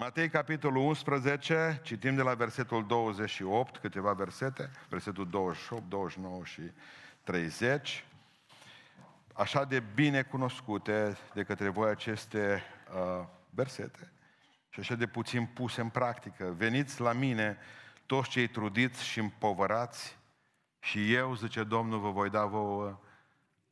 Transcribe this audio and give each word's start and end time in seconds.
Matei, 0.00 0.28
capitolul 0.28 0.82
11, 0.82 1.80
citim 1.82 2.14
de 2.14 2.22
la 2.22 2.34
versetul 2.34 2.86
28, 2.86 3.76
câteva 3.76 4.12
versete, 4.12 4.70
versetul 4.88 5.28
28, 5.30 5.88
29 5.88 6.44
și 6.44 6.60
30. 7.22 8.04
Așa 9.32 9.64
de 9.64 9.82
bine 9.94 10.22
cunoscute 10.22 11.16
de 11.34 11.42
către 11.42 11.68
voi 11.68 11.90
aceste 11.90 12.62
uh, 12.94 13.26
versete 13.50 14.12
și 14.68 14.80
așa 14.80 14.94
de 14.94 15.06
puțin 15.06 15.46
puse 15.46 15.80
în 15.80 15.88
practică. 15.88 16.54
Veniți 16.56 17.00
la 17.00 17.12
mine 17.12 17.58
toți 18.06 18.28
cei 18.28 18.48
trudiți 18.48 19.04
și 19.04 19.18
împovărați 19.18 20.18
și 20.78 21.14
eu, 21.14 21.34
zice 21.34 21.64
Domnul, 21.64 22.00
vă 22.00 22.10
voi 22.10 22.30
da 22.30 22.44
vouă 22.44 22.98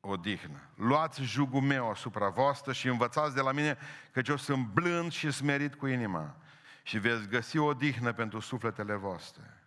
odihnă. 0.09 0.61
Luați 0.75 1.23
jugul 1.23 1.61
meu 1.61 1.91
asupra 1.91 2.29
voastră 2.29 2.73
și 2.73 2.89
învățați 2.89 3.35
de 3.35 3.41
la 3.41 3.53
mine 3.53 3.79
că 4.13 4.21
eu 4.27 4.37
sunt 4.37 4.67
blând 4.67 5.13
și 5.13 5.31
smerit 5.31 5.75
cu 5.75 5.87
inima 5.87 6.37
și 6.83 6.99
veți 6.99 7.29
găsi 7.29 7.59
o 7.59 7.65
odihnă 7.65 8.13
pentru 8.13 8.41
sufletele 8.41 8.95
voastre. 8.95 9.63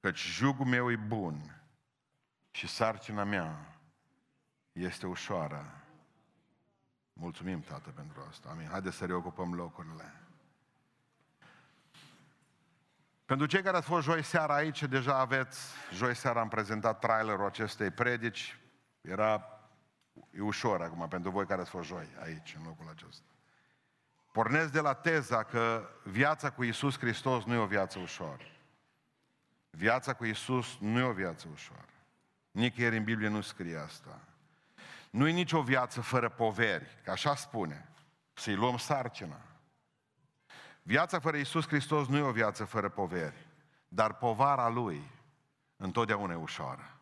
Căci 0.00 0.18
jugul 0.18 0.66
meu 0.66 0.90
e 0.90 0.96
bun 0.96 1.62
și 2.50 2.66
sarcina 2.66 3.24
mea 3.24 3.80
este 4.72 5.06
ușoară. 5.06 5.82
Mulțumim, 7.12 7.60
Tată, 7.60 7.90
pentru 7.90 8.26
asta. 8.28 8.48
Amin. 8.50 8.68
Haideți 8.70 8.96
să 8.96 9.06
reocupăm 9.06 9.54
locurile. 9.54 10.12
Pentru 13.24 13.46
cei 13.46 13.62
care 13.62 13.76
ați 13.76 13.86
fost 13.86 14.04
joi 14.04 14.22
seara 14.22 14.54
aici, 14.54 14.84
deja 14.84 15.18
aveți, 15.18 15.60
joi 15.92 16.14
seara 16.14 16.40
am 16.40 16.48
prezentat 16.48 16.98
trailerul 16.98 17.46
acestei 17.46 17.90
predici, 17.90 18.58
era, 19.00 19.57
e 20.30 20.40
ușor 20.40 20.82
acum 20.82 21.08
pentru 21.08 21.30
voi 21.30 21.46
care 21.46 21.60
ați 21.60 21.70
fost 21.70 21.86
joi 21.86 22.08
aici, 22.22 22.54
în 22.58 22.64
locul 22.64 22.88
acesta. 22.90 23.28
Pornesc 24.32 24.72
de 24.72 24.80
la 24.80 24.94
teza 24.94 25.42
că 25.42 25.88
viața 26.04 26.50
cu 26.50 26.64
Isus 26.64 26.98
Hristos 26.98 27.44
nu 27.44 27.54
e 27.54 27.58
o 27.58 27.66
viață 27.66 27.98
ușoară. 27.98 28.44
Viața 29.70 30.14
cu 30.14 30.24
Isus 30.24 30.76
nu 30.80 30.98
e 30.98 31.02
o 31.02 31.12
viață 31.12 31.48
ușoară. 31.52 31.88
Nicăieri 32.50 32.96
în 32.96 33.04
Biblie 33.04 33.28
nu 33.28 33.40
scrie 33.40 33.76
asta. 33.76 34.20
Nu 35.10 35.28
e 35.28 35.32
nicio 35.32 35.62
viață 35.62 36.00
fără 36.00 36.28
poveri, 36.28 36.98
că 37.04 37.10
așa 37.10 37.34
spune. 37.34 37.88
Să-i 38.34 38.54
luăm 38.54 38.76
sarcina. 38.76 39.40
Viața 40.82 41.18
fără 41.18 41.36
Isus 41.36 41.66
Hristos 41.66 42.06
nu 42.06 42.16
e 42.16 42.20
o 42.20 42.32
viață 42.32 42.64
fără 42.64 42.88
poveri, 42.88 43.46
dar 43.88 44.14
povara 44.14 44.68
Lui 44.68 45.10
întotdeauna 45.76 46.32
e 46.32 46.36
ușoară. 46.36 46.98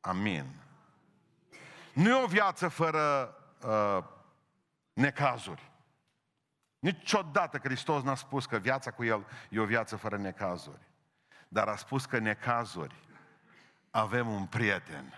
Amin. 0.00 0.46
Nu 1.92 2.08
e 2.08 2.22
o 2.22 2.26
viață 2.26 2.68
fără 2.68 3.34
uh, 3.66 4.04
necazuri. 4.92 5.70
Niciodată 6.78 7.58
Hristos 7.58 8.02
n-a 8.02 8.14
spus 8.14 8.46
că 8.46 8.56
viața 8.56 8.90
cu 8.90 9.04
El 9.04 9.26
e 9.48 9.60
o 9.60 9.64
viață 9.64 9.96
fără 9.96 10.16
necazuri. 10.16 10.88
Dar 11.48 11.68
a 11.68 11.76
spus 11.76 12.06
că 12.06 12.18
necazuri 12.18 12.94
avem 13.90 14.28
un 14.28 14.46
prieten. 14.46 15.14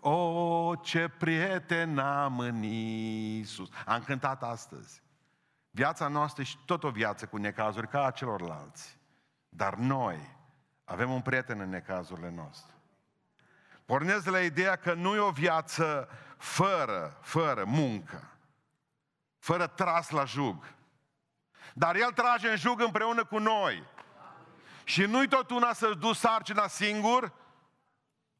O, 0.00 0.74
ce 0.74 1.08
prieten 1.08 1.98
am 1.98 2.38
în 2.38 2.62
Iisus. 2.62 3.68
Am 3.86 4.02
cântat 4.02 4.42
astăzi. 4.42 5.02
Viața 5.70 6.08
noastră 6.08 6.42
și 6.42 6.58
tot 6.64 6.84
o 6.84 6.90
viață 6.90 7.26
cu 7.26 7.36
necazuri 7.36 7.88
ca 7.88 8.04
a 8.04 8.10
celorlalți. 8.10 8.98
Dar 9.48 9.74
noi 9.74 10.36
avem 10.84 11.10
un 11.10 11.20
prieten 11.20 11.60
în 11.60 11.68
necazurile 11.68 12.30
noastre. 12.30 12.75
Pornesc 13.86 14.24
de 14.24 14.30
la 14.30 14.40
ideea 14.40 14.76
că 14.76 14.94
nu 14.94 15.14
e 15.14 15.18
o 15.18 15.30
viață 15.30 16.08
fără, 16.36 17.18
fără 17.22 17.64
muncă, 17.64 18.38
fără 19.38 19.66
tras 19.66 20.10
la 20.10 20.24
jug. 20.24 20.74
Dar 21.74 21.96
El 21.96 22.12
trage 22.12 22.48
în 22.50 22.56
jug 22.56 22.80
împreună 22.80 23.24
cu 23.24 23.38
noi. 23.38 23.84
Și 24.84 25.04
nu-i 25.04 25.28
tot 25.28 25.50
una 25.50 25.72
să-ți 25.72 25.98
duci 25.98 26.16
sarcina 26.16 26.66
singur 26.66 27.32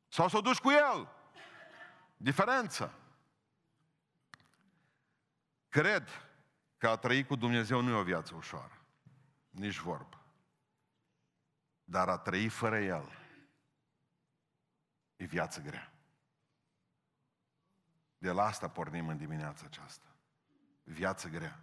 sau 0.09 0.29
să 0.29 0.37
o 0.37 0.41
duci 0.41 0.59
cu 0.59 0.71
El. 0.71 1.09
Diferență. 2.17 2.93
Cred 5.69 6.09
că 6.79 6.89
a 6.89 6.97
trăi 6.97 7.25
cu 7.25 7.37
Dumnezeu 7.37 7.81
nu 7.81 7.91
e 7.91 8.01
o 8.01 8.03
viață 8.03 8.35
ușoară. 8.37 8.81
Nici 9.51 9.79
vorbă. 9.79 10.21
Dar 11.85 12.09
a 12.09 12.19
trăi 12.19 12.49
fără 12.49 12.79
El 12.79 13.26
e 15.17 15.25
viață 15.25 15.61
grea. 15.61 15.93
De 18.19 18.31
la 18.31 18.43
asta 18.45 18.69
pornim 18.69 19.09
în 19.09 19.17
dimineața 19.17 19.65
aceasta. 19.67 20.07
Viață 20.85 21.29
grea. 21.29 21.61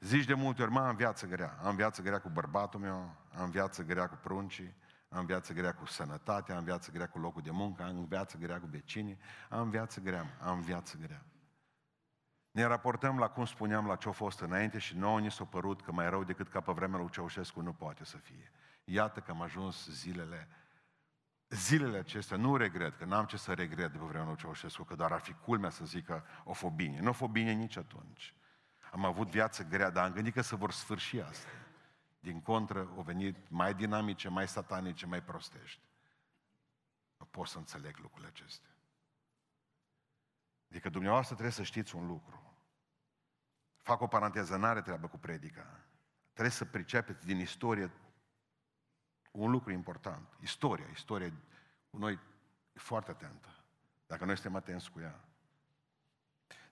Zici 0.00 0.24
de 0.24 0.34
multe 0.34 0.62
ori, 0.62 0.70
mă, 0.70 0.80
am 0.80 0.96
viață 0.96 1.26
grea. 1.26 1.58
Am 1.62 1.76
viață 1.76 2.02
grea 2.02 2.20
cu 2.20 2.28
bărbatul 2.28 2.80
meu, 2.80 3.16
am 3.38 3.50
viață 3.50 3.82
grea 3.82 4.08
cu 4.08 4.14
pruncii, 4.14 4.74
am 5.08 5.26
viață 5.26 5.52
grea 5.52 5.74
cu 5.74 5.86
sănătatea, 5.86 6.56
am 6.56 6.64
viață 6.64 6.90
grea 6.90 7.08
cu 7.08 7.18
locul 7.18 7.42
de 7.42 7.50
muncă, 7.50 7.82
am 7.82 8.04
viață 8.04 8.36
grea 8.36 8.60
cu 8.60 8.66
vecinii, 8.66 9.18
am 9.48 9.70
viață 9.70 10.00
grea, 10.00 10.36
am 10.40 10.60
viață 10.60 10.96
grea. 10.96 11.24
Ne 12.50 12.64
raportăm 12.64 13.18
la 13.18 13.28
cum 13.28 13.44
spuneam 13.44 13.86
la 13.86 13.96
ce 13.96 14.08
a 14.08 14.12
fost 14.12 14.40
înainte 14.40 14.78
și 14.78 14.96
nouă 14.96 15.20
ni 15.20 15.30
s-a 15.30 15.44
părut 15.44 15.82
că 15.82 15.92
mai 15.92 16.10
rău 16.10 16.24
decât 16.24 16.48
ca 16.48 16.60
pe 16.60 16.72
vremea 16.72 16.98
lui 16.98 17.10
Ceaușescu 17.10 17.60
nu 17.60 17.72
poate 17.72 18.04
să 18.04 18.16
fie. 18.16 18.52
Iată 18.84 19.20
că 19.20 19.30
am 19.30 19.42
ajuns 19.42 19.88
zilele 19.90 20.48
zilele 21.54 21.98
acestea, 21.98 22.36
nu 22.36 22.56
regret, 22.56 22.96
că 22.96 23.04
n-am 23.04 23.24
ce 23.24 23.36
să 23.36 23.52
regret 23.52 23.92
de 23.92 23.98
pe 23.98 24.04
vremea 24.04 24.26
lui 24.26 24.36
Ceaușescu, 24.36 24.82
că 24.82 24.94
doar 24.94 25.12
ar 25.12 25.20
fi 25.20 25.32
culmea 25.32 25.70
să 25.70 25.84
zică 25.84 26.24
o 26.44 26.52
fost 26.52 26.74
bine. 26.74 27.00
Nu 27.00 27.08
a 27.08 27.12
fost 27.12 27.30
bine 27.30 27.52
nici 27.52 27.76
atunci. 27.76 28.34
Am 28.92 29.04
avut 29.04 29.28
viață 29.28 29.62
grea, 29.64 29.90
dar 29.90 30.04
am 30.04 30.12
gândit 30.12 30.34
că 30.34 30.40
se 30.40 30.56
vor 30.56 30.72
sfârși 30.72 31.20
asta. 31.20 31.48
Din 32.20 32.40
contră, 32.40 32.92
au 32.96 33.02
venit 33.02 33.36
mai 33.48 33.74
dinamice, 33.74 34.28
mai 34.28 34.48
satanice, 34.48 35.06
mai 35.06 35.22
prostești. 35.22 35.80
Nu 37.18 37.24
pot 37.24 37.46
să 37.46 37.58
înțeleg 37.58 37.96
lucrurile 37.98 38.28
acestea. 38.28 38.70
Adică 40.70 40.88
dumneavoastră 40.88 41.34
trebuie 41.34 41.54
să 41.54 41.62
știți 41.62 41.96
un 41.96 42.06
lucru. 42.06 42.54
Fac 43.82 44.00
o 44.00 44.06
paranteză, 44.06 44.56
n-are 44.56 44.82
treabă 44.82 45.06
cu 45.06 45.18
predica. 45.18 45.80
Trebuie 46.32 46.54
să 46.54 46.64
pricepeți 46.64 47.26
din 47.26 47.38
istorie 47.38 47.90
un 49.36 49.50
lucru 49.50 49.72
important. 49.72 50.28
Istoria, 50.40 50.86
istoria 50.92 51.32
cu 51.90 51.98
noi 51.98 52.12
e 52.72 52.78
foarte 52.78 53.10
atentă. 53.10 53.48
Dacă 54.06 54.24
noi 54.24 54.34
suntem 54.34 54.56
atenți 54.56 54.90
cu 54.90 55.00
ea. 55.00 55.20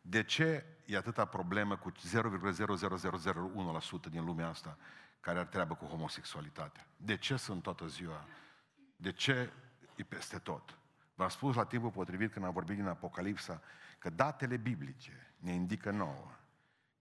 De 0.00 0.22
ce 0.22 0.66
e 0.86 0.96
atâta 0.96 1.24
problemă 1.24 1.76
cu 1.76 1.92
0,00001% 1.92 1.94
din 4.10 4.24
lumea 4.24 4.48
asta 4.48 4.78
care 5.20 5.38
ar 5.38 5.46
treabă 5.46 5.74
cu 5.74 5.84
homosexualitatea? 5.84 6.86
De 6.96 7.16
ce 7.16 7.36
sunt 7.36 7.62
toată 7.62 7.86
ziua? 7.86 8.26
De 8.96 9.12
ce 9.12 9.52
e 9.96 10.02
peste 10.02 10.38
tot? 10.38 10.78
V-am 11.14 11.28
spus 11.28 11.54
la 11.54 11.64
timpul 11.64 11.90
potrivit 11.90 12.32
când 12.32 12.44
am 12.44 12.52
vorbit 12.52 12.76
din 12.76 12.86
Apocalipsa 12.86 13.62
că 13.98 14.10
datele 14.10 14.56
biblice 14.56 15.34
ne 15.36 15.52
indică 15.52 15.90
nouă 15.90 16.30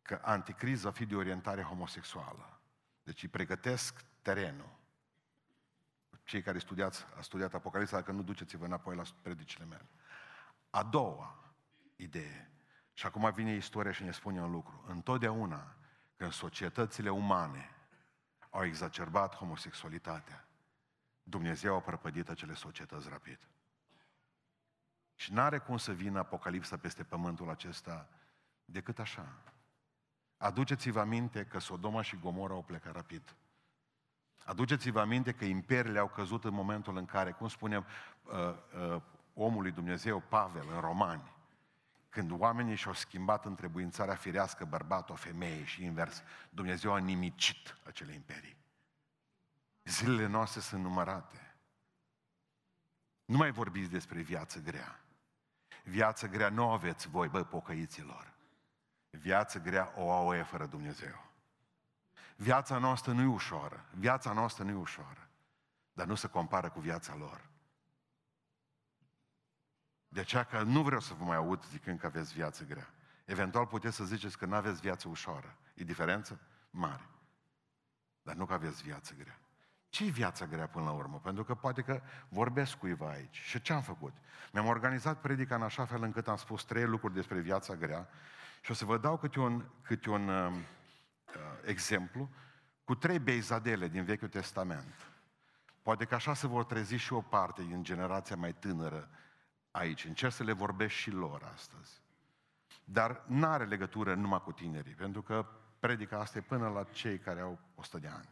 că 0.01 0.19
anticriza 0.23 0.89
va 0.89 0.95
fi 0.95 1.05
de 1.05 1.15
orientare 1.15 1.61
homosexuală. 1.61 2.59
Deci 3.03 3.23
îi 3.23 3.29
pregătesc 3.29 4.03
terenul 4.21 4.79
cei 6.31 6.41
care 6.41 6.59
studiați, 6.59 7.05
a 7.17 7.21
studiat 7.21 7.53
Apocalipsa, 7.53 7.95
dacă 7.95 8.11
nu 8.11 8.23
duceți-vă 8.23 8.65
înapoi 8.65 8.95
la 8.95 9.03
predicile 9.21 9.65
mele. 9.65 9.85
A 10.69 10.83
doua 10.83 11.53
idee, 11.95 12.51
și 12.93 13.05
acum 13.05 13.31
vine 13.31 13.55
istoria 13.55 13.91
și 13.91 14.03
ne 14.03 14.11
spune 14.11 14.41
un 14.41 14.51
lucru. 14.51 14.83
Întotdeauna 14.87 15.75
când 16.15 16.31
societățile 16.31 17.09
umane 17.09 17.69
au 18.49 18.65
exacerbat 18.65 19.35
homosexualitatea, 19.35 20.47
Dumnezeu 21.23 21.75
a 21.75 21.81
prăpădit 21.81 22.29
acele 22.29 22.53
societăți 22.53 23.09
rapid. 23.09 23.39
Și 25.15 25.33
n-are 25.33 25.57
cum 25.57 25.77
să 25.77 25.91
vină 25.91 26.19
Apocalipsa 26.19 26.77
peste 26.77 27.03
pământul 27.03 27.49
acesta 27.49 28.09
decât 28.65 28.99
așa. 28.99 29.35
Aduceți-vă 30.37 30.99
aminte 30.99 31.45
că 31.45 31.59
Sodoma 31.59 32.01
și 32.01 32.19
Gomora 32.19 32.53
au 32.53 32.63
plecat 32.63 32.93
rapid. 32.93 33.35
Aduceți-vă 34.45 34.99
aminte 34.99 35.31
că 35.31 35.45
imperiile 35.45 35.99
au 35.99 36.07
căzut 36.07 36.43
în 36.43 36.53
momentul 36.53 36.97
în 36.97 37.05
care, 37.05 37.31
cum 37.31 37.47
spunem 37.47 37.85
uh, 38.23 38.33
uh, 38.93 39.01
omului 39.33 39.71
Dumnezeu 39.71 40.19
Pavel 40.19 40.65
în 40.73 40.79
Romani, 40.79 41.31
când 42.09 42.31
oamenii 42.31 42.75
și-au 42.75 42.93
schimbat 42.93 43.45
întrebuințarea 43.45 44.15
firească 44.15 44.65
bărbat-o 44.65 45.15
femeie 45.15 45.63
și 45.63 45.83
invers, 45.83 46.23
Dumnezeu 46.49 46.93
a 46.93 46.97
nimicit 46.97 47.77
acele 47.83 48.13
imperii. 48.13 48.57
Zilele 49.83 50.27
noastre 50.27 50.61
sunt 50.61 50.83
numărate. 50.83 51.55
Nu 53.25 53.37
mai 53.37 53.51
vorbiți 53.51 53.91
despre 53.91 54.21
viață 54.21 54.59
grea. 54.59 54.99
Viață 55.83 56.27
grea 56.27 56.49
nu 56.49 56.65
o 56.65 56.69
aveți 56.69 57.07
voi, 57.07 57.27
bă, 57.27 57.43
pocăiților. 57.43 58.33
Viață 59.09 59.59
grea 59.59 59.93
o 59.95 60.11
au 60.11 60.35
e 60.35 60.43
fără 60.43 60.65
Dumnezeu. 60.65 61.30
Viața 62.41 62.77
noastră 62.77 63.11
nu 63.11 63.21
e 63.21 63.25
ușoară. 63.25 63.85
Viața 63.91 64.33
noastră 64.33 64.63
nu 64.63 64.69
e 64.69 64.73
ușoară. 64.73 65.29
Dar 65.93 66.07
nu 66.07 66.15
se 66.15 66.27
compară 66.27 66.69
cu 66.69 66.79
viața 66.79 67.15
lor. 67.15 67.49
De 70.07 70.19
aceea 70.19 70.43
că 70.43 70.63
nu 70.63 70.83
vreau 70.83 70.99
să 70.99 71.13
vă 71.13 71.23
mai 71.23 71.35
aud 71.35 71.65
zicând 71.65 71.99
că 71.99 72.05
aveți 72.05 72.33
viață 72.33 72.63
grea. 72.63 72.93
Eventual 73.25 73.67
puteți 73.67 73.95
să 73.95 74.03
ziceți 74.03 74.37
că 74.37 74.45
nu 74.45 74.55
aveți 74.55 74.81
viață 74.81 75.07
ușoară. 75.07 75.57
E 75.73 75.83
diferență? 75.83 76.39
mari. 76.69 77.09
Dar 78.21 78.35
nu 78.35 78.45
că 78.45 78.53
aveți 78.53 78.83
viață 78.83 79.13
grea. 79.17 79.39
ce 79.89 80.05
e 80.05 80.09
viața 80.09 80.45
grea 80.45 80.67
până 80.67 80.85
la 80.85 80.91
urmă? 80.91 81.19
Pentru 81.19 81.43
că 81.43 81.55
poate 81.55 81.81
că 81.81 82.01
vorbesc 82.29 82.75
cuiva 82.75 83.09
aici. 83.09 83.37
Și 83.37 83.61
ce 83.61 83.73
am 83.73 83.81
făcut? 83.81 84.13
Mi-am 84.51 84.67
organizat 84.67 85.21
predica 85.21 85.55
în 85.55 85.63
așa 85.63 85.85
fel 85.85 86.03
încât 86.03 86.27
am 86.27 86.35
spus 86.35 86.63
trei 86.63 86.85
lucruri 86.85 87.13
despre 87.13 87.39
viața 87.39 87.75
grea 87.75 88.09
și 88.61 88.71
o 88.71 88.73
să 88.73 88.85
vă 88.85 88.97
dau 88.97 89.17
câte 89.17 89.39
un, 89.39 89.65
câte 89.81 90.09
un 90.09 90.27
uh, 90.27 90.53
exemplu 91.65 92.29
cu 92.83 92.95
trei 92.95 93.19
beizadele 93.19 93.87
din 93.87 94.03
Vechiul 94.03 94.27
Testament. 94.27 95.11
Poate 95.81 96.05
că 96.05 96.15
așa 96.15 96.33
se 96.33 96.47
vor 96.47 96.65
trezi 96.65 96.95
și 96.95 97.13
o 97.13 97.21
parte 97.21 97.63
din 97.63 97.83
generația 97.83 98.35
mai 98.35 98.53
tânără 98.53 99.09
aici. 99.71 100.05
Încerc 100.05 100.33
să 100.33 100.43
le 100.43 100.51
vorbesc 100.51 100.93
și 100.93 101.11
lor 101.11 101.49
astăzi. 101.53 102.01
Dar 102.83 103.23
nu 103.27 103.47
are 103.47 103.65
legătură 103.65 104.13
numai 104.13 104.41
cu 104.41 104.51
tinerii, 104.51 104.93
pentru 104.93 105.21
că 105.21 105.45
predica 105.79 106.19
asta 106.19 106.37
e 106.37 106.41
până 106.41 106.69
la 106.69 106.83
cei 106.83 107.19
care 107.19 107.39
au 107.39 107.59
100 107.75 107.97
de 107.99 108.07
ani. 108.07 108.29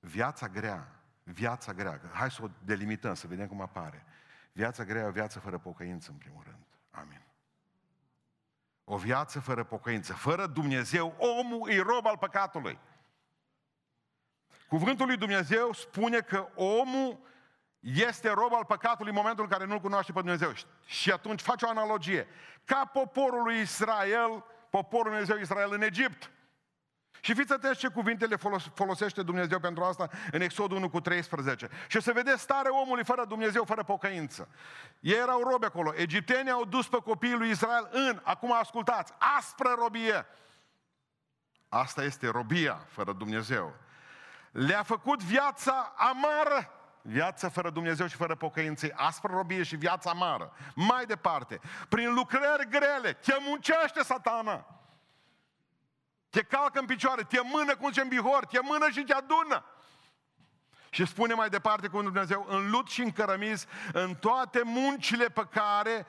Viața 0.00 0.48
grea, 0.48 1.00
viața 1.22 1.72
grea, 1.72 2.00
hai 2.12 2.30
să 2.30 2.42
o 2.42 2.48
delimităm, 2.64 3.14
să 3.14 3.26
vedem 3.26 3.46
cum 3.46 3.60
apare. 3.60 4.04
Viața 4.52 4.84
grea 4.84 5.02
e 5.02 5.06
o 5.06 5.10
viață 5.10 5.38
fără 5.38 5.58
pocăință, 5.58 6.10
în 6.10 6.16
primul 6.16 6.42
rând. 6.42 6.66
Amin. 6.90 7.29
O 8.92 8.96
viață 8.96 9.40
fără 9.40 9.64
pocăință, 9.64 10.12
fără 10.12 10.46
Dumnezeu, 10.46 11.14
omul 11.18 11.70
e 11.70 11.80
rob 11.80 12.06
al 12.06 12.18
păcatului. 12.18 12.78
Cuvântul 14.68 15.06
lui 15.06 15.16
Dumnezeu 15.16 15.72
spune 15.72 16.20
că 16.20 16.48
omul 16.54 17.20
este 17.80 18.30
rob 18.30 18.52
al 18.52 18.64
păcatului 18.64 19.10
în 19.10 19.16
momentul 19.16 19.44
în 19.44 19.50
care 19.50 19.64
nu-L 19.64 19.80
cunoaște 19.80 20.12
pe 20.12 20.20
Dumnezeu. 20.20 20.52
Și 20.84 21.10
atunci 21.10 21.40
face 21.40 21.64
o 21.64 21.68
analogie. 21.68 22.26
Ca 22.64 22.84
poporul 22.92 23.42
lui 23.42 23.60
Israel, 23.60 24.44
poporul 24.70 25.10
Dumnezeu 25.10 25.38
Israel 25.38 25.72
în 25.72 25.82
Egipt. 25.82 26.30
Și 27.20 27.34
fiți 27.34 27.52
atenți 27.52 27.78
ce 27.78 27.88
cuvinte 27.88 28.26
le 28.26 28.36
folosește 28.74 29.22
Dumnezeu 29.22 29.58
pentru 29.58 29.82
asta 29.82 30.08
în 30.32 30.40
Exodul 30.40 30.76
1 30.76 30.90
cu 30.90 31.00
13. 31.00 31.68
Și 31.88 32.00
să 32.00 32.12
vedeți 32.12 32.40
starea 32.40 32.80
omului 32.80 33.04
fără 33.04 33.24
Dumnezeu, 33.24 33.64
fără 33.64 33.82
pocăință. 33.82 34.48
Ei 35.00 35.18
erau 35.18 35.42
robi 35.50 35.64
acolo. 35.64 35.92
Egiptenii 35.96 36.50
au 36.50 36.64
dus 36.64 36.88
pe 36.88 36.98
copiii 37.04 37.36
lui 37.36 37.50
Israel 37.50 37.88
în, 37.92 38.20
acum 38.22 38.52
ascultați, 38.52 39.12
aspră 39.38 39.74
robie. 39.78 40.26
Asta 41.68 42.02
este 42.02 42.28
robia 42.28 42.86
fără 42.88 43.12
Dumnezeu. 43.12 43.74
Le-a 44.50 44.82
făcut 44.82 45.22
viața 45.22 45.94
amară. 45.96 46.74
Viața 47.02 47.48
fără 47.48 47.70
Dumnezeu 47.70 48.06
și 48.06 48.16
fără 48.16 48.34
pocăință, 48.34 48.86
aspră 48.94 49.32
robie 49.32 49.62
și 49.62 49.76
viața 49.76 50.10
amară. 50.10 50.52
Mai 50.74 51.06
departe, 51.06 51.60
prin 51.88 52.14
lucrări 52.14 52.68
grele, 52.68 53.12
te 53.12 53.36
muncește 53.46 54.02
satana. 54.02 54.79
Te 56.30 56.42
calcă 56.42 56.78
în 56.78 56.86
picioare, 56.86 57.22
te 57.22 57.40
mână 57.42 57.76
cum 57.76 57.90
ce 57.90 58.00
în 58.00 58.08
bihor, 58.08 58.46
te 58.46 58.58
mână 58.62 58.90
și 58.90 59.02
te 59.02 59.14
adună. 59.14 59.64
Și 60.90 61.06
spune 61.06 61.34
mai 61.34 61.48
departe 61.48 61.88
cu 61.88 62.02
Dumnezeu, 62.02 62.46
în 62.48 62.70
lut 62.70 62.88
și 62.88 63.02
în 63.02 63.12
cărămiz, 63.12 63.66
în 63.92 64.14
toate 64.14 64.60
muncile 64.64 65.26
pe 65.26 65.46
care 65.50 66.06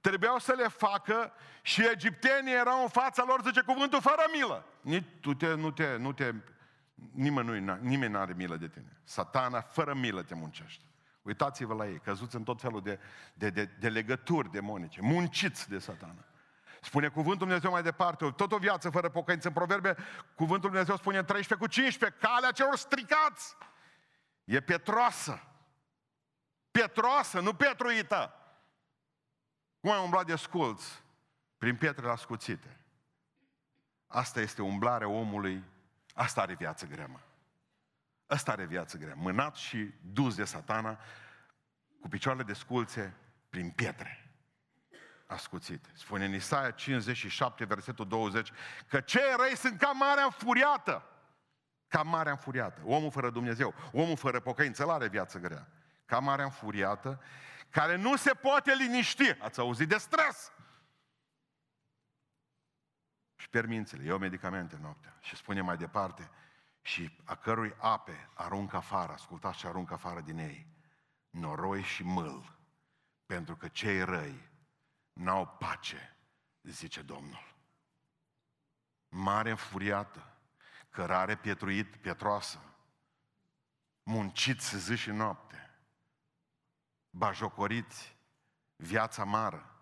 trebuiau 0.00 0.38
să 0.38 0.52
le 0.52 0.68
facă 0.68 1.32
și 1.62 1.88
egiptenii 1.92 2.52
erau 2.52 2.82
în 2.82 2.88
fața 2.88 3.24
lor, 3.26 3.40
zice 3.42 3.60
cuvântul, 3.60 4.00
fără 4.00 4.22
milă. 4.32 4.64
Nici 4.80 5.04
tu 5.20 5.34
te, 5.34 5.54
nu, 5.54 5.70
te, 5.70 5.96
nu 5.96 6.12
te 6.12 6.34
Nimeni, 6.94 7.78
nimeni 7.80 8.12
nu 8.12 8.18
are 8.18 8.32
milă 8.36 8.56
de 8.56 8.68
tine. 8.68 8.96
Satana 9.04 9.60
fără 9.60 9.94
milă 9.94 10.22
te 10.22 10.34
muncește. 10.34 10.84
Uitați-vă 11.22 11.74
la 11.74 11.86
ei, 11.86 11.98
căzuți 11.98 12.36
în 12.36 12.42
tot 12.42 12.60
felul 12.60 12.82
de, 12.82 12.98
de, 13.34 13.50
de, 13.50 13.64
de 13.64 13.88
legături 13.88 14.50
demonice, 14.50 15.00
munciți 15.02 15.68
de 15.68 15.78
satana. 15.78 16.24
Spune 16.84 17.08
cuvântul 17.08 17.46
Dumnezeu 17.46 17.70
mai 17.70 17.82
departe, 17.82 18.30
tot 18.30 18.52
o 18.52 18.58
viață 18.58 18.90
fără 18.90 19.08
pocăință. 19.08 19.48
În 19.48 19.54
proverbe, 19.54 19.96
cuvântul 20.34 20.70
Dumnezeu 20.70 20.96
spune 20.96 21.18
în 21.18 21.24
13 21.24 21.66
cu 21.66 21.72
15, 21.72 22.18
calea 22.20 22.50
celor 22.50 22.76
stricați 22.76 23.56
e 24.44 24.60
petroasă. 24.60 25.42
Petroasă, 26.70 27.40
nu 27.40 27.54
petruită. 27.54 28.34
Cum 29.80 29.90
ai 29.90 30.02
umblat 30.02 30.26
de 30.26 30.36
sculți? 30.36 31.02
Prin 31.58 31.76
pietrele 31.76 32.10
ascuțite. 32.10 32.80
Asta 34.06 34.40
este 34.40 34.62
umblarea 34.62 35.08
omului 35.08 35.64
Asta 36.14 36.40
are 36.40 36.54
viață 36.54 36.86
grea, 36.86 37.06
mă. 37.06 37.20
Asta 38.26 38.52
are 38.52 38.64
viață 38.64 38.98
grea. 38.98 39.14
Mânat 39.14 39.54
și 39.54 39.90
dus 40.12 40.34
de 40.34 40.44
satana, 40.44 40.98
cu 42.00 42.08
picioarele 42.08 42.44
de 42.44 42.52
sculțe, 42.52 43.16
prin 43.50 43.70
pietre. 43.70 44.23
Ascuțit. 45.34 45.84
Spune 45.92 46.24
în 46.24 46.34
Isaia 46.34 46.70
57, 46.70 47.64
versetul 47.64 48.08
20, 48.08 48.50
că 48.88 49.00
cei 49.00 49.34
răi 49.36 49.56
sunt 49.56 49.78
ca 49.78 49.90
marea 49.90 50.24
înfuriată. 50.24 51.08
Ca 51.88 52.02
marea 52.02 52.32
înfuriată. 52.32 52.80
Omul 52.84 53.10
fără 53.10 53.30
Dumnezeu, 53.30 53.74
omul 53.92 54.16
fără 54.16 54.40
pocăință, 54.40 54.82
el 54.82 54.90
are 54.90 55.08
viață 55.08 55.38
grea. 55.38 55.68
Ca 56.04 56.18
marea 56.18 56.44
înfuriată, 56.44 57.20
care 57.70 57.96
nu 57.96 58.16
se 58.16 58.30
poate 58.34 58.72
liniști. 58.74 59.36
Ați 59.40 59.60
auzit 59.60 59.88
de 59.88 59.96
stres? 59.96 60.52
și 63.44 63.50
permințele, 63.50 64.04
iau 64.04 64.18
medicamente 64.18 64.78
noaptea. 64.80 65.16
Și 65.20 65.36
spune 65.36 65.60
mai 65.60 65.76
departe, 65.76 66.30
și 66.80 67.18
a 67.24 67.34
cărui 67.34 67.74
ape 67.78 68.28
aruncă 68.34 68.76
afară, 68.76 69.12
ascultați 69.12 69.58
și 69.58 69.66
aruncă 69.66 69.94
afară 69.94 70.20
din 70.20 70.38
ei, 70.38 70.66
noroi 71.30 71.82
și 71.82 72.02
mâl, 72.02 72.58
pentru 73.26 73.56
că 73.56 73.68
cei 73.68 74.02
răi 74.02 74.48
n-au 75.14 75.46
pace, 75.46 76.16
zice 76.62 77.02
Domnul. 77.02 77.54
Mare 79.08 79.50
înfuriată, 79.50 80.36
cărare 80.90 81.36
pietruit, 81.36 81.96
pietroasă, 81.96 82.58
munciți 84.02 84.76
zi 84.78 84.96
și 84.96 85.10
noapte, 85.10 85.78
bajocoriți, 87.10 88.16
viața 88.76 89.24
mară, 89.24 89.74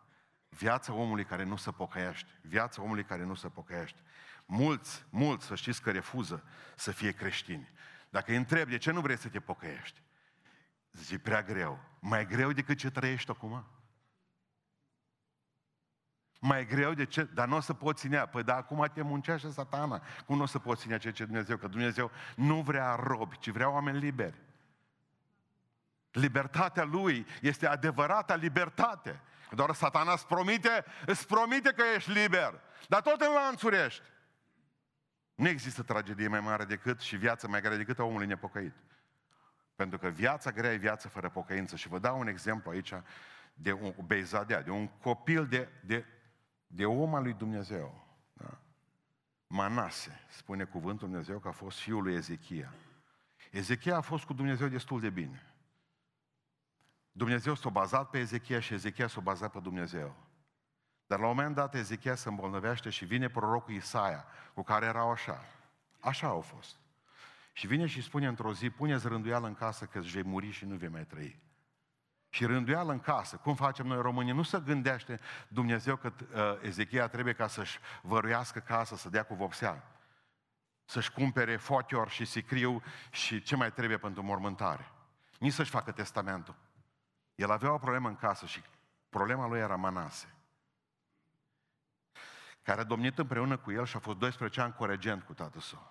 Viața 0.56 0.92
omului 0.92 1.24
care 1.24 1.42
nu 1.42 1.56
se 1.56 1.70
pocăiește. 1.70 2.30
Viața 2.40 2.82
omului 2.82 3.04
care 3.04 3.24
nu 3.24 3.34
se 3.34 3.48
pocăiește. 3.48 4.00
Mulți, 4.46 5.06
mulți, 5.10 5.46
să 5.46 5.54
știți 5.54 5.82
că 5.82 5.90
refuză 5.90 6.44
să 6.76 6.90
fie 6.90 7.12
creștini. 7.12 7.72
Dacă 8.10 8.30
îi 8.30 8.36
întreb 8.36 8.68
de 8.68 8.78
ce 8.78 8.90
nu 8.90 9.00
vrei 9.00 9.16
să 9.16 9.28
te 9.28 9.40
pocăiești, 9.40 10.02
zice, 10.92 11.18
prea 11.18 11.42
greu. 11.42 11.80
Mai 12.00 12.26
greu 12.26 12.52
decât 12.52 12.78
ce 12.78 12.90
trăiești 12.90 13.30
acum? 13.30 13.66
Mai 16.44 16.66
greu 16.66 16.94
de 16.94 17.04
ce? 17.04 17.22
Dar 17.22 17.48
nu 17.48 17.56
o 17.56 17.60
să 17.60 17.72
poți 17.72 18.00
ținea. 18.00 18.26
Păi 18.26 18.42
dar 18.42 18.56
acum 18.56 18.90
te 18.94 19.02
muncește 19.02 19.50
satana. 19.50 20.02
Cum 20.26 20.36
nu 20.36 20.42
o 20.42 20.46
să 20.46 20.58
poți 20.58 20.80
ținea 20.80 20.98
ce 20.98 21.10
ce 21.10 21.24
Dumnezeu? 21.24 21.56
Că 21.56 21.66
Dumnezeu 21.66 22.10
nu 22.36 22.60
vrea 22.60 22.94
robi, 22.94 23.38
ci 23.38 23.48
vrea 23.48 23.70
oameni 23.70 23.98
liberi. 23.98 24.40
Libertatea 26.10 26.84
Lui 26.84 27.26
este 27.40 27.66
adevărata 27.66 28.34
libertate. 28.34 29.20
Doar 29.50 29.74
satana 29.74 30.12
îți 30.12 30.26
promite, 30.26 30.84
îți 31.06 31.26
promite 31.26 31.72
că 31.72 31.82
ești 31.94 32.10
liber, 32.10 32.60
dar 32.88 33.00
tot 33.00 33.20
în 33.20 33.32
lanțuri 33.32 33.76
ești. 33.76 34.02
Nu 35.34 35.48
există 35.48 35.82
tragedie 35.82 36.28
mai 36.28 36.40
mare 36.40 36.64
decât 36.64 37.00
și 37.00 37.16
viața 37.16 37.48
mai 37.48 37.60
grea 37.60 37.76
decât 37.76 37.98
a 37.98 38.02
omului 38.02 38.26
nepocăit. 38.26 38.74
Pentru 39.74 39.98
că 39.98 40.08
viața 40.08 40.50
grea 40.50 40.72
e 40.72 40.76
viață 40.76 41.08
fără 41.08 41.28
pocăință. 41.28 41.76
Și 41.76 41.88
vă 41.88 41.98
dau 41.98 42.18
un 42.18 42.26
exemplu 42.26 42.70
aici 42.70 42.92
de 43.54 43.72
un 43.72 43.94
beizadea, 44.06 44.62
de 44.62 44.70
un 44.70 44.88
copil 44.88 45.46
de, 45.46 45.68
de, 45.80 46.04
de 46.74 46.86
om 46.86 47.14
al 47.14 47.22
lui 47.22 47.32
Dumnezeu. 47.32 48.06
Da? 48.32 48.58
Manase, 49.46 50.20
spune 50.28 50.64
cuvântul 50.64 51.08
Dumnezeu 51.08 51.38
că 51.38 51.48
a 51.48 51.52
fost 51.52 51.78
fiul 51.78 52.02
lui 52.02 52.14
Ezechia. 52.14 52.74
Ezechia 53.50 53.96
a 53.96 54.00
fost 54.00 54.24
cu 54.24 54.32
Dumnezeu 54.32 54.68
destul 54.68 55.00
de 55.00 55.10
bine. 55.10 55.46
Dumnezeu 57.12 57.54
s-a 57.54 57.68
bazat 57.68 58.10
pe 58.10 58.18
Ezechia 58.18 58.60
și 58.60 58.74
Ezechia 58.74 59.06
s-a 59.06 59.20
bazat 59.20 59.52
pe 59.52 59.60
Dumnezeu. 59.60 60.16
Dar 61.06 61.18
la 61.18 61.28
un 61.28 61.34
moment 61.34 61.54
dat 61.54 61.74
Ezechia 61.74 62.14
se 62.14 62.28
îmbolnăvește 62.28 62.90
și 62.90 63.04
vine 63.04 63.28
prorocul 63.28 63.74
Isaia, 63.74 64.24
cu 64.54 64.62
care 64.62 64.86
erau 64.86 65.10
așa. 65.10 65.44
Așa 66.00 66.26
au 66.26 66.40
fost. 66.40 66.76
Și 67.52 67.66
vine 67.66 67.86
și 67.86 68.02
spune 68.02 68.26
într-o 68.26 68.52
zi, 68.52 68.70
puneți 68.70 69.08
rânduială 69.08 69.46
în 69.46 69.54
casă 69.54 69.84
că 69.84 69.98
îți 69.98 70.08
vei 70.08 70.22
muri 70.22 70.50
și 70.50 70.64
nu 70.64 70.76
vei 70.76 70.88
mai 70.88 71.04
trăi. 71.04 71.41
Și 72.34 72.44
rânduială 72.44 72.92
în 72.92 73.00
casă, 73.00 73.36
cum 73.36 73.54
facem 73.54 73.86
noi 73.86 74.00
românii, 74.00 74.32
nu 74.32 74.42
se 74.42 74.60
gândește 74.64 75.20
Dumnezeu 75.48 75.96
că 75.96 76.12
uh, 76.18 76.58
Ezechia 76.62 77.08
trebuie 77.08 77.34
ca 77.34 77.46
să-și 77.46 77.78
văruiască 78.02 78.58
casă, 78.58 78.96
să 78.96 79.08
dea 79.08 79.22
cu 79.22 79.34
vopsea. 79.34 79.84
Să-și 80.84 81.12
cumpere 81.12 81.56
fotior 81.56 82.08
și 82.08 82.24
sicriu 82.24 82.82
și 83.10 83.42
ce 83.42 83.56
mai 83.56 83.72
trebuie 83.72 83.98
pentru 83.98 84.22
mormântare. 84.22 84.90
Nici 85.38 85.52
să-și 85.52 85.70
facă 85.70 85.92
testamentul. 85.92 86.54
El 87.34 87.50
avea 87.50 87.72
o 87.72 87.78
problemă 87.78 88.08
în 88.08 88.16
casă 88.16 88.46
și 88.46 88.62
problema 89.08 89.46
lui 89.46 89.58
era 89.58 89.76
Manase, 89.76 90.34
care 92.62 92.80
a 92.80 92.84
domnit 92.84 93.18
împreună 93.18 93.56
cu 93.56 93.72
el 93.72 93.84
și 93.84 93.96
a 93.96 93.98
fost 93.98 94.18
12 94.18 94.60
ani 94.60 94.74
coregent 94.74 95.22
cu 95.22 95.32
tatăl 95.32 95.60
său. 95.60 95.90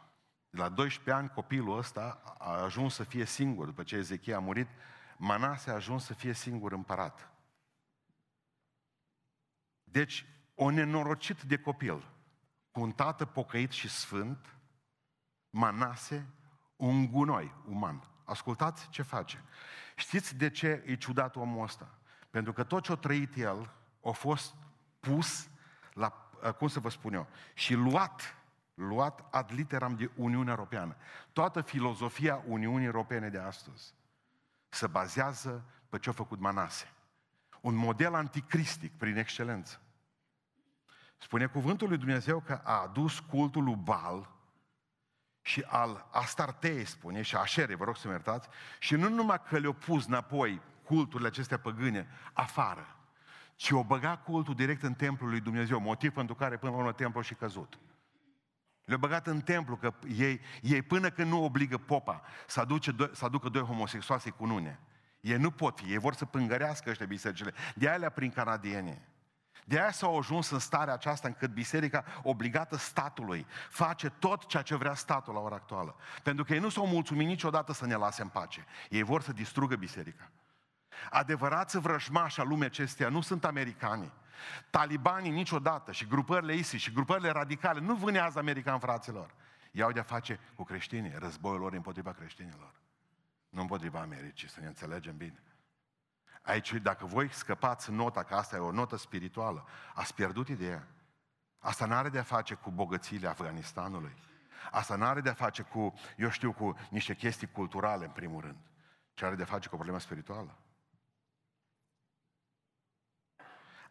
De 0.50 0.62
la 0.62 0.70
12 0.70 1.24
ani 1.24 1.30
copilul 1.30 1.78
ăsta 1.78 2.22
a 2.38 2.62
ajuns 2.62 2.94
să 2.94 3.04
fie 3.04 3.26
singur. 3.26 3.66
După 3.66 3.84
ce 3.84 3.96
Ezechia 3.96 4.36
a 4.36 4.40
murit, 4.40 4.68
Manase 5.24 5.72
a 5.72 5.74
ajuns 5.74 6.06
să 6.06 6.14
fie 6.14 6.34
singur 6.34 6.72
împărat. 6.72 7.32
Deci, 9.84 10.26
o 10.56 10.70
nenorocit 10.70 11.42
de 11.42 11.58
copil, 11.58 12.10
cu 12.72 12.82
un 12.82 12.92
tată 12.92 13.26
pocăit 13.26 13.72
și 13.72 13.90
sfânt, 13.90 14.56
Manase, 15.50 16.28
un 16.76 17.12
gunoi 17.12 17.54
uman. 17.66 18.08
Ascultați 18.24 18.90
ce 18.90 19.02
face. 19.02 19.44
Știți 19.96 20.36
de 20.36 20.50
ce 20.50 20.84
e 20.86 20.96
ciudat 20.96 21.36
omul 21.36 21.64
ăsta? 21.64 21.98
Pentru 22.30 22.54
că 22.54 22.64
tot 22.64 22.84
ce 22.84 22.92
a 22.92 22.96
trăit 22.96 23.36
el 23.36 23.74
a 24.04 24.12
fost 24.12 24.56
pus 25.00 25.50
la, 25.94 26.10
cum 26.58 26.68
să 26.68 26.80
vă 26.80 26.90
spun 26.90 27.14
eu, 27.14 27.28
și 27.54 27.74
luat, 27.74 28.36
luat 28.74 29.26
ad 29.32 29.52
literam 29.54 29.96
de 29.96 30.12
Uniunea 30.16 30.54
Europeană. 30.54 30.96
Toată 31.34 31.62
filozofia 31.62 32.44
Uniunii 32.48 32.86
Europene 32.86 33.30
de 33.30 33.40
astăzi 33.40 33.94
se 34.74 34.88
bazează 34.88 35.64
pe 35.90 36.00
ce 36.00 36.10
a 36.10 36.14
făcut 36.14 36.40
Manase. 36.40 36.94
Un 37.62 37.76
model 37.76 38.14
anticristic 38.14 38.98
prin 38.98 39.18
excelență. 39.18 39.82
Spune 41.18 41.46
cuvântul 41.46 41.88
lui 41.88 41.98
Dumnezeu 41.98 42.40
că 42.40 42.62
a 42.64 42.82
adus 42.82 43.20
cultul 43.20 43.64
lui 43.64 43.76
Bal 43.76 44.30
și 45.42 45.64
al 45.68 46.08
Astartei, 46.12 46.86
spune, 46.86 47.22
și 47.22 47.36
Așere, 47.36 47.76
vă 47.76 47.84
rog 47.84 47.98
să 47.98 48.08
mă 48.08 48.14
iertați, 48.14 48.48
și 48.80 48.96
nu 48.96 49.10
numai 49.10 49.42
că 49.48 49.58
le-au 49.58 49.74
pus 49.74 50.06
înapoi 50.06 50.62
culturile 50.84 51.28
acestea 51.28 51.60
păgâne 51.60 52.08
afară, 52.34 52.96
ci 53.56 53.72
o 53.72 53.84
băga 53.84 54.18
cultul 54.18 54.56
direct 54.56 54.84
în 54.84 54.94
templul 54.94 55.30
lui 55.30 55.40
Dumnezeu, 55.40 55.80
motiv 55.80 56.12
pentru 56.14 56.36
care 56.36 56.58
până 56.58 56.72
la 56.72 56.78
urmă 56.78 56.94
templul 56.94 57.24
și 57.24 57.36
căzut. 57.36 57.80
Le-au 58.92 59.04
băgat 59.04 59.28
în 59.28 59.42
templu, 59.42 59.76
că 59.76 59.94
ei, 60.18 60.42
ei 60.62 60.82
până 60.82 61.10
când 61.10 61.32
nu 61.32 61.44
obligă 61.44 61.78
popa 61.78 62.22
să, 62.48 62.60
aduce 62.60 62.92
doi, 62.92 63.10
să 63.14 63.26
aducă 63.26 63.50
doi 63.50 63.62
homosexuali 63.62 64.22
să-i 64.22 64.32
cunune, 64.32 64.80
ei 65.22 65.38
nu 65.38 65.52
pot 65.52 65.80
fi, 65.80 65.92
ei 65.92 65.98
vor 65.98 66.14
să 66.14 66.26
pângărească 66.26 66.90
ăștia 66.90 67.06
bisericile. 67.06 67.54
De 67.76 67.90
aia 67.90 68.10
prin 68.10 68.32
canadiene. 68.32 69.08
De 69.66 69.80
aia 69.80 69.92
s-au 69.92 70.18
ajuns 70.18 70.50
în 70.50 70.60
starea 70.60 70.94
aceasta 70.94 71.28
încât 71.28 71.54
biserica, 71.54 72.04
obligată 72.24 72.78
statului, 72.78 73.46
face 73.70 74.10
tot 74.10 74.46
ceea 74.46 74.64
ce 74.64 74.76
vrea 74.76 74.94
statul 74.94 75.34
la 75.34 75.40
ora 75.40 75.56
actuală. 75.56 75.96
Pentru 76.24 76.44
că 76.44 76.54
ei 76.54 76.60
nu 76.60 76.70
s-au 76.70 76.88
mulțumit 76.88 77.28
niciodată 77.28 77.74
să 77.74 77.86
ne 77.86 77.96
lase 77.96 78.22
în 78.22 78.28
pace. 78.28 78.66
Ei 78.90 79.04
vor 79.04 79.22
să 79.22 79.34
distrugă 79.34 79.76
biserica. 79.76 80.32
Adevărați 81.10 81.80
vrăjmași 81.80 82.40
a 82.40 82.44
lumii 82.44 82.66
acesteia 82.66 83.10
nu 83.10 83.22
sunt 83.22 83.46
americani. 83.46 84.12
Talibanii 84.70 85.32
niciodată 85.32 85.92
și 85.92 86.08
grupările 86.08 86.54
ISIS 86.54 86.82
și 86.82 86.92
grupările 86.92 87.30
radicale 87.30 87.80
nu 87.80 87.96
vânează 87.96 88.40
americani 88.40 88.80
fraților. 88.80 89.34
Iau 89.72 89.92
de-a 89.92 90.04
face 90.04 90.40
cu 90.56 90.64
creștinii, 90.64 91.14
războiul 91.18 91.60
lor 91.60 91.74
împotriva 91.74 92.12
creștinilor. 92.12 92.72
Nu 93.50 93.62
împotriva 93.62 94.00
Americii, 94.00 94.50
să 94.50 94.60
ne 94.60 94.68
înțelegem 94.68 95.18
bine. 95.18 95.44
Aici, 96.42 96.74
dacă 96.74 97.06
voi 97.06 97.34
scăpați 97.34 97.92
nota, 97.92 98.24
că 98.24 98.36
asta 98.36 98.56
e 98.56 98.60
o 98.60 98.72
notă 98.72 98.98
spirituală, 98.98 99.68
ați 99.94 100.14
pierdut 100.14 100.48
ideea. 100.48 100.88
Asta 101.60 101.86
nu 101.86 101.94
are 101.94 102.10
de-a 102.10 102.24
face 102.24 102.54
cu 102.54 102.72
bogățiile 102.72 103.28
Afganistanului. 103.28 104.18
Asta 104.72 104.96
nu 104.96 105.06
are 105.06 105.22
de-a 105.22 105.34
face 105.34 105.62
cu, 105.62 105.94
eu 106.18 106.30
știu, 106.30 106.52
cu 106.52 106.78
niște 106.90 107.16
chestii 107.16 107.48
culturale, 107.48 108.06
în 108.06 108.12
primul 108.12 108.42
rând. 108.42 108.58
Ce 109.14 109.26
are 109.26 109.36
de-a 109.36 109.46
face 109.46 109.68
cu 109.68 109.74
o 109.74 109.78
problemă 109.78 110.00
spirituală. 110.00 110.58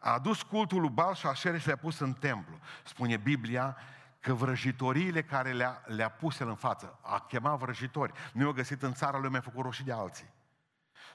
A 0.03 0.13
adus 0.13 0.41
cultul 0.41 0.81
lui 0.81 0.89
Bal 0.89 1.13
și 1.13 1.27
Așere 1.27 1.57
și 1.57 1.67
le-a 1.67 1.75
pus 1.75 1.99
în 1.99 2.13
templu. 2.13 2.59
Spune 2.83 3.17
Biblia 3.17 3.77
că 4.19 4.33
vrăjitoriile 4.33 5.23
care 5.23 5.51
le-a, 5.51 5.81
le 5.85 6.15
pus 6.19 6.39
el 6.39 6.47
în 6.47 6.55
față, 6.55 6.99
a 7.01 7.19
chemat 7.19 7.57
vrăjitori, 7.57 8.13
nu 8.33 8.41
i-au 8.43 8.51
găsit 8.51 8.81
în 8.81 8.93
țara 8.93 9.17
lui, 9.17 9.29
mi-a 9.29 9.41
făcut 9.41 9.63
roșii 9.63 9.83
de 9.83 9.91
alții. 9.91 10.29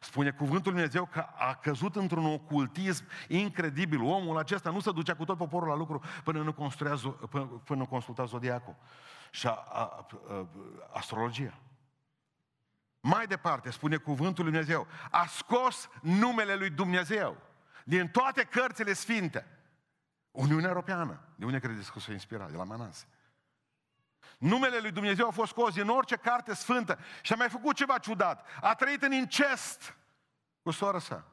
Spune 0.01 0.31
cuvântul 0.31 0.73
Lui 0.73 0.81
Dumnezeu 0.81 1.05
că 1.05 1.27
a 1.37 1.55
căzut 1.55 1.97
într-un 1.97 2.25
ocultism 2.25 3.05
incredibil. 3.29 4.03
Omul 4.03 4.39
acesta 4.39 4.71
nu 4.71 4.81
se 4.81 4.93
ducea 4.93 5.15
cu 5.15 5.25
tot 5.25 5.37
poporul 5.37 5.69
la 5.69 5.75
lucru 5.75 6.03
până 6.25 6.43
nu, 6.43 6.53
până, 7.31 7.45
până 7.45 7.79
nu 7.79 7.87
consulta 7.87 8.25
zodiacul 8.25 8.77
și 9.31 9.47
a, 9.47 9.51
a, 9.51 10.07
a, 10.29 10.49
astrologia. 10.93 11.59
Mai 13.01 13.27
departe, 13.27 13.71
spune 13.71 13.97
cuvântul 13.97 14.45
Lui 14.45 14.53
Dumnezeu, 14.53 14.87
a 15.11 15.27
scos 15.27 15.89
numele 16.01 16.55
Lui 16.55 16.71
Dumnezeu 16.71 17.37
din 17.89 18.09
toate 18.09 18.45
cărțile 18.45 18.93
sfinte. 18.93 19.47
Uniunea 20.31 20.69
Europeană. 20.69 21.21
De 21.35 21.45
unde 21.45 21.59
credeți 21.59 21.93
că 21.93 21.99
s-a 21.99 22.13
inspirat? 22.13 22.51
De 22.51 22.57
la 22.57 22.65
Manase. 22.65 23.07
Numele 24.39 24.79
lui 24.79 24.91
Dumnezeu 24.91 25.27
a 25.27 25.31
fost 25.31 25.51
scos 25.51 25.75
din 25.75 25.89
orice 25.89 26.17
carte 26.17 26.55
sfântă 26.55 26.99
și 27.23 27.33
a 27.33 27.37
mai 27.37 27.49
făcut 27.49 27.77
ceva 27.77 27.99
ciudat. 27.99 28.47
A 28.61 28.75
trăit 28.75 29.03
în 29.03 29.13
incest 29.13 29.97
cu 30.63 30.71
sora 30.71 30.99
sa. 30.99 31.25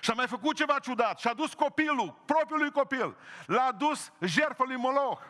Și 0.00 0.10
a 0.10 0.14
mai 0.14 0.26
făcut 0.26 0.56
ceva 0.56 0.78
ciudat 0.78 1.18
și 1.18 1.28
a 1.28 1.34
dus 1.34 1.54
copilul, 1.54 2.22
propriul 2.24 2.58
lui 2.58 2.70
copil, 2.70 3.16
l-a 3.46 3.72
dus 3.72 4.12
jertfă 4.20 4.64
lui 4.64 4.76
Moloch. 4.76 5.22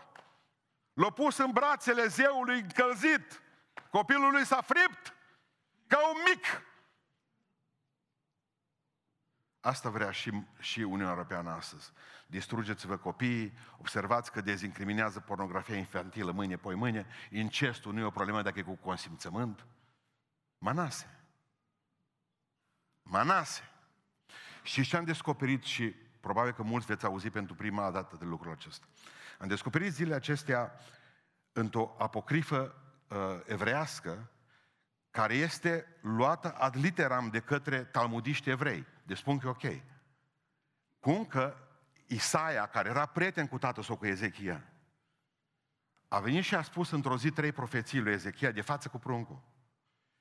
L-a 0.92 1.10
pus 1.10 1.36
în 1.36 1.50
brațele 1.50 2.06
zeului 2.06 2.60
încălzit. 2.60 3.42
Copilul 3.90 4.30
lui 4.30 4.44
s-a 4.44 4.60
fript 4.60 5.14
ca 5.86 6.08
un 6.08 6.16
mic. 6.24 6.62
Asta 9.68 9.88
vrea 9.88 10.10
și, 10.10 10.42
și 10.58 10.80
Uniunea 10.80 11.08
Europeană 11.08 11.50
astăzi 11.50 11.92
distrugeți-vă 12.26 12.96
copiii, 12.96 13.58
observați 13.78 14.32
că 14.32 14.40
dezincriminează 14.40 15.20
pornografia 15.20 15.76
infantilă 15.76 16.30
mâine, 16.30 16.56
poi 16.56 16.74
mâine, 16.74 17.06
incestul 17.30 17.92
nu 17.92 18.00
e 18.00 18.04
o 18.04 18.10
problemă 18.10 18.42
dacă 18.42 18.58
e 18.58 18.62
cu 18.62 18.74
consimțământ. 18.74 19.66
Manase. 20.58 21.20
Manase. 23.02 23.62
Și 24.62 24.82
ce 24.82 24.96
am 24.96 25.04
descoperit 25.04 25.62
și 25.62 25.94
probabil 26.20 26.52
că 26.52 26.62
mulți 26.62 26.86
veți 26.86 27.04
auzi 27.04 27.30
pentru 27.30 27.54
prima 27.54 27.90
dată 27.90 28.16
de 28.18 28.24
lucrul 28.24 28.52
acesta. 28.52 28.86
Am 29.38 29.48
descoperit 29.48 29.92
zilele 29.92 30.14
acestea 30.14 30.72
într-o 31.52 31.96
apocrifă 31.98 32.74
uh, 33.08 33.16
evrească 33.44 34.30
care 35.10 35.34
este 35.34 35.86
luată 36.00 36.50
ad 36.50 36.76
literam 36.76 37.28
de 37.28 37.40
către 37.40 37.84
talmudiști 37.84 38.50
evrei. 38.50 38.86
Deci 39.08 39.16
spun 39.16 39.38
că 39.38 39.46
e 39.46 39.50
ok. 39.50 39.82
Cum 41.00 41.24
că 41.24 41.56
Isaia, 42.06 42.66
care 42.66 42.88
era 42.88 43.06
prieten 43.06 43.46
cu 43.46 43.58
tatăl 43.58 43.82
său, 43.82 43.96
cu 43.96 44.06
Ezechia, 44.06 44.64
a 46.08 46.18
venit 46.18 46.44
și 46.44 46.54
a 46.54 46.62
spus 46.62 46.90
într-o 46.90 47.16
zi 47.16 47.30
trei 47.30 47.52
profeții 47.52 48.00
lui 48.00 48.12
Ezechia 48.12 48.50
de 48.50 48.60
față 48.60 48.88
cu 48.88 48.98
pruncul. 48.98 49.42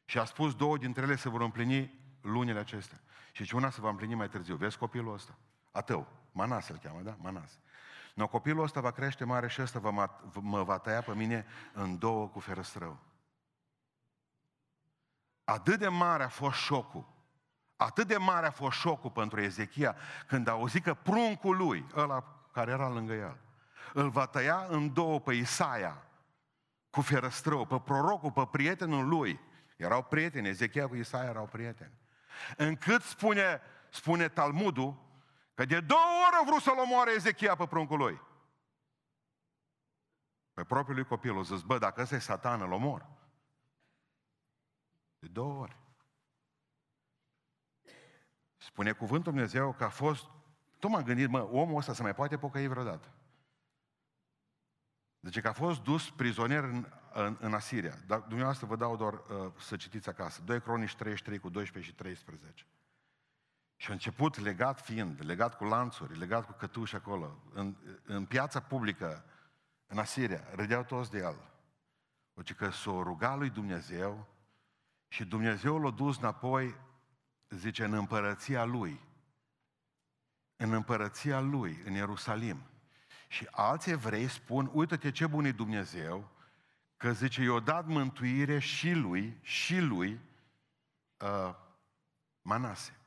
Și 0.05 0.19
a 0.19 0.23
spus 0.23 0.55
două 0.55 0.77
dintre 0.77 1.03
ele 1.03 1.15
se 1.15 1.29
vor 1.29 1.41
împlini 1.41 1.99
lunile 2.21 2.59
acestea. 2.59 2.99
Și 3.31 3.43
ce 3.43 3.55
una 3.55 3.69
se 3.69 3.81
va 3.81 3.89
împlini 3.89 4.15
mai 4.15 4.29
târziu. 4.29 4.55
Vezi 4.55 4.77
copilul 4.77 5.13
ăsta? 5.13 5.37
A 5.71 5.81
tău. 5.81 6.07
Manas 6.31 6.67
îl 6.67 6.77
cheamă, 6.77 7.01
da? 7.01 7.15
Manas. 7.19 7.59
No, 8.13 8.27
copilul 8.27 8.63
ăsta 8.63 8.81
va 8.81 8.91
crește 8.91 9.23
mare 9.23 9.47
și 9.47 9.61
ăsta 9.61 9.79
va, 9.79 10.19
mă 10.33 10.63
va 10.63 10.77
tăia 10.77 11.01
pe 11.01 11.15
mine 11.15 11.45
în 11.73 11.97
două 11.97 12.27
cu 12.27 12.39
ferăstrău. 12.39 12.99
Atât 15.43 15.79
de 15.79 15.87
mare 15.87 16.23
a 16.23 16.29
fost 16.29 16.57
șocul 16.57 17.15
Atât 17.77 18.07
de 18.07 18.17
mare 18.17 18.45
a 18.45 18.51
fost 18.51 18.77
șocul 18.77 19.11
pentru 19.11 19.41
Ezechia 19.41 19.95
când 20.27 20.47
a 20.47 20.51
auzit 20.51 20.83
că 20.83 20.93
pruncul 20.93 21.57
lui, 21.57 21.85
ăla 21.95 22.23
care 22.51 22.71
era 22.71 22.87
lângă 22.89 23.13
el, 23.13 23.37
îl 23.93 24.09
va 24.09 24.25
tăia 24.25 24.65
în 24.69 24.93
două 24.93 25.19
pe 25.19 25.33
Isaia 25.33 26.03
cu 26.89 27.01
ferăstrău, 27.01 27.65
pe 27.65 27.79
prorocul, 27.79 28.31
pe 28.31 28.47
prietenul 28.51 29.07
lui. 29.07 29.39
Erau 29.75 30.03
prieteni, 30.03 30.47
Ezechia 30.47 30.87
cu 30.87 30.95
Isaia 30.95 31.29
erau 31.29 31.45
prieteni. 31.45 31.93
Încât 32.57 33.01
spune, 33.01 33.61
spune 33.89 34.27
Talmudul 34.27 35.05
că 35.53 35.65
de 35.65 35.79
două 35.79 36.01
ori 36.27 36.35
a 36.41 36.45
vrut 36.45 36.61
să-l 36.61 36.77
omoare 36.77 37.11
Ezechia 37.11 37.55
pe 37.55 37.67
pruncul 37.67 37.97
lui. 37.97 38.21
Pe 40.53 40.63
propriul 40.63 40.95
lui 40.95 41.05
copil 41.05 41.35
o 41.35 41.43
zis, 41.43 41.61
bă, 41.61 41.77
dacă 41.77 42.01
ăsta 42.01 42.15
e 42.15 42.19
satan, 42.19 42.61
îl 42.61 42.71
omor. 42.71 43.07
De 45.19 45.27
două 45.27 45.61
ori. 45.61 45.77
Spune 48.67 48.91
cuvântul 48.91 49.31
Dumnezeu 49.31 49.73
că 49.73 49.83
a 49.83 49.89
fost... 49.89 50.25
Tu 50.79 50.87
m-am 50.87 51.03
gândit, 51.03 51.29
mă, 51.29 51.49
omul 51.51 51.77
ăsta 51.77 51.93
se 51.93 52.01
mai 52.01 52.15
poate 52.15 52.37
pocăi 52.37 52.67
vreodată. 52.67 53.07
Deci 55.19 55.39
că 55.39 55.47
a 55.47 55.53
fost 55.53 55.81
dus 55.81 56.09
prizonier 56.09 56.63
în, 56.63 56.87
în, 57.13 57.37
în 57.39 57.53
Asiria. 57.53 57.93
Dar 58.07 58.19
dumneavoastră 58.19 58.67
vă 58.67 58.75
dau 58.75 58.95
doar 58.95 59.13
uh, 59.13 59.51
să 59.59 59.75
citiți 59.75 60.09
acasă. 60.09 60.41
2 60.41 60.61
Cronici 60.61 60.95
33 60.95 61.39
cu 61.39 61.49
12 61.49 61.91
și 61.91 61.97
13. 61.97 62.65
Și 63.75 63.89
a 63.89 63.93
început 63.93 64.37
legat 64.37 64.81
fiind, 64.81 65.25
legat 65.25 65.57
cu 65.57 65.63
lanțuri, 65.63 66.17
legat 66.17 66.45
cu 66.45 66.51
cătuși 66.51 66.95
acolo, 66.95 67.43
în, 67.53 67.75
în 68.05 68.25
piața 68.25 68.59
publică, 68.59 69.25
în 69.87 69.97
Asiria, 69.97 70.43
râdeau 70.55 70.83
toți 70.83 71.11
de 71.11 71.17
el. 71.17 71.51
Deci 72.33 72.53
că 72.53 72.69
s-o 72.69 73.03
ruga 73.03 73.35
lui 73.35 73.49
Dumnezeu 73.49 74.27
și 75.07 75.25
Dumnezeu 75.25 75.79
l-a 75.79 75.91
dus 75.91 76.17
înapoi 76.17 76.75
zice, 77.49 77.83
în 77.83 77.93
împărăția 77.93 78.63
lui, 78.63 79.01
în 80.55 80.73
împărăția 80.73 81.39
lui, 81.39 81.81
în 81.85 81.93
Ierusalim. 81.93 82.61
Și 83.27 83.47
alți 83.51 83.89
evrei 83.89 84.27
spun, 84.27 84.69
uite-te 84.73 85.11
ce 85.11 85.27
bun 85.27 85.45
e 85.45 85.51
Dumnezeu, 85.51 86.31
că 86.97 87.11
zice, 87.11 87.41
i-a 87.43 87.59
dat 87.59 87.85
mântuire 87.85 88.59
și 88.59 88.91
lui, 88.91 89.37
și 89.41 89.79
lui, 89.79 90.19
uh, 91.17 91.55
Manase. 92.41 92.97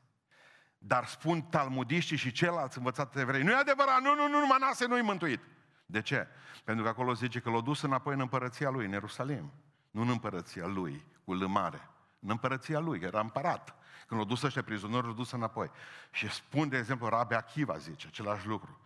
Dar 0.79 1.07
spun 1.07 1.43
talmudiștii 1.43 2.17
și 2.17 2.33
ceilalți 2.33 2.79
învățați 2.79 3.19
evrei, 3.19 3.43
nu 3.43 3.51
e 3.51 3.55
adevărat, 3.55 4.01
nu, 4.01 4.15
nu, 4.15 4.29
nu, 4.29 4.47
Manase 4.47 4.87
nu-i 4.87 5.03
mântuit. 5.03 5.41
De 5.87 6.01
ce? 6.03 6.29
Pentru 6.65 6.85
că 6.85 6.91
acolo 6.91 7.15
zice 7.15 7.41
că 7.41 7.51
l-a 7.51 7.61
dus 7.61 7.83
înapoi 7.83 8.15
în 8.15 8.21
împărăția 8.21 8.71
lui, 8.71 8.85
în 8.85 8.91
Ierusalim. 8.91 9.53
Nu 9.91 10.01
în 10.01 10.09
împărăția 10.09 10.67
lui, 10.67 11.05
cu 11.25 11.35
lămare. 11.35 11.89
În 12.21 12.31
împărăția 12.31 12.79
lui, 12.79 12.99
că 12.99 13.05
era 13.05 13.21
împărat. 13.21 13.75
Când 14.11 14.23
l-a 14.23 14.29
dus 14.29 14.43
ăștia 14.43 14.63
prizonieri, 14.63 15.07
l-a 15.07 15.13
dus 15.13 15.31
înapoi. 15.31 15.71
Și 16.11 16.31
spun, 16.31 16.69
de 16.69 16.77
exemplu, 16.77 17.09
Rabi 17.09 17.35
Akiva 17.35 17.77
zice 17.77 18.07
același 18.07 18.47
lucru. 18.47 18.79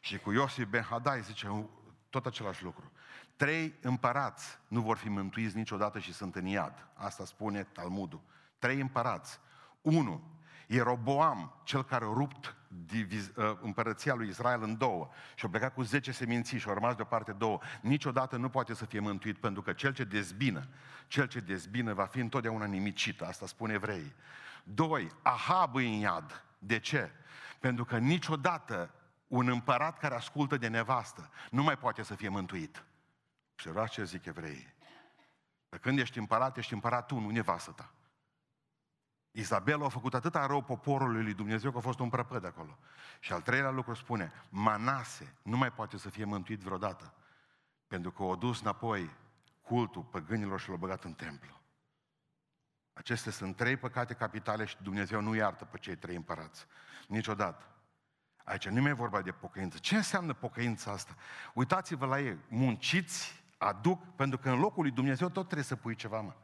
Și 0.00 0.18
cu 0.18 0.32
Iosif 0.32 0.66
Ben 0.66 0.82
Hadai 0.82 1.22
zice 1.22 1.68
tot 2.10 2.26
același 2.26 2.64
lucru. 2.64 2.92
Trei 3.36 3.74
împărați 3.80 4.58
nu 4.66 4.80
vor 4.80 4.96
fi 4.96 5.08
mântuiți 5.08 5.56
niciodată 5.56 5.98
și 5.98 6.12
sunt 6.12 6.34
în 6.34 6.46
iad. 6.46 6.86
Asta 6.94 7.24
spune 7.24 7.62
Talmudul. 7.62 8.20
Trei 8.58 8.80
împărați. 8.80 9.40
Unu, 9.80 10.22
Ieroboam, 10.66 11.60
cel 11.64 11.84
care 11.84 12.04
a 12.04 12.12
rupt 12.12 12.56
diviz, 12.86 13.30
uh, 13.34 13.56
împărăția 13.60 14.14
lui 14.14 14.28
Israel 14.28 14.62
în 14.62 14.76
două 14.76 15.08
și 15.34 15.44
a 15.44 15.48
plecat 15.48 15.74
cu 15.74 15.82
zece 15.82 16.12
seminții 16.12 16.58
și 16.58 16.68
a 16.68 16.72
rămas 16.72 16.94
deoparte 16.94 17.32
două, 17.32 17.60
niciodată 17.80 18.36
nu 18.36 18.48
poate 18.48 18.74
să 18.74 18.84
fie 18.84 19.00
mântuit 19.00 19.38
pentru 19.38 19.62
că 19.62 19.72
cel 19.72 19.92
ce 19.92 20.04
dezbină, 20.04 20.68
cel 21.06 21.26
ce 21.26 21.40
dezbină 21.40 21.92
va 21.92 22.04
fi 22.04 22.18
întotdeauna 22.18 22.64
nimicit, 22.64 23.20
asta 23.20 23.46
spune 23.46 23.72
evrei. 23.72 24.14
Doi, 24.64 25.12
Ahab 25.22 25.74
în 25.74 25.82
iad. 25.82 26.44
De 26.58 26.78
ce? 26.78 27.10
Pentru 27.60 27.84
că 27.84 27.98
niciodată 27.98 28.90
un 29.26 29.48
împărat 29.48 29.98
care 29.98 30.14
ascultă 30.14 30.56
de 30.56 30.68
nevastă 30.68 31.30
nu 31.50 31.62
mai 31.62 31.76
poate 31.76 32.02
să 32.02 32.14
fie 32.14 32.28
mântuit. 32.28 32.84
Și 33.54 33.68
ce 33.90 34.04
zic 34.04 34.24
evreii. 34.24 34.74
Că 35.68 35.76
când 35.76 35.98
ești 35.98 36.18
împărat, 36.18 36.56
ești 36.56 36.72
împărat 36.72 37.06
tu, 37.06 37.18
nu 37.18 37.30
nevastă 37.30 37.70
ta. 37.70 37.92
Izabela 39.30 39.84
a 39.84 39.88
făcut 39.88 40.14
atâta 40.14 40.46
rău 40.46 40.62
poporului 40.62 41.22
lui 41.22 41.34
Dumnezeu 41.34 41.70
că 41.70 41.78
a 41.78 41.80
fost 41.80 41.98
un 41.98 42.08
prăpăd 42.08 42.44
acolo. 42.44 42.78
Și 43.20 43.32
al 43.32 43.40
treilea 43.40 43.70
lucru 43.70 43.94
spune, 43.94 44.32
Manase 44.48 45.34
nu 45.42 45.56
mai 45.56 45.72
poate 45.72 45.96
să 45.98 46.10
fie 46.10 46.24
mântuit 46.24 46.60
vreodată, 46.60 47.14
pentru 47.86 48.10
că 48.10 48.22
o 48.22 48.36
dus 48.36 48.60
înapoi 48.60 49.10
cultul 49.62 50.02
păgânilor 50.02 50.60
și 50.60 50.70
l-a 50.70 50.76
băgat 50.76 51.04
în 51.04 51.12
templu. 51.12 51.57
Acestea 52.98 53.32
sunt 53.32 53.56
trei 53.56 53.76
păcate 53.76 54.14
capitale 54.14 54.64
și 54.64 54.76
Dumnezeu 54.82 55.20
nu 55.20 55.34
iartă 55.34 55.64
pe 55.64 55.78
cei 55.78 55.96
trei 55.96 56.16
împărați. 56.16 56.66
Niciodată. 57.08 57.64
Aici 58.44 58.68
nu 58.68 58.80
mai 58.80 58.90
e 58.90 58.94
vorba 58.94 59.22
de 59.22 59.30
pocăință. 59.30 59.78
Ce 59.78 59.96
înseamnă 59.96 60.32
pocăința 60.32 60.90
asta? 60.90 61.14
Uitați-vă 61.54 62.06
la 62.06 62.20
ei. 62.20 62.38
Munciți, 62.48 63.44
aduc, 63.58 64.14
pentru 64.14 64.38
că 64.38 64.50
în 64.50 64.58
locul 64.58 64.82
lui 64.82 64.92
Dumnezeu 64.92 65.28
tot 65.28 65.44
trebuie 65.44 65.64
să 65.64 65.76
pui 65.76 65.94
ceva, 65.94 66.20
mă. 66.20 66.34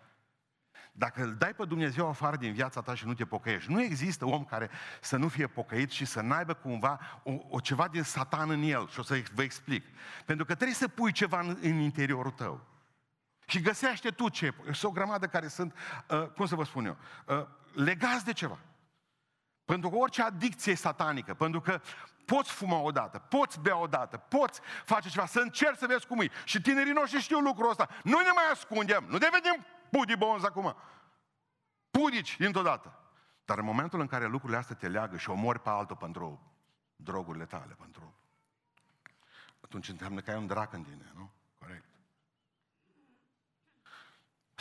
Dacă 0.92 1.22
îl 1.22 1.34
dai 1.34 1.54
pe 1.54 1.64
Dumnezeu 1.64 2.08
afară 2.08 2.36
din 2.36 2.52
viața 2.52 2.80
ta 2.80 2.94
și 2.94 3.06
nu 3.06 3.14
te 3.14 3.24
pocăiești, 3.24 3.72
nu 3.72 3.82
există 3.82 4.26
om 4.26 4.44
care 4.44 4.70
să 5.00 5.16
nu 5.16 5.28
fie 5.28 5.46
pocăit 5.46 5.90
și 5.90 6.04
să 6.04 6.20
n-aibă 6.20 6.54
cumva 6.54 7.00
o, 7.22 7.32
o 7.48 7.60
ceva 7.60 7.88
din 7.88 8.02
satan 8.02 8.50
în 8.50 8.62
el. 8.62 8.88
Și 8.88 8.98
o 8.98 9.02
să 9.02 9.22
vă 9.34 9.42
explic. 9.42 9.84
Pentru 10.24 10.44
că 10.44 10.54
trebuie 10.54 10.76
să 10.76 10.88
pui 10.88 11.12
ceva 11.12 11.40
în, 11.40 11.58
în 11.60 11.78
interiorul 11.78 12.30
tău. 12.30 12.73
Și 13.46 13.60
găsește 13.60 14.10
tu 14.10 14.28
ce. 14.28 14.54
Sunt 14.64 14.82
o 14.82 14.90
grămadă 14.90 15.26
care 15.26 15.48
sunt, 15.48 15.74
uh, 16.08 16.26
cum 16.26 16.46
să 16.46 16.54
vă 16.54 16.64
spun 16.64 16.86
eu, 16.86 16.96
uh, 17.26 17.46
legați 17.72 18.24
de 18.24 18.32
ceva. 18.32 18.58
Pentru 19.64 19.90
că 19.90 19.96
orice 19.96 20.22
adicție 20.22 20.72
e 20.72 20.76
satanică, 20.76 21.34
pentru 21.34 21.60
că 21.60 21.80
poți 22.24 22.52
fuma 22.52 22.78
odată, 22.78 23.18
poți 23.18 23.60
bea 23.60 23.76
odată, 23.76 24.16
poți 24.16 24.60
face 24.84 25.08
ceva, 25.08 25.26
să 25.26 25.40
încerci 25.40 25.78
să 25.78 25.86
vezi 25.86 26.06
cum 26.06 26.20
e. 26.20 26.30
Și 26.44 26.60
tinerii 26.60 26.92
noștri 26.92 27.20
știu 27.20 27.38
lucrul 27.38 27.70
ăsta. 27.70 27.88
Nu 28.02 28.18
ne 28.18 28.30
mai 28.34 28.50
ascundem, 28.52 29.04
nu 29.08 29.18
devenim 29.18 29.66
pudi 29.90 30.16
bonzi 30.16 30.46
acum. 30.46 30.76
Pudici 31.90 32.36
dintr-o 32.36 32.62
dată. 32.62 32.98
Dar 33.44 33.58
în 33.58 33.64
momentul 33.64 34.00
în 34.00 34.06
care 34.06 34.26
lucrurile 34.26 34.58
astea 34.58 34.76
te 34.76 34.88
leagă 34.88 35.16
și 35.16 35.30
omori 35.30 35.60
pe 35.60 35.68
altul 35.68 35.96
pentru 35.96 36.52
drogurile 36.96 37.44
tale, 37.44 37.76
pentru... 37.78 38.14
Atunci 39.60 39.88
înseamnă 39.88 40.20
că 40.20 40.30
ai 40.30 40.36
un 40.36 40.46
drac 40.46 40.72
în 40.72 40.82
tine, 40.82 41.12
nu? 41.14 41.30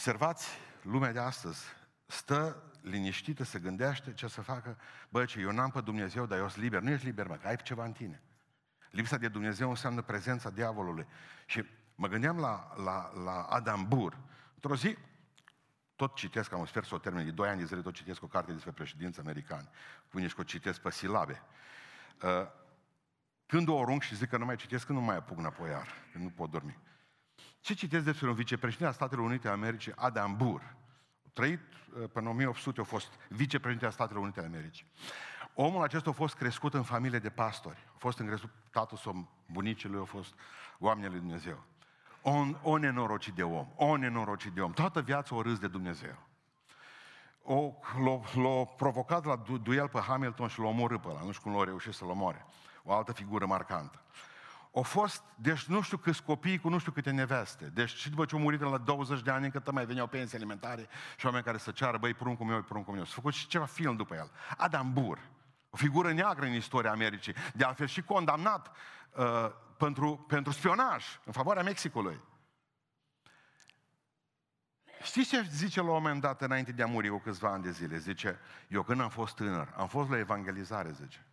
Observați 0.04 0.50
lumea 0.82 1.12
de 1.12 1.20
astăzi. 1.20 1.64
Stă 2.06 2.64
liniștită, 2.82 3.44
se 3.44 3.60
gândește 3.60 4.14
ce 4.14 4.28
să 4.28 4.42
facă. 4.42 4.78
Bă, 5.10 5.26
ce 5.26 5.40
eu 5.40 5.52
n-am 5.52 5.70
pe 5.70 5.82
Dumnezeu, 5.82 6.26
dar 6.26 6.38
eu 6.38 6.50
sunt 6.50 6.64
liber. 6.64 6.82
Nu 6.82 6.90
ești 6.90 7.06
liber, 7.06 7.28
mă, 7.28 7.36
că 7.36 7.48
ai 7.48 7.56
ceva 7.56 7.86
în 7.86 7.92
tine. 7.92 8.22
Lipsa 8.90 9.18
de 9.18 9.28
Dumnezeu 9.28 9.70
înseamnă 9.70 10.02
prezența 10.02 10.50
diavolului. 10.50 11.08
Și 11.46 11.66
mă 11.96 12.08
gândeam 12.08 12.40
la, 12.40 12.74
la, 12.84 13.12
la 13.24 13.42
Adam 13.44 13.88
Bur. 13.88 14.18
Într-o 14.54 14.76
zi, 14.76 14.98
tot 15.96 16.16
citesc, 16.16 16.54
am 16.54 16.66
sper 16.66 16.84
să 16.84 16.96
o 16.96 16.98
termin, 16.98 17.26
de 17.26 17.32
2 17.32 17.50
ani 17.50 17.60
de 17.60 17.66
zile 17.66 17.82
tot 17.82 17.94
citesc 17.94 18.24
o 18.24 18.28
carte 18.28 18.52
despre 18.52 18.72
președinți 18.72 19.20
americani. 19.20 19.70
Pune 20.08 20.28
și 20.28 20.36
o 20.38 20.44
citesc 20.44 20.82
pe 20.82 20.92
silabe. 20.92 21.42
Uh, 22.24 22.48
când 23.46 23.68
o 23.68 23.82
arunc 23.82 24.02
și 24.02 24.16
zic 24.16 24.30
că 24.30 24.38
nu 24.38 24.46
mai 24.46 24.56
citesc, 24.56 24.86
când 24.86 24.98
nu 24.98 25.06
mai 25.06 25.16
apuc 25.16 25.38
înapoi 25.38 25.70
iar, 25.70 25.88
când 26.12 26.24
nu 26.24 26.30
pot 26.30 26.52
dormi. 26.52 26.80
Ce 27.60 27.74
citesc 27.74 28.04
despre 28.04 28.28
un 28.28 28.34
vicepreședinte 28.34 28.88
al 28.88 28.94
Statelor 28.94 29.26
Unite 29.26 29.48
ale 29.48 29.58
Americii, 29.58 29.94
Adam 29.96 30.36
Burr? 30.38 30.62
Trăit 31.34 31.60
uh, 31.60 32.10
până 32.14 32.26
în 32.26 32.32
1800, 32.32 32.82
a 32.82 32.84
fost 32.84 33.08
vicepreședinte 33.30 33.86
al 33.86 33.92
Statelor 33.92 34.22
Unite 34.22 34.40
ale 34.40 34.48
Americii. 34.48 34.86
Omul 35.54 35.84
acesta 35.84 36.10
a 36.10 36.14
fost 36.14 36.36
crescut 36.36 36.74
în 36.74 36.84
familie 36.84 37.20
de 37.20 37.30
pastori. 37.30 37.88
A 37.94 37.98
fost 37.98 38.20
îngrescut 38.20 38.50
tatăl 38.72 38.98
sau 38.98 39.30
bunicii 39.52 39.90
lui, 39.90 40.02
a 40.02 40.06
fost 40.06 40.34
oamenii 40.80 41.10
lui 41.10 41.20
Dumnezeu. 41.20 41.64
O, 42.22 42.46
o 42.62 42.78
nenorocit 42.78 43.34
de 43.34 43.44
om, 43.44 43.68
o 43.76 43.96
nenorocit 43.96 44.52
de 44.52 44.62
om. 44.62 44.72
Toată 44.72 45.02
viața 45.02 45.36
o 45.36 45.42
râs 45.42 45.60
de 45.60 45.68
Dumnezeu. 45.68 46.18
O, 47.42 47.74
l-a, 48.04 48.42
l-a 48.42 48.66
provocat 48.66 49.26
la 49.26 49.36
du- 49.36 49.58
duel 49.58 49.90
pe 49.90 50.00
Hamilton 50.00 50.48
și 50.48 50.60
l-a 50.60 50.68
omorât 50.68 51.02
pe 51.02 51.08
ăla. 51.08 51.22
Nu 51.24 51.32
știu 51.32 51.50
cum 51.50 51.60
l-a 51.60 51.66
reușit 51.66 51.94
să-l 51.94 52.10
omoare. 52.10 52.46
O 52.84 52.94
altă 52.94 53.12
figură 53.12 53.46
marcantă. 53.46 54.02
Au 54.76 54.82
fost, 54.82 55.24
deci 55.36 55.64
nu 55.64 55.82
știu 55.82 55.98
câți 55.98 56.24
copii 56.24 56.60
cu 56.60 56.70
nu 56.70 56.78
știu 56.78 56.92
câte 56.92 57.12
neveste. 57.12 57.66
Deci 57.66 57.96
și 57.96 58.10
după 58.10 58.26
ce 58.26 58.36
au 58.36 58.42
murit 58.42 58.62
la 58.62 58.78
20 58.78 59.22
de 59.22 59.32
ani, 59.32 59.46
încă 59.46 59.72
mai 59.72 59.86
veneau 59.86 60.08
pensii 60.08 60.38
alimentare 60.38 60.88
și 61.18 61.26
oameni 61.26 61.44
care 61.44 61.58
să 61.58 61.72
ceară, 61.72 61.98
băi, 61.98 62.14
pruncul 62.14 62.46
meu, 62.46 62.62
pruncul 62.62 62.94
meu. 62.94 63.04
S-a 63.04 63.12
făcut 63.14 63.34
și 63.34 63.48
ceva 63.48 63.66
film 63.66 63.96
după 63.96 64.16
el. 64.16 64.32
Adam 64.58 64.94
Bur, 64.94 65.20
o 65.70 65.78
figură 65.78 66.14
neagră 66.14 66.46
în 66.46 66.54
istoria 66.54 66.92
Americii, 66.92 67.36
de 67.54 67.64
altfel 67.64 67.88
și 67.88 68.02
condamnat 68.02 68.72
uh, 69.16 69.52
pentru, 69.78 70.26
pentru 70.28 70.52
spionaj 70.52 71.06
în 71.26 71.32
favoarea 71.32 71.64
Mexicului. 71.64 72.20
Știți 75.04 75.30
ce 75.30 75.48
zice 75.52 75.82
la 75.82 75.88
un 75.88 75.94
moment 75.94 76.22
dat 76.22 76.42
înainte 76.42 76.72
de 76.72 76.84
a 76.84 76.86
muri 76.86 77.10
cu 77.10 77.18
câțiva 77.18 77.52
ani 77.52 77.64
de 77.64 77.72
zile? 77.72 77.98
Zice, 77.98 78.40
eu 78.68 78.84
când 78.84 79.02
am 79.02 79.10
fost 79.10 79.36
tânăr, 79.36 79.74
am 79.78 79.88
fost 79.88 80.10
la 80.10 80.18
evangelizare, 80.18 80.92
zice. 80.92 81.26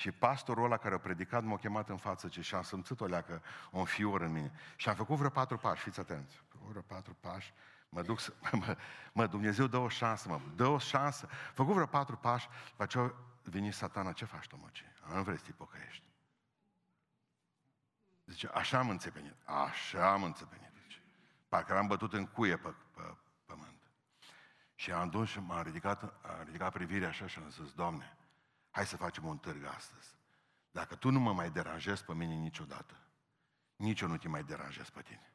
Și 0.00 0.10
pastorul 0.10 0.64
ăla 0.64 0.76
care 0.76 0.94
a 0.94 0.98
predicat 0.98 1.42
m-a 1.44 1.56
chemat 1.56 1.88
în 1.88 1.96
față 1.96 2.28
ce 2.28 2.40
și 2.40 2.54
am 2.54 2.62
simțit 2.62 3.00
o 3.00 3.06
leacă, 3.06 3.42
un 3.70 3.84
fior 3.84 4.20
în 4.20 4.32
mine. 4.32 4.52
Și 4.76 4.88
am 4.88 4.94
făcut 4.94 5.16
vreo 5.16 5.30
patru 5.30 5.56
pași, 5.56 5.82
fiți 5.82 6.00
atenți. 6.00 6.42
Vreo 6.68 6.82
patru 6.82 7.16
pași, 7.20 7.52
mă 7.88 8.02
duc 8.02 8.20
să... 8.20 8.32
Mă, 8.52 8.76
mă, 9.12 9.26
Dumnezeu 9.26 9.66
dă 9.66 9.76
o 9.76 9.88
șansă, 9.88 10.28
mă, 10.28 10.40
dă 10.56 10.66
o 10.66 10.78
șansă. 10.78 11.28
Făcut 11.54 11.74
vreo 11.74 11.86
patru 11.86 12.16
pași, 12.16 12.48
după 12.70 12.86
ce 12.86 12.98
a 12.98 13.12
venit 13.42 13.74
satana, 13.74 14.12
ce 14.12 14.24
faci 14.24 14.46
tu, 14.46 14.56
mă, 14.56 14.68
ce? 14.72 14.84
Nu 15.14 15.22
vrei 15.22 15.38
să 15.38 15.44
te 15.44 15.52
pocăiești. 15.52 16.04
Zice, 18.26 18.46
așa 18.54 18.78
am 18.78 18.88
înțepenit. 18.88 19.34
Așa 19.44 20.12
am 20.12 20.22
înțepenit. 20.22 20.70
Zice. 20.82 21.02
Parcă 21.48 21.74
l-am 21.74 21.86
bătut 21.86 22.12
în 22.12 22.26
cuie 22.26 22.56
pe, 22.56 22.74
pe 22.94 23.14
pământ. 23.46 23.82
Și 24.74 24.92
am 24.92 25.08
dus 25.08 25.28
și 25.28 25.40
m-am 25.40 25.62
ridicat, 25.62 26.02
am 26.02 26.42
ridicat 26.44 26.72
privirea 26.72 27.08
așa 27.08 27.26
și 27.26 27.38
am 27.38 27.50
zis, 27.50 27.72
Doamne, 27.72 28.14
hai 28.70 28.86
să 28.86 28.96
facem 28.96 29.26
un 29.26 29.38
târg 29.38 29.64
astăzi. 29.64 30.14
Dacă 30.70 30.94
tu 30.94 31.10
nu 31.10 31.20
mă 31.20 31.32
mai 31.32 31.50
deranjezi 31.50 32.04
pe 32.04 32.14
mine 32.14 32.34
niciodată, 32.34 32.96
nici 33.76 34.00
eu 34.00 34.08
nu 34.08 34.16
te 34.16 34.28
mai 34.28 34.44
deranjez 34.44 34.88
pe 34.88 35.02
tine. 35.02 35.32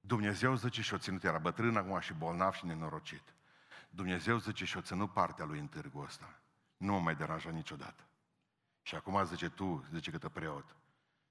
Dumnezeu 0.00 0.54
zice 0.54 0.82
și-o 0.82 0.98
ținut, 0.98 1.24
era 1.24 1.38
bătrân 1.38 1.76
acum 1.76 2.00
și 2.00 2.12
bolnav 2.12 2.54
și 2.54 2.66
nenorocit. 2.66 3.34
Dumnezeu 3.90 4.38
zice 4.38 4.64
și-o 4.64 4.80
ținut 4.80 5.12
partea 5.12 5.44
lui 5.44 5.58
în 5.58 5.68
târgul 5.68 6.04
ăsta. 6.04 6.40
Nu 6.76 6.92
mă 6.92 7.00
mai 7.00 7.16
deranja 7.16 7.50
niciodată. 7.50 8.04
Și 8.82 8.94
acum 8.94 9.24
zice 9.24 9.48
tu, 9.48 9.84
zice 9.92 10.10
câtă 10.10 10.28
preot, 10.28 10.76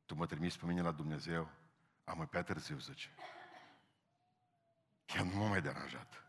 tu 0.05 0.15
mă 0.15 0.25
trimiți 0.25 0.59
pe 0.59 0.65
mine 0.65 0.81
la 0.81 0.91
Dumnezeu, 0.91 1.49
am 2.03 2.27
pe 2.27 2.41
târziu, 2.41 2.77
zice. 2.77 3.09
Chiar 5.05 5.25
nu 5.25 5.35
m-a 5.35 5.47
mai 5.47 5.61
deranjat. 5.61 6.23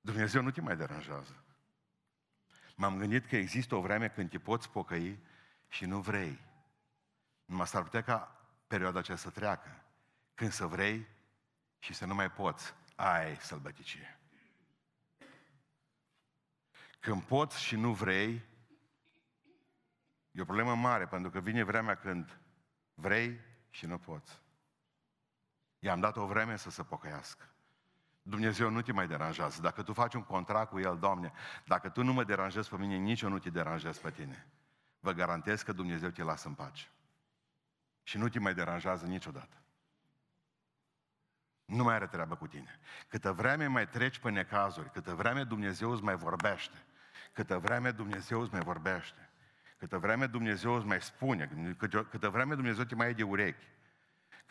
Dumnezeu 0.00 0.42
nu 0.42 0.50
te 0.50 0.60
mai 0.60 0.76
deranjează. 0.76 1.44
M-am 2.82 2.98
gândit 2.98 3.26
că 3.26 3.36
există 3.36 3.74
o 3.74 3.80
vreme 3.80 4.08
când 4.08 4.30
te 4.30 4.38
poți 4.38 4.70
pocăi 4.70 5.18
și 5.68 5.84
nu 5.84 6.00
vrei. 6.00 6.40
Numai 7.44 7.66
s-ar 7.66 7.82
putea 7.82 8.02
ca 8.02 8.46
perioada 8.66 8.98
aceea 8.98 9.16
să 9.16 9.30
treacă. 9.30 9.84
Când 10.34 10.52
să 10.52 10.66
vrei 10.66 11.06
și 11.78 11.94
să 11.94 12.06
nu 12.06 12.14
mai 12.14 12.30
poți. 12.30 12.74
Ai 12.96 13.36
sălbăticie. 13.36 14.20
Când 17.00 17.22
poți 17.22 17.62
și 17.62 17.76
nu 17.76 17.92
vrei, 17.92 18.42
e 20.30 20.40
o 20.40 20.44
problemă 20.44 20.74
mare, 20.74 21.06
pentru 21.06 21.30
că 21.30 21.40
vine 21.40 21.62
vremea 21.62 21.96
când 21.96 22.38
vrei 22.94 23.40
și 23.70 23.86
nu 23.86 23.98
poți. 23.98 24.42
I-am 25.78 26.00
dat 26.00 26.16
o 26.16 26.26
vreme 26.26 26.56
să 26.56 26.70
se 26.70 26.82
pocăiască. 26.82 27.51
Dumnezeu 28.22 28.70
nu 28.70 28.82
te 28.82 28.92
mai 28.92 29.06
deranjează. 29.06 29.60
Dacă 29.60 29.82
tu 29.82 29.92
faci 29.92 30.14
un 30.14 30.22
contract 30.22 30.70
cu 30.70 30.78
El, 30.78 30.98
Doamne, 30.98 31.32
dacă 31.64 31.88
tu 31.88 32.02
nu 32.02 32.12
mă 32.12 32.24
deranjezi 32.24 32.68
pe 32.68 32.76
mine, 32.76 32.96
nici 32.96 33.20
eu 33.20 33.28
nu 33.28 33.38
te 33.38 33.50
deranjez 33.50 33.98
pe 33.98 34.10
tine. 34.10 34.46
Vă 35.00 35.12
garantez 35.12 35.62
că 35.62 35.72
Dumnezeu 35.72 36.08
te 36.08 36.22
lasă 36.22 36.48
în 36.48 36.54
pace. 36.54 36.88
Și 38.02 38.18
nu 38.18 38.28
te 38.28 38.38
mai 38.38 38.54
deranjează 38.54 39.06
niciodată. 39.06 39.56
Nu 41.64 41.82
mai 41.82 41.94
are 41.94 42.06
treabă 42.06 42.36
cu 42.36 42.46
tine. 42.46 42.78
Câtă 43.08 43.32
vreme 43.32 43.66
mai 43.66 43.88
treci 43.88 44.18
pe 44.18 44.30
necazuri, 44.30 44.90
câtă 44.90 45.14
vreme 45.14 45.44
Dumnezeu 45.44 45.90
îți 45.90 46.02
mai 46.02 46.16
vorbește, 46.16 46.84
câtă 47.32 47.58
vreme 47.58 47.90
Dumnezeu 47.90 48.40
îți 48.40 48.52
mai 48.52 48.60
vorbește, 48.60 49.30
câtă 49.78 49.98
vreme 49.98 50.26
Dumnezeu 50.26 50.74
îți 50.74 50.86
mai 50.86 51.02
spune, 51.02 51.74
câtă, 51.78 52.04
câtă 52.04 52.28
vreme 52.28 52.54
Dumnezeu 52.54 52.84
te 52.84 52.94
mai 52.94 53.08
e 53.08 53.12
de 53.12 53.22
urechi, 53.22 53.66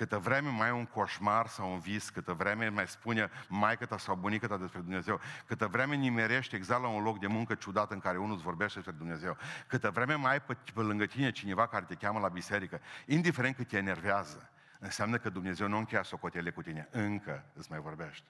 câtă 0.02 0.18
vreme 0.18 0.50
mai 0.50 0.68
ai 0.68 0.78
un 0.78 0.86
coșmar 0.86 1.48
sau 1.48 1.72
un 1.72 1.80
vis, 1.80 2.10
câtă 2.10 2.34
vreme 2.34 2.70
mai 2.70 2.88
spune 2.88 3.30
maică 3.48 3.86
ta 3.86 3.98
sau 3.98 4.16
bunica 4.16 4.48
ta 4.48 4.58
despre 4.58 4.80
Dumnezeu, 4.80 5.20
câtă 5.46 5.68
vreme 5.68 5.96
nimerești 5.96 6.56
exact 6.56 6.82
la 6.82 6.88
un 6.88 7.04
loc 7.04 7.20
de 7.20 7.28
muncă 7.28 7.56
ciudat 7.56 7.92
în 7.92 8.00
care 8.00 8.18
unul 8.18 8.34
îți 8.34 8.44
vorbește 8.44 8.80
despre 8.80 8.96
Dumnezeu, 8.98 9.38
câtă 9.68 9.90
vreme 9.90 10.14
mai 10.14 10.32
ai 10.32 10.42
pe, 10.42 10.58
pe 10.74 10.82
lângă 10.82 11.06
tine 11.06 11.32
cineva 11.32 11.68
care 11.68 11.86
te 11.86 11.96
cheamă 11.96 12.20
la 12.20 12.28
biserică, 12.28 12.82
indiferent 13.06 13.56
cât 13.56 13.68
te 13.68 13.78
enervează, 13.78 14.50
înseamnă 14.80 15.18
că 15.18 15.30
Dumnezeu 15.30 15.68
nu 15.68 15.78
încheia 15.78 16.04
socotele 16.04 16.52
cu 16.52 16.62
tine, 16.62 16.88
încă 16.92 17.46
îți 17.54 17.72
mai 17.72 17.80
vorbește. 17.80 18.28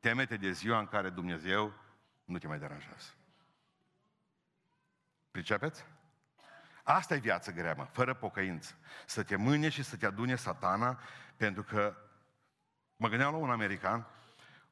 Temete 0.00 0.36
de 0.36 0.52
ziua 0.52 0.78
în 0.78 0.86
care 0.86 1.08
Dumnezeu 1.08 1.72
nu 2.24 2.38
te 2.38 2.46
mai 2.46 2.58
deranjează. 2.58 3.14
Pricepeți? 5.30 5.84
Asta 6.90 7.14
e 7.14 7.18
viața 7.18 7.52
grea, 7.52 7.74
mă, 7.76 7.86
fără 7.92 8.14
pocăință. 8.14 8.74
Să 9.06 9.22
te 9.22 9.36
mâne 9.36 9.68
și 9.68 9.82
să 9.82 9.96
te 9.96 10.06
adune 10.06 10.34
satana, 10.34 11.00
pentru 11.36 11.62
că 11.62 11.96
mă 12.96 13.08
gândeam 13.08 13.32
la 13.32 13.38
un 13.38 13.50
american, 13.50 14.06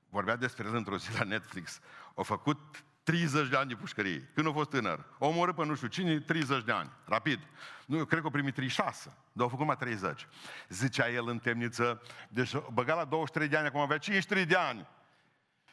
vorbea 0.09 0.37
despre 0.37 0.66
el 0.66 0.74
într-o 0.74 0.96
zi 0.96 1.18
la 1.18 1.24
Netflix, 1.24 1.81
a 2.14 2.22
făcut 2.22 2.85
30 3.02 3.48
de 3.48 3.57
ani 3.57 3.68
de 3.68 3.74
pușcărie, 3.74 4.31
când 4.35 4.46
a 4.46 4.52
fost 4.52 4.70
tânăr. 4.70 5.05
O 5.18 5.26
omorât 5.26 5.55
pe 5.55 5.64
nu 5.64 5.74
știu 5.74 5.88
cine, 5.88 6.20
30 6.20 6.64
de 6.64 6.72
ani, 6.72 6.90
rapid. 7.05 7.40
Nu, 7.87 7.96
eu 7.96 8.05
cred 8.05 8.20
că 8.20 8.26
a 8.26 8.31
primit 8.31 8.55
36, 8.55 9.12
dar 9.33 9.46
a 9.46 9.50
făcut 9.50 9.66
mai 9.66 9.76
30. 9.76 10.26
Zicea 10.68 11.09
el 11.09 11.29
în 11.29 11.38
temniță, 11.38 12.02
deci 12.29 12.52
băga 12.72 12.94
la 12.94 13.05
23 13.05 13.48
de 13.48 13.57
ani, 13.57 13.66
acum 13.66 13.81
avea 13.81 13.98
53 13.98 14.46
de 14.46 14.57
ani. 14.57 14.88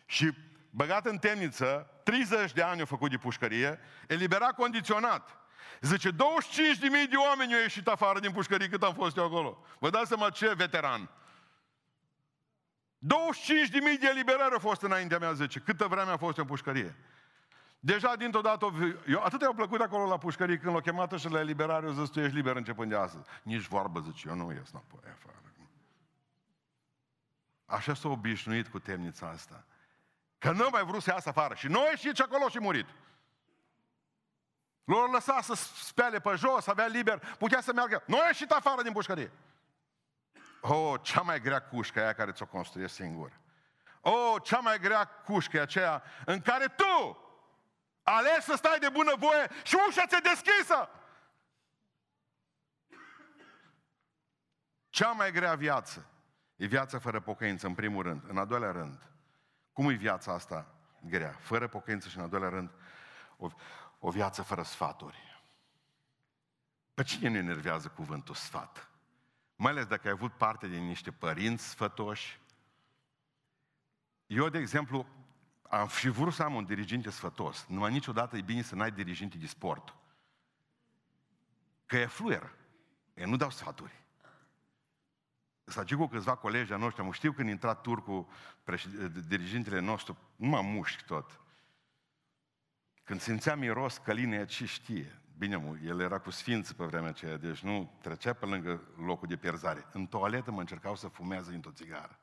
Și 0.06 0.34
băgat 0.70 1.06
în 1.06 1.18
temniță, 1.18 1.90
30 2.04 2.54
de 2.54 2.62
ani 2.62 2.82
a 2.82 2.86
făcut 2.86 3.10
de 3.10 3.18
pușcărie, 3.18 3.80
eliberat 4.08 4.52
condiționat. 4.56 5.43
Zice, 5.82 6.12
25.000 6.12 6.16
de 7.10 7.16
oameni 7.28 7.54
au 7.54 7.60
ieșit 7.60 7.88
afară 7.88 8.20
din 8.20 8.32
pușcărie 8.32 8.70
cât 8.70 8.84
am 8.84 8.94
fost 8.94 9.18
eu 9.18 9.26
acolo. 9.26 9.64
Vă 9.80 9.90
dați 9.90 10.08
seama 10.08 10.30
ce 10.30 10.54
veteran. 10.54 11.10
25.000 11.10 11.20
de 14.00 14.08
eliberări 14.10 14.54
au 14.54 14.60
fost 14.60 14.82
înaintea 14.82 15.18
mea, 15.18 15.34
zice, 15.34 15.60
câtă 15.60 15.88
vreme 15.88 16.12
a 16.12 16.18
fost 16.18 16.38
în 16.38 16.46
pușcărie. 16.46 16.96
Deja 17.80 18.16
dintr-o 18.16 18.42
dată, 18.42 18.74
eu, 19.08 19.24
atât 19.24 19.42
i-au 19.42 19.54
plăcut 19.54 19.80
acolo 19.80 20.08
la 20.08 20.18
pușcărie 20.18 20.58
când 20.58 20.72
l-au 20.72 20.82
chemat 20.82 21.20
și 21.20 21.30
la 21.30 21.40
eliberare, 21.40 21.86
eu 21.86 21.92
zis, 21.92 22.10
tu 22.10 22.20
ești 22.20 22.36
liber 22.36 22.56
începând 22.56 22.90
de 22.90 22.98
astăzi. 22.98 23.30
Nici 23.44 23.68
vorbă, 23.68 24.00
zice, 24.00 24.28
eu 24.28 24.36
nu 24.36 24.52
ies 24.52 24.70
înapoi 24.72 25.12
afară. 25.12 25.44
Așa 27.66 27.94
s-a 27.94 28.10
obișnuit 28.10 28.68
cu 28.68 28.80
temnița 28.80 29.28
asta. 29.28 29.66
Că 30.38 30.52
nu 30.52 30.68
mai 30.72 30.84
vrut 30.84 31.02
să 31.02 31.10
iasă 31.10 31.30
afară. 31.30 31.56
Și 31.56 31.68
noi 31.68 31.94
și 31.96 32.12
acolo 32.22 32.50
și 32.50 32.60
murit. 32.60 32.86
L-au 34.84 35.12
lăsat 35.12 35.44
să 35.44 35.54
spele 35.84 36.20
pe 36.20 36.36
jos, 36.36 36.68
avea 36.68 36.86
liber, 36.86 37.36
putea 37.38 37.62
să 37.62 37.74
meargă. 37.74 38.04
Nu 38.06 38.20
a 38.20 38.26
ieșit 38.26 38.52
afară 38.52 38.82
din 38.82 38.92
pușcărie. 38.92 39.32
Oh, 40.62 41.00
cea 41.02 41.22
mai 41.22 41.42
grea 41.42 41.62
cușcă 41.62 42.00
e 42.00 42.04
aia 42.04 42.14
care 42.14 42.32
ți-o 42.32 42.46
construie 42.46 42.88
singur. 42.88 43.32
Oh, 44.02 44.36
cea 44.44 44.60
mai 44.60 44.80
grea 44.80 45.06
cușcă 45.06 45.58
e 45.58 45.62
aceea 45.62 46.04
în 46.26 46.42
care 46.42 46.68
tu 46.68 47.18
ales 48.04 48.44
să 48.44 48.56
stai 48.56 48.80
de 48.80 48.90
bună 48.90 49.14
voie 49.18 49.50
și 49.64 49.78
ușa 49.88 50.06
ți-e 50.06 50.20
deschisă. 50.24 50.90
Cea 54.90 55.12
mai 55.12 55.32
grea 55.32 55.56
viață 55.56 56.06
e 56.56 56.66
viața 56.66 57.00
fără 57.00 57.20
pocăință, 57.20 57.68
în 57.68 57.74
primul 57.74 58.04
rând. 58.04 58.24
În 58.28 58.38
al 58.38 58.48
doilea 58.48 58.72
rând, 58.72 59.02
cum 59.74 59.90
e 59.90 59.94
viața 59.94 60.34
asta 60.34 60.68
grea? 61.02 61.36
Fără 61.40 61.68
pocăință 61.68 62.10
și 62.10 62.18
în 62.18 62.24
al 62.24 62.30
doilea 62.30 62.50
rând, 62.50 62.72
o, 63.38 63.48
o 64.06 64.10
viață 64.10 64.42
fără 64.42 64.64
sfaturi. 64.64 65.44
Pe 66.94 67.04
cine 67.04 67.30
ne 67.30 67.38
enervează 67.38 67.88
cuvântul 67.88 68.36
sfat? 68.36 68.90
Mai 69.56 69.72
ales 69.72 69.86
dacă 69.86 70.08
ai 70.08 70.14
avut 70.14 70.34
parte 70.34 70.68
din 70.68 70.84
niște 70.84 71.12
părinți 71.12 71.70
sfătoși. 71.70 72.40
Eu, 74.26 74.50
de 74.50 74.58
exemplu, 74.58 75.06
am 75.70 75.88
și 75.88 76.10
vrut 76.10 76.34
să 76.34 76.44
am 76.44 76.56
un 76.56 76.66
diriginte 76.66 77.10
sfătos. 77.10 77.66
Numai 77.68 77.92
niciodată 77.92 78.38
e 78.38 78.42
bine 78.42 78.62
să 78.62 78.76
n-ai 78.76 78.92
diriginte 78.92 79.38
de 79.38 79.48
sport. 79.48 79.96
Că 81.86 81.98
e 81.98 82.06
fluieră. 82.06 82.56
Ei 83.14 83.26
nu 83.26 83.36
dau 83.36 83.50
sfaturi. 83.50 84.02
Să 85.64 85.86
cu 85.98 86.08
câțiva 86.08 86.36
colegi 86.36 86.74
a 86.74 86.78
noștri, 86.78 87.04
am 87.04 87.12
știu 87.12 87.32
când 87.32 87.50
intra 87.50 87.74
turcul, 87.74 88.28
dirigintele 89.28 89.80
nostru, 89.80 90.18
nu 90.36 90.48
mă 90.48 90.62
mușc 90.62 91.02
tot. 91.02 91.43
Când 93.04 93.22
simțea 93.22 93.56
miros 93.56 93.98
căline, 93.98 94.46
ce 94.46 94.66
știe? 94.66 95.22
Bine, 95.38 95.56
mă, 95.56 95.78
el 95.86 96.00
era 96.00 96.20
cu 96.20 96.30
sfință 96.30 96.74
pe 96.74 96.84
vremea 96.84 97.10
aceea, 97.10 97.38
deci 97.38 97.60
nu 97.60 97.98
trecea 98.02 98.34
pe 98.34 98.46
lângă 98.46 98.82
locul 99.06 99.28
de 99.28 99.36
pierzare. 99.36 99.86
În 99.92 100.06
toaletă 100.06 100.52
mă 100.52 100.60
încercau 100.60 100.96
să 100.96 101.08
fumeze 101.08 101.54
într-o 101.54 101.72
țigară. 101.72 102.20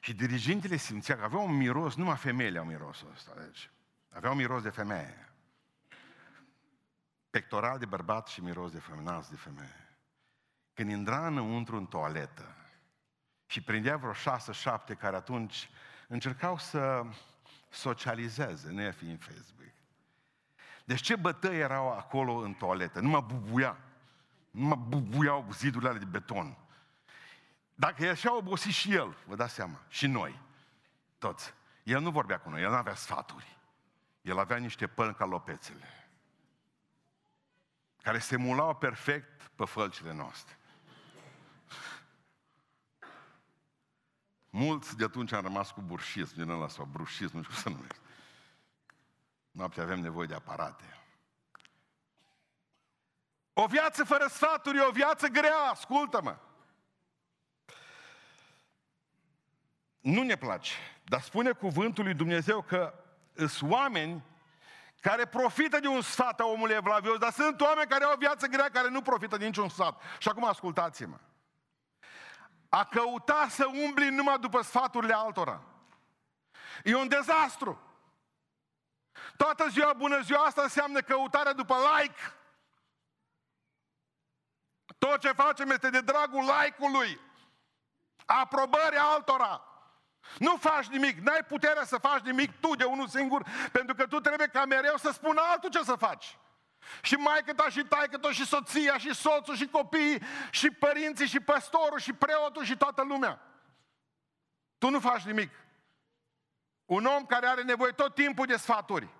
Și 0.00 0.14
dirigintele 0.14 0.76
simțea 0.76 1.16
că 1.16 1.24
avea 1.24 1.38
un 1.38 1.56
miros, 1.56 1.94
numai 1.94 2.16
femeile 2.16 2.58
au 2.58 2.64
mirosul 2.64 3.10
ăsta, 3.12 3.32
deci. 3.38 3.70
Avea 4.08 4.30
un 4.30 4.36
miros 4.36 4.62
de 4.62 4.70
femeie. 4.70 5.32
Pectoral 7.30 7.78
de 7.78 7.86
bărbat 7.86 8.26
și 8.26 8.40
miros 8.40 8.72
de 8.72 8.78
femeie, 8.78 9.20
de 9.30 9.36
femeie. 9.36 9.98
Când 10.74 10.90
intra 10.90 11.26
înăuntru 11.26 11.76
în 11.76 11.86
toaletă 11.86 12.56
și 13.46 13.62
prindea 13.62 13.96
vreo 13.96 14.12
șase, 14.12 14.52
șapte 14.52 14.94
care 14.94 15.16
atunci 15.16 15.68
încercau 16.08 16.58
să 16.58 17.04
socializeze, 17.68 18.70
nu 18.70 18.90
fi 18.90 19.04
în 19.04 19.16
Facebook. 19.16 19.56
Deci 20.86 21.00
ce 21.00 21.16
bătăi 21.16 21.58
erau 21.58 21.92
acolo 21.92 22.34
în 22.34 22.54
toaletă? 22.54 23.00
Nu 23.00 23.08
mă 23.08 23.20
bubuia. 23.20 23.76
Nu 24.50 24.66
mă 24.66 24.74
bubuiau 24.74 25.46
zidurile 25.52 25.88
alea 25.88 26.00
de 26.00 26.06
beton. 26.10 26.56
Dacă 27.74 28.04
e 28.04 28.08
așa 28.08 28.36
obosit 28.36 28.72
și 28.72 28.94
el, 28.94 29.16
vă 29.26 29.34
dați 29.34 29.54
seama, 29.54 29.80
și 29.88 30.06
noi, 30.06 30.40
toți. 31.18 31.54
El 31.82 32.00
nu 32.00 32.10
vorbea 32.10 32.38
cu 32.38 32.50
noi, 32.50 32.62
el 32.62 32.70
nu 32.70 32.76
avea 32.76 32.94
sfaturi. 32.94 33.58
El 34.22 34.38
avea 34.38 34.56
niște 34.56 34.86
pălni 34.86 35.14
ca 35.14 35.24
lopețele, 35.24 36.10
care 38.02 38.18
se 38.18 38.36
mulau 38.36 38.74
perfect 38.74 39.50
pe 39.54 39.64
fălcile 39.64 40.12
noastre. 40.12 40.58
Mulți 44.50 44.96
de 44.96 45.04
atunci 45.04 45.32
am 45.32 45.42
rămas 45.42 45.70
cu 45.70 45.80
burșism 45.80 46.34
din 46.34 46.50
ăla 46.50 46.68
sau 46.68 46.84
brușism, 46.84 47.36
nu 47.36 47.42
știu 47.42 47.54
cum 47.54 47.62
să 47.62 47.68
numește. 47.68 48.05
Noaptea 49.56 49.82
avem 49.82 50.00
nevoie 50.00 50.26
de 50.26 50.34
aparate. 50.34 51.00
O 53.52 53.66
viață 53.66 54.04
fără 54.04 54.26
sfaturi 54.26 54.78
e 54.78 54.80
o 54.80 54.90
viață 54.90 55.26
grea, 55.26 55.58
ascultă-mă. 55.58 56.36
Nu 60.00 60.22
ne 60.22 60.36
place, 60.36 60.72
dar 61.04 61.20
spune 61.20 61.52
cuvântul 61.52 62.04
lui 62.04 62.14
Dumnezeu 62.14 62.62
că 62.62 62.94
sunt 63.34 63.70
oameni 63.70 64.24
care 65.00 65.26
profită 65.26 65.80
de 65.80 65.88
un 65.88 66.00
sfat 66.00 66.40
a 66.40 66.46
omului 66.46 66.74
evlavios, 66.74 67.18
dar 67.18 67.32
sunt 67.32 67.60
oameni 67.60 67.88
care 67.88 68.04
au 68.04 68.12
o 68.12 68.18
viață 68.18 68.46
grea, 68.46 68.70
care 68.70 68.88
nu 68.88 69.02
profită 69.02 69.36
de 69.36 69.46
niciun 69.46 69.68
sfat. 69.68 70.02
Și 70.18 70.28
acum 70.28 70.44
ascultați-mă. 70.44 71.18
A 72.68 72.84
căuta 72.84 73.46
să 73.50 73.66
umbli 73.66 74.08
numai 74.08 74.38
după 74.38 74.62
sfaturile 74.62 75.14
altora. 75.14 75.62
E 76.84 76.94
un 76.94 77.08
dezastru. 77.08 77.85
Toată 79.36 79.68
ziua, 79.68 79.92
bună 79.92 80.20
ziua, 80.20 80.44
asta 80.44 80.62
înseamnă 80.62 81.00
căutarea 81.00 81.52
după 81.52 81.76
like. 81.98 82.20
Tot 84.98 85.20
ce 85.20 85.32
facem 85.32 85.70
este 85.70 85.90
de 85.90 86.00
dragul 86.00 86.44
like-ului. 86.44 87.20
Aprobării 88.26 88.98
altora. 88.98 89.62
Nu 90.38 90.56
faci 90.56 90.86
nimic, 90.86 91.18
n-ai 91.18 91.44
puterea 91.44 91.84
să 91.84 91.98
faci 91.98 92.20
nimic 92.20 92.60
tu 92.60 92.74
de 92.74 92.84
unul 92.84 93.08
singur, 93.08 93.46
pentru 93.72 93.94
că 93.94 94.06
tu 94.06 94.20
trebuie 94.20 94.46
ca 94.46 94.64
mereu 94.64 94.96
să 94.96 95.10
spună 95.10 95.40
altul 95.40 95.70
ce 95.70 95.82
să 95.82 95.94
faci. 95.94 96.38
Și 97.02 97.14
maică 97.14 97.54
ta 97.54 97.68
și 97.68 97.84
taică 97.84 98.18
ta 98.18 98.32
și 98.32 98.46
soția 98.46 98.98
și 98.98 99.14
soțul 99.14 99.56
și 99.56 99.66
copiii 99.66 100.22
și 100.50 100.70
părinții 100.70 101.26
și 101.26 101.40
păstorul 101.40 101.98
și 101.98 102.12
preotul 102.12 102.64
și 102.64 102.76
toată 102.76 103.02
lumea. 103.02 103.40
Tu 104.78 104.90
nu 104.90 105.00
faci 105.00 105.22
nimic. 105.22 105.50
Un 106.84 107.04
om 107.04 107.26
care 107.26 107.46
are 107.46 107.62
nevoie 107.62 107.92
tot 107.92 108.14
timpul 108.14 108.46
de 108.46 108.56
sfaturi. 108.56 109.15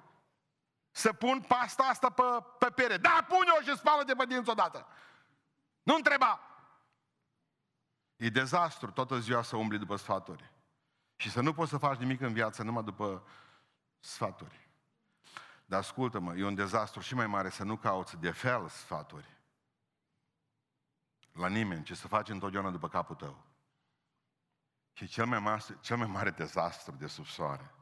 Să 0.96 1.12
pun 1.12 1.40
pasta 1.40 1.82
asta 1.82 2.10
pe, 2.10 2.22
pe 2.58 2.70
pere. 2.70 2.96
Da, 2.96 3.26
pune-o 3.28 3.60
și 3.62 3.76
spală 3.76 4.04
de 4.04 4.14
pe 4.14 4.26
dinți 4.26 4.50
odată. 4.50 4.86
Nu 5.82 5.94
întreba. 5.94 6.40
E 8.16 8.28
dezastru 8.28 8.90
toată 8.90 9.18
ziua 9.18 9.42
să 9.42 9.56
umbli 9.56 9.78
după 9.78 9.96
sfaturi. 9.96 10.52
Și 11.16 11.30
să 11.30 11.40
nu 11.40 11.52
poți 11.52 11.70
să 11.70 11.78
faci 11.78 11.98
nimic 11.98 12.20
în 12.20 12.32
viață 12.32 12.62
numai 12.62 12.82
după 12.82 13.26
sfaturi. 13.98 14.68
Dar 15.64 15.78
ascultă-mă, 15.78 16.36
e 16.36 16.44
un 16.44 16.54
dezastru 16.54 17.00
și 17.00 17.14
mai 17.14 17.26
mare 17.26 17.48
să 17.50 17.64
nu 17.64 17.76
cauți 17.76 18.16
de 18.16 18.30
fel 18.30 18.68
sfaturi. 18.68 19.36
la 21.32 21.48
nimeni, 21.48 21.84
ci 21.84 21.96
să 21.96 22.08
faci 22.08 22.28
întotdeauna 22.28 22.70
după 22.70 22.88
capul 22.88 23.14
tău. 23.14 23.44
Și 24.92 25.06
cel 25.06 25.26
mai, 25.26 25.38
mare, 25.38 25.62
cel 25.80 25.96
mai 25.96 26.06
mare 26.06 26.30
dezastru 26.30 26.94
de 26.94 27.06
sub 27.06 27.26
soare 27.26 27.74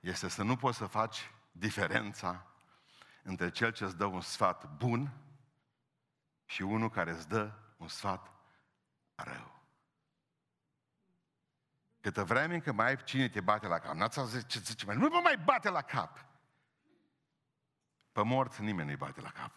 este 0.00 0.28
să 0.28 0.42
nu 0.42 0.56
poți 0.56 0.76
să 0.76 0.86
faci 0.86 1.30
diferența 1.50 2.46
între 3.22 3.50
cel 3.50 3.72
ce 3.72 3.84
îți 3.84 3.96
dă 3.96 4.04
un 4.04 4.20
sfat 4.20 4.76
bun 4.76 5.12
și 6.44 6.62
unul 6.62 6.90
care 6.90 7.10
îți 7.10 7.28
dă 7.28 7.52
un 7.76 7.88
sfat 7.88 8.32
rău. 9.14 9.60
Câtă 12.00 12.24
vreme 12.24 12.54
încă 12.54 12.72
mai 12.72 12.86
ai 12.86 13.04
cine 13.04 13.28
te 13.28 13.40
bate 13.40 13.66
la 13.66 13.78
cap. 13.78 13.94
N-ați 13.94 14.18
auzit 14.18 14.46
ce 14.46 14.58
zice 14.58 14.84
mai? 14.84 14.96
Nu 14.96 15.08
vă 15.08 15.20
mai 15.22 15.38
bate 15.38 15.70
la 15.70 15.82
cap. 15.82 16.24
Pe 18.12 18.22
morți 18.22 18.62
nimeni 18.62 18.86
nu-i 18.86 18.96
bate 18.96 19.20
la 19.20 19.30
cap. 19.30 19.56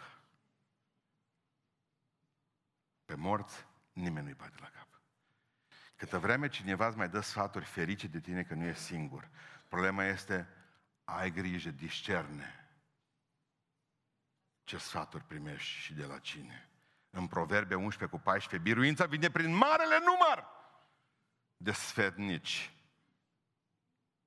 Pe 3.05 3.15
morți 3.15 3.65
nimeni 3.93 4.25
nu-i 4.25 4.35
bate 4.35 4.55
la 4.59 4.67
cap. 4.67 4.87
Câtă 5.95 6.19
vreme 6.19 6.47
cineva 6.47 6.87
îți 6.87 6.97
mai 6.97 7.09
dă 7.09 7.19
sfaturi 7.19 7.65
ferice 7.65 8.07
de 8.07 8.19
tine 8.19 8.43
că 8.43 8.53
nu 8.53 8.65
e 8.65 8.73
singur. 8.73 9.29
Problema 9.67 10.03
este, 10.03 10.47
ai 11.03 11.31
grijă, 11.31 11.69
discerne 11.69 12.63
ce 14.63 14.77
sfaturi 14.77 15.23
primești 15.23 15.79
și 15.79 15.93
de 15.93 16.05
la 16.05 16.19
cine. 16.19 16.69
În 17.09 17.27
Proverbe 17.27 17.75
11 17.75 18.17
cu 18.17 18.23
14, 18.23 18.69
biruința 18.69 19.05
vine 19.05 19.29
prin 19.29 19.55
marele 19.55 19.97
număr 19.99 20.45
de 21.57 21.71
sfetnici. 21.71 22.73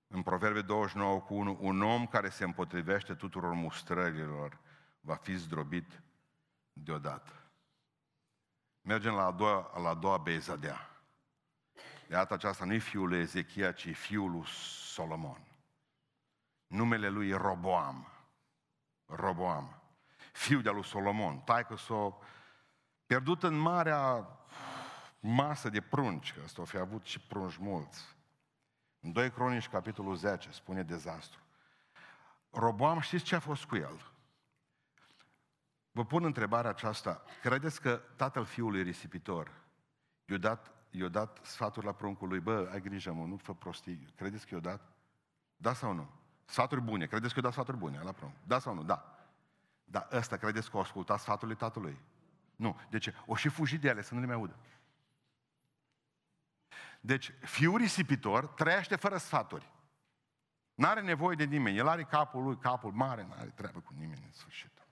În 0.07 0.23
Proverbe 0.23 0.63
29 0.63 1.21
cu 1.21 1.35
1, 1.35 1.59
un 1.61 1.83
om 1.83 2.07
care 2.07 2.29
se 2.29 2.45
împotrivește 2.45 3.15
tuturor 3.15 3.53
mustrărilor 3.53 4.61
va 5.01 5.15
fi 5.15 5.35
zdrobit 5.35 6.03
deodată. 6.73 7.33
Mergem 8.81 9.15
la 9.15 9.25
a 9.25 9.31
doua, 9.31 9.81
la 9.81 9.89
a 9.89 9.95
doua 9.95 10.19
bezadea. 10.19 10.91
De 12.09 12.15
data 12.15 12.35
aceasta 12.35 12.65
nu 12.65 12.73
e 12.73 12.79
fiul 12.79 13.09
lui 13.09 13.19
Ezechia, 13.19 13.73
ci 13.73 13.97
fiul 13.97 14.31
lui 14.31 14.47
Solomon. 14.95 15.56
Numele 16.67 17.09
lui 17.09 17.29
e 17.29 17.37
Roboam. 17.37 18.09
Roboam. 19.07 19.83
Fiul 20.33 20.63
de 20.63 20.71
lui 20.71 20.85
Solomon. 20.85 21.39
Taică 21.39 21.77
s-o 21.77 22.19
pierdut 23.07 23.43
în 23.43 23.55
marea 23.55 24.29
masă 25.21 25.69
de 25.69 25.81
prunci, 25.81 26.33
că 26.33 26.41
ăsta 26.45 26.61
o 26.61 26.65
fi 26.65 26.77
avut 26.77 27.05
și 27.05 27.21
prunci 27.21 27.57
mulți. 27.57 28.17
În 29.01 29.13
2 29.13 29.31
Cronici, 29.31 29.69
capitolul 29.69 30.17
10, 30.17 30.51
spune 30.51 30.83
dezastru. 30.83 31.41
Roboam, 32.51 33.01
știți 33.01 33.25
ce 33.25 33.35
a 33.35 33.41
fost 33.41 33.65
cu 33.65 33.77
el? 33.77 34.11
Vă 35.91 36.05
pun 36.05 36.25
întrebarea 36.25 36.71
aceasta. 36.71 37.23
Credeți 37.43 37.81
că 37.81 38.01
tatăl 38.17 38.45
fiului 38.45 38.83
risipitor 38.83 39.53
i-a 40.25 40.37
dat, 40.37 40.73
i-a 40.91 41.09
dat 41.09 41.39
sfaturi 41.43 41.87
la 41.87 41.93
pruncul 41.93 42.29
lui, 42.29 42.41
bă, 42.41 42.69
ai 42.73 42.81
grijă, 42.81 43.13
mă, 43.13 43.25
nu 43.25 43.37
fă 43.37 43.55
prostii. 43.55 44.07
Credeți 44.17 44.47
că 44.47 44.55
i-a 44.55 44.61
dat? 44.61 44.93
Da 45.57 45.73
sau 45.73 45.93
nu? 45.93 46.11
Sfaturi 46.47 46.81
bune. 46.81 47.07
Credeți 47.07 47.33
că 47.33 47.39
i-a 47.39 47.45
dat 47.45 47.53
sfaturi 47.53 47.77
bune 47.77 48.01
la 48.03 48.13
prunc? 48.13 48.35
Da 48.45 48.59
sau 48.59 48.75
nu? 48.75 48.83
Da. 48.83 49.19
Dar 49.85 50.09
ăsta 50.13 50.37
credeți 50.37 50.71
că 50.71 50.77
a 50.77 50.81
ascultat 50.81 51.21
sfatul 51.21 51.49
lui 51.49 51.57
tatălui? 51.57 51.99
Nu. 52.57 52.81
De 52.91 52.99
ce? 52.99 53.15
O 53.27 53.35
și 53.35 53.49
fugi 53.49 53.79
de 53.79 53.89
ele, 53.89 54.03
să 54.03 54.15
nu 54.15 54.21
le 54.21 54.27
mai 54.27 54.35
audă. 54.35 54.57
Deci, 57.01 57.33
fiul 57.41 57.77
risipitor 57.77 58.47
trăiește 58.47 58.97
fără 58.97 59.17
sfaturi. 59.17 59.71
N-are 60.75 61.01
nevoie 61.01 61.37
de 61.37 61.45
nimeni. 61.45 61.77
El 61.77 61.89
are 61.89 62.05
capul 62.05 62.43
lui, 62.43 62.59
capul 62.59 62.93
mare, 62.93 63.27
n-are 63.29 63.49
treabă 63.49 63.81
cu 63.81 63.93
nimeni 63.93 64.23
în 64.25 64.33
sfârșit. 64.33 64.87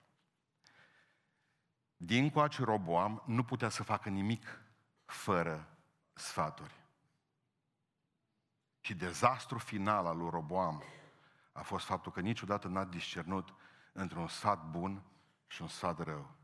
Din 1.97 2.29
coace 2.29 2.63
Roboam 2.63 3.23
nu 3.25 3.43
putea 3.43 3.69
să 3.69 3.83
facă 3.83 4.09
nimic 4.09 4.61
fără 5.05 5.67
sfaturi. 6.13 6.83
Și 8.79 8.93
dezastru 8.93 9.57
final 9.57 10.05
al 10.05 10.17
lui 10.17 10.29
Roboam 10.29 10.83
a 11.57 11.61
fost 11.61 11.85
faptul 11.85 12.11
că 12.11 12.19
niciodată 12.19 12.67
n-a 12.67 12.83
discernut 12.83 13.53
între 13.91 14.19
un 14.19 14.27
sfat 14.27 14.69
bun 14.69 15.01
și 15.47 15.61
un 15.61 15.67
sfat 15.67 16.03
rău. 16.03 16.35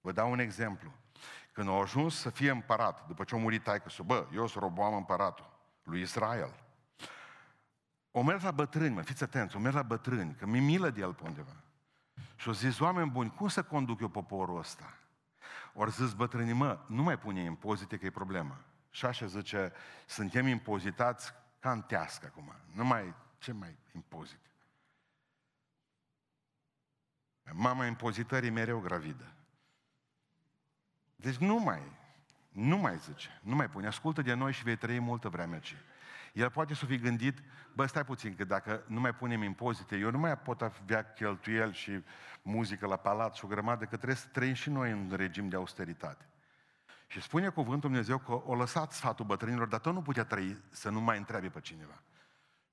Vă 0.00 0.12
dau 0.12 0.30
un 0.30 0.38
exemplu. 0.38 0.92
Când 1.52 1.68
au 1.68 1.80
ajuns 1.80 2.18
să 2.18 2.30
fie 2.30 2.50
împărat, 2.50 3.06
după 3.06 3.24
ce 3.24 3.34
a 3.34 3.38
murit 3.38 3.62
taică 3.62 3.88
să 3.88 4.02
bă, 4.02 4.26
eu 4.32 4.46
sunt 4.46 4.62
Roboam 4.62 4.94
împăratul 4.94 5.50
lui 5.82 6.00
Israel. 6.00 6.54
O 8.10 8.22
mers 8.22 8.42
la 8.42 8.50
bătrâni, 8.50 8.94
mă, 8.94 9.02
fiți 9.02 9.22
atenți, 9.22 9.56
o 9.56 9.58
mers 9.58 9.74
la 9.74 9.82
bătrâni, 9.82 10.34
că 10.34 10.46
mi 10.46 10.60
milă 10.60 10.90
de 10.90 11.00
el 11.00 11.14
pe 11.14 11.22
undeva. 11.24 11.56
Și 12.36 12.48
au 12.48 12.54
zis, 12.54 12.78
oameni 12.78 13.10
buni, 13.10 13.34
cum 13.34 13.48
să 13.48 13.62
conduc 13.62 14.00
eu 14.00 14.08
poporul 14.08 14.58
ăsta? 14.58 14.94
Ori 15.74 15.90
zis 15.90 16.12
bătrânii, 16.12 16.52
mă, 16.52 16.78
nu 16.86 17.02
mai 17.02 17.18
pune 17.18 17.40
impozite 17.40 17.96
că 17.96 18.06
e 18.06 18.10
problemă. 18.10 18.58
Și 18.90 19.06
așa 19.06 19.26
zice, 19.26 19.72
suntem 20.06 20.46
impozitați 20.46 21.32
ca 21.58 21.70
în 21.70 21.82
tească 21.82 22.26
acum. 22.26 22.52
Nu 22.74 22.84
mai, 22.84 23.14
ce 23.38 23.52
mai 23.52 23.76
impozite? 23.94 24.50
Mama 27.52 27.86
impozitării 27.86 28.50
mereu 28.50 28.80
gravidă. 28.80 29.32
Deci 31.16 31.36
nu 31.36 31.58
mai, 31.58 31.82
nu 32.48 32.76
mai 32.76 32.98
zice, 32.98 33.40
nu 33.42 33.54
mai 33.54 33.68
pune. 33.68 33.86
Ascultă 33.86 34.22
de 34.22 34.34
noi 34.34 34.52
și 34.52 34.62
vei 34.62 34.76
trăi 34.76 34.98
multă 34.98 35.28
vreme 35.28 35.54
aici. 35.54 35.76
El 36.32 36.50
poate 36.50 36.74
să 36.74 36.86
fi 36.86 36.98
gândit, 36.98 37.42
bă, 37.74 37.86
stai 37.86 38.04
puțin, 38.04 38.34
că 38.34 38.44
dacă 38.44 38.84
nu 38.86 39.00
mai 39.00 39.14
punem 39.14 39.42
impozite, 39.42 39.96
eu 39.96 40.10
nu 40.10 40.18
mai 40.18 40.38
pot 40.38 40.62
avea 40.62 41.12
cheltuieli 41.12 41.72
și 41.72 42.04
muzică 42.42 42.86
la 42.86 42.96
palat 42.96 43.34
și 43.34 43.44
o 43.44 43.48
grămadă, 43.48 43.84
că 43.84 43.96
trebuie 43.96 44.16
să 44.16 44.26
trăim 44.32 44.54
și 44.54 44.70
noi 44.70 44.90
în 44.90 45.12
regim 45.16 45.48
de 45.48 45.56
austeritate. 45.56 46.24
Și 47.06 47.20
spune 47.20 47.48
cuvântul 47.48 47.88
Dumnezeu 47.88 48.18
că 48.18 48.32
o 48.32 48.54
lăsat 48.54 48.92
sfatul 48.92 49.24
bătrânilor, 49.24 49.68
dar 49.68 49.80
tot 49.80 49.92
nu 49.92 50.02
putea 50.02 50.24
trăi 50.24 50.58
să 50.70 50.90
nu 50.90 51.00
mai 51.00 51.18
întrebe 51.18 51.48
pe 51.48 51.60
cineva. 51.60 52.02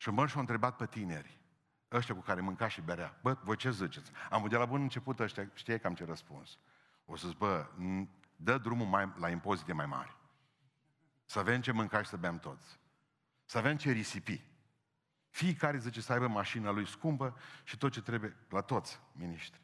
Și 0.06 0.12
mă 0.12 0.28
și-a 0.28 0.40
întrebat 0.40 0.76
pe 0.76 0.86
tineri, 0.86 1.40
ăștia 1.92 2.16
cu 2.16 2.22
care 2.22 2.42
mânca 2.42 2.68
și 2.68 2.82
berea, 2.82 3.18
bă, 3.22 3.38
voi 3.44 3.56
ce 3.56 3.72
ziceți? 3.72 4.12
Am 4.30 4.38
văzut 4.38 4.50
de 4.50 4.58
la 4.58 4.66
bun 4.66 4.82
început 4.82 5.20
ăștia, 5.20 5.50
știe 5.54 5.78
cam 5.78 5.94
ce 5.96 6.06
răspuns. 6.06 6.58
O 7.06 7.16
să 7.16 7.28
zic, 7.28 7.38
bă, 7.38 7.68
dă 8.36 8.58
drumul 8.58 8.88
mai, 8.88 9.14
la 9.18 9.30
impozite 9.30 9.74
mai 9.74 9.86
mari. 9.86 10.18
Să 11.26 11.40
avem 11.40 11.62
ce 11.62 11.72
mânca 11.72 12.02
și 12.02 12.10
să 12.10 12.18
bem 12.18 12.40
toți. 12.40 12.80
Să 13.46 13.58
avem 13.58 13.78
ce 13.78 13.92
risipi. 13.92 14.44
Fiecare 15.30 15.78
zice 15.78 16.02
să 16.02 16.14
aibă 16.14 16.28
mașina 16.28 16.72
lui 16.72 16.88
scumpă 16.88 17.38
și 17.64 17.78
tot 17.78 17.92
ce 17.92 18.02
trebuie 18.02 18.36
la 18.50 18.62
toți 18.62 19.00
miniștri. 19.12 19.62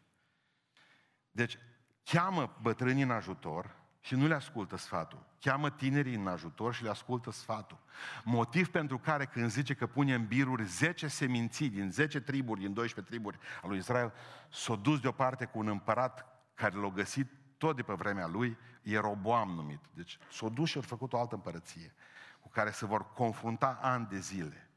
Deci, 1.32 1.58
cheamă 2.04 2.58
bătrânii 2.62 3.04
în 3.04 3.12
ajutor 3.12 3.76
și 4.02 4.16
nu 4.16 4.28
le 4.28 4.34
ascultă 4.34 4.78
sfatul. 4.78 5.26
Cheamă 5.40 5.70
tinerii 5.70 6.16
în 6.16 6.28
ajutor 6.28 6.74
și 6.74 6.84
le 6.84 6.90
ascultă 6.90 7.32
sfatul. 7.32 7.78
Motiv 8.24 8.68
pentru 8.68 8.98
care 8.98 9.26
când 9.26 9.50
zice 9.50 9.74
că 9.74 9.88
pune 9.88 10.14
în 10.14 10.26
biruri 10.26 10.64
10 10.64 11.08
seminții 11.08 11.70
din 11.70 11.92
10 11.92 12.20
triburi, 12.20 12.60
din 12.60 12.74
12 12.74 13.14
triburi 13.14 13.38
al 13.64 13.70
lui 13.70 13.78
Israel, 13.78 14.14
s-o 14.50 14.76
dus 14.76 15.00
deoparte 15.00 15.46
cu 15.46 15.60
un 15.60 15.68
împărat 15.68 16.26
care 16.54 16.76
l-a 16.76 16.90
găsit 16.90 17.32
tot 17.58 17.76
de 17.76 17.82
pe 17.82 17.94
vremea 17.94 18.28
lui, 18.28 18.58
Ieroboam 18.82 19.50
numit. 19.50 19.80
Deci 19.94 20.18
s-a 20.32 20.50
dus 20.50 20.70
și 20.70 20.78
a 20.78 20.82
făcut 20.82 21.14
o 21.14 21.20
altă 21.20 21.36
împărăție 21.36 21.94
cu 22.42 22.50
care 22.50 22.72
se 22.72 22.86
vor 22.86 23.14
confrunta 23.14 23.80
ani 23.82 24.08
de 24.08 24.20
zile. 24.20 24.70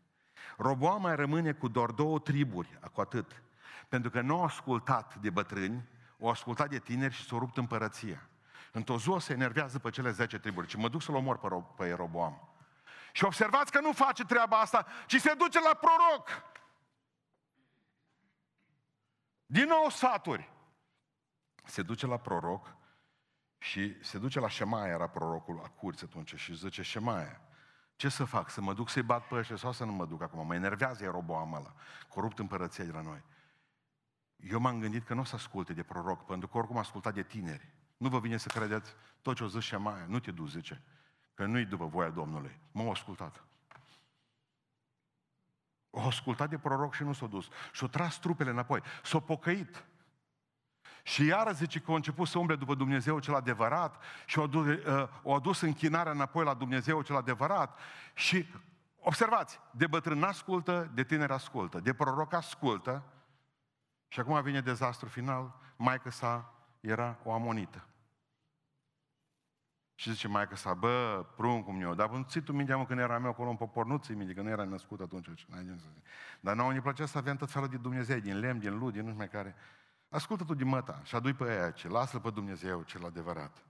Roboam 0.56 1.02
mai 1.02 1.16
rămâne 1.16 1.52
cu 1.52 1.68
doar 1.68 1.90
două 1.90 2.18
triburi, 2.18 2.78
cu 2.92 3.00
atât. 3.00 3.42
Pentru 3.88 4.10
că 4.10 4.20
nu 4.20 4.34
au 4.34 4.44
ascultat 4.44 5.14
de 5.14 5.30
bătrâni, 5.30 5.88
au 6.20 6.28
ascultat 6.28 6.68
de 6.68 6.78
tineri 6.78 7.14
și 7.14 7.26
s-au 7.26 7.38
rupt 7.38 7.56
împărăția. 7.56 8.28
Într-o 8.76 8.98
zi 8.98 9.16
se 9.18 9.32
enervează 9.32 9.78
pe 9.78 9.90
cele 9.90 10.10
10 10.10 10.38
triburi 10.38 10.68
și 10.68 10.76
mă 10.76 10.88
duc 10.88 11.02
să-l 11.02 11.14
omor 11.14 11.38
pe, 11.38 11.46
Ro- 11.46 11.76
pe 11.76 11.86
Ieroboam. 11.86 12.48
Și 13.12 13.24
observați 13.24 13.72
că 13.72 13.80
nu 13.80 13.92
face 13.92 14.24
treaba 14.24 14.60
asta, 14.60 14.86
ci 15.06 15.20
se 15.20 15.34
duce 15.34 15.60
la 15.60 15.74
proroc. 15.74 16.42
Din 19.46 19.64
nou 19.64 19.88
sfaturi 19.88 20.50
se 21.64 21.82
duce 21.82 22.06
la 22.06 22.18
proroc 22.18 22.76
și 23.58 24.04
se 24.04 24.18
duce 24.18 24.40
la 24.40 24.48
Șemaia, 24.48 24.92
era 24.92 25.08
prorocul 25.08 25.60
a 25.64 25.68
curții 25.68 26.06
atunci, 26.06 26.34
și 26.34 26.54
zice, 26.54 26.82
Șemaia, 26.82 27.40
ce 27.96 28.08
să 28.08 28.24
fac? 28.24 28.50
Să 28.50 28.60
mă 28.60 28.74
duc 28.74 28.88
să-i 28.88 29.02
bat 29.02 29.26
pe 29.26 29.34
ăștia 29.34 29.56
sau 29.56 29.72
să 29.72 29.84
nu 29.84 29.92
mă 29.92 30.06
duc 30.06 30.22
acum? 30.22 30.46
Mă 30.46 30.54
enervează 30.54 31.04
Ieroboam 31.04 31.52
ăla, 31.52 31.74
corupt 32.08 32.38
împărăția 32.38 32.84
de 32.84 32.92
la 32.92 33.00
noi. 33.00 33.22
Eu 34.36 34.58
m-am 34.58 34.80
gândit 34.80 35.04
că 35.04 35.14
nu 35.14 35.20
o 35.20 35.24
să 35.24 35.34
asculte 35.34 35.72
de 35.72 35.82
proroc, 35.82 36.24
pentru 36.26 36.48
că 36.48 36.58
oricum 36.58 36.76
ascultat 36.76 37.14
de 37.14 37.22
tineri. 37.22 37.73
Nu 38.04 38.10
vă 38.10 38.18
vine 38.18 38.36
să 38.36 38.48
credeți 38.48 38.94
tot 39.22 39.36
ce 39.36 39.44
o 39.44 39.46
zis 39.46 39.62
Șemaia, 39.62 40.04
nu 40.08 40.18
te 40.18 40.30
duci, 40.30 40.50
zice, 40.50 40.82
că 41.34 41.46
nu-i 41.46 41.64
după 41.64 41.86
voia 41.86 42.10
Domnului. 42.10 42.60
M-au 42.72 42.90
ascultat. 42.90 43.44
O 45.90 46.00
ascultat 46.00 46.48
de 46.48 46.58
proroc 46.58 46.94
și 46.94 47.02
nu 47.02 47.12
s-a 47.12 47.26
dus. 47.26 47.48
Și-a 47.72 47.86
tras 47.86 48.18
trupele 48.18 48.50
înapoi. 48.50 48.82
S-a 49.02 49.20
pocăit. 49.20 49.84
Și 51.02 51.24
iară 51.24 51.52
zice 51.52 51.80
că 51.80 51.90
a 51.90 51.94
început 51.94 52.28
să 52.28 52.38
umble 52.38 52.56
după 52.56 52.74
Dumnezeu 52.74 53.18
cel 53.18 53.34
adevărat 53.34 54.02
și 54.26 54.38
o 54.38 54.42
adus, 54.42 54.66
uh, 54.66 55.08
o 55.22 55.34
adus 55.34 55.60
închinarea 55.60 56.12
înapoi 56.12 56.44
la 56.44 56.54
Dumnezeu 56.54 57.02
cel 57.02 57.16
adevărat. 57.16 57.78
Și 58.14 58.46
observați, 59.00 59.60
de 59.70 59.86
bătrân 59.86 60.22
ascultă, 60.22 60.90
de 60.94 61.04
tineri 61.04 61.32
ascultă, 61.32 61.80
de 61.80 61.94
proroc 61.94 62.32
ascultă 62.32 63.02
și 64.08 64.20
acum 64.20 64.42
vine 64.42 64.60
dezastru 64.60 65.08
final, 65.08 65.54
maică 65.76 66.10
sa 66.10 66.54
era 66.80 67.18
o 67.22 67.32
amonită. 67.32 67.88
Și 69.94 70.10
zice 70.10 70.28
mai 70.28 70.48
că 70.48 70.56
sa, 70.56 70.74
bă, 70.74 71.26
pruncul 71.36 71.72
meu, 71.72 71.94
dar 71.94 72.10
nu 72.10 72.22
ții 72.22 72.40
tu 72.40 72.52
mintea 72.52 72.76
mă 72.76 72.86
când 72.86 72.98
eram 72.98 73.24
eu 73.24 73.30
acolo 73.30 73.50
în 73.50 73.56
popor, 73.56 73.86
nu 73.86 73.96
ții 73.96 74.14
minte, 74.14 74.34
că 74.34 74.42
nu 74.42 74.48
era 74.48 74.64
născut 74.64 75.00
atunci. 75.00 75.46
Dar 76.40 76.54
nouă 76.54 76.72
ne 76.72 76.80
plăcea 76.80 77.06
să 77.06 77.18
avem 77.18 77.36
tot 77.36 77.50
felul 77.50 77.68
de 77.68 77.76
Dumnezeu, 77.76 78.18
din 78.18 78.38
lemn, 78.38 78.58
din 78.58 78.78
lut, 78.78 78.92
din 78.92 79.00
nu 79.00 79.06
știu 79.06 79.18
mai 79.18 79.28
care. 79.28 79.54
Ascultă 80.08 80.44
tu 80.44 80.54
din 80.54 80.66
măta 80.66 81.00
și 81.04 81.14
adu 81.14 81.34
pe 81.34 81.50
aia 81.50 81.70
ce, 81.70 81.88
lasă-l 81.88 82.20
pe 82.20 82.30
Dumnezeu 82.30 82.82
cel 82.82 83.04
adevărat. 83.04 83.64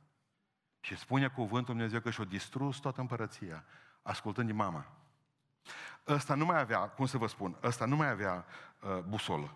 Și 0.80 0.96
spune 0.96 1.28
cuvântul 1.28 1.74
Dumnezeu 1.74 2.00
că 2.00 2.10
și-o 2.10 2.24
distrus 2.24 2.78
toată 2.78 3.00
împărăția, 3.00 3.64
ascultând 4.02 4.46
din 4.46 4.56
mama. 4.56 4.86
Ăsta 6.06 6.34
nu 6.34 6.44
mai 6.44 6.60
avea, 6.60 6.78
cum 6.78 7.06
să 7.06 7.18
vă 7.18 7.26
spun, 7.26 7.56
ăsta 7.62 7.84
nu 7.84 7.96
mai 7.96 8.10
avea 8.10 8.44
uh, 8.80 8.98
busolă. 8.98 9.54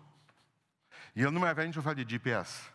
El 1.13 1.31
nu 1.31 1.39
mai 1.39 1.49
avea 1.49 1.63
niciun 1.63 1.81
fel 1.81 1.93
de 1.93 2.03
GPS. 2.03 2.73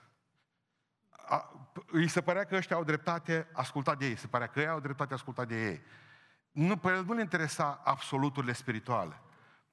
A, 1.28 1.50
îi 1.87 2.08
se 2.08 2.20
părea 2.20 2.44
că 2.44 2.56
ăștia 2.56 2.76
au 2.76 2.84
dreptate 2.84 3.48
ascultat 3.52 3.98
de 3.98 4.06
ei, 4.06 4.16
se 4.16 4.26
părea 4.26 4.46
că 4.46 4.60
ei 4.60 4.68
au 4.68 4.80
dreptate 4.80 5.14
ascultat 5.14 5.48
de 5.48 5.66
ei. 5.70 5.82
Nu, 6.50 6.76
pe 6.76 6.88
el 6.88 7.04
nu 7.04 7.12
le 7.12 7.20
interesa 7.20 7.80
absoluturile 7.84 8.52
spirituale. 8.52 9.20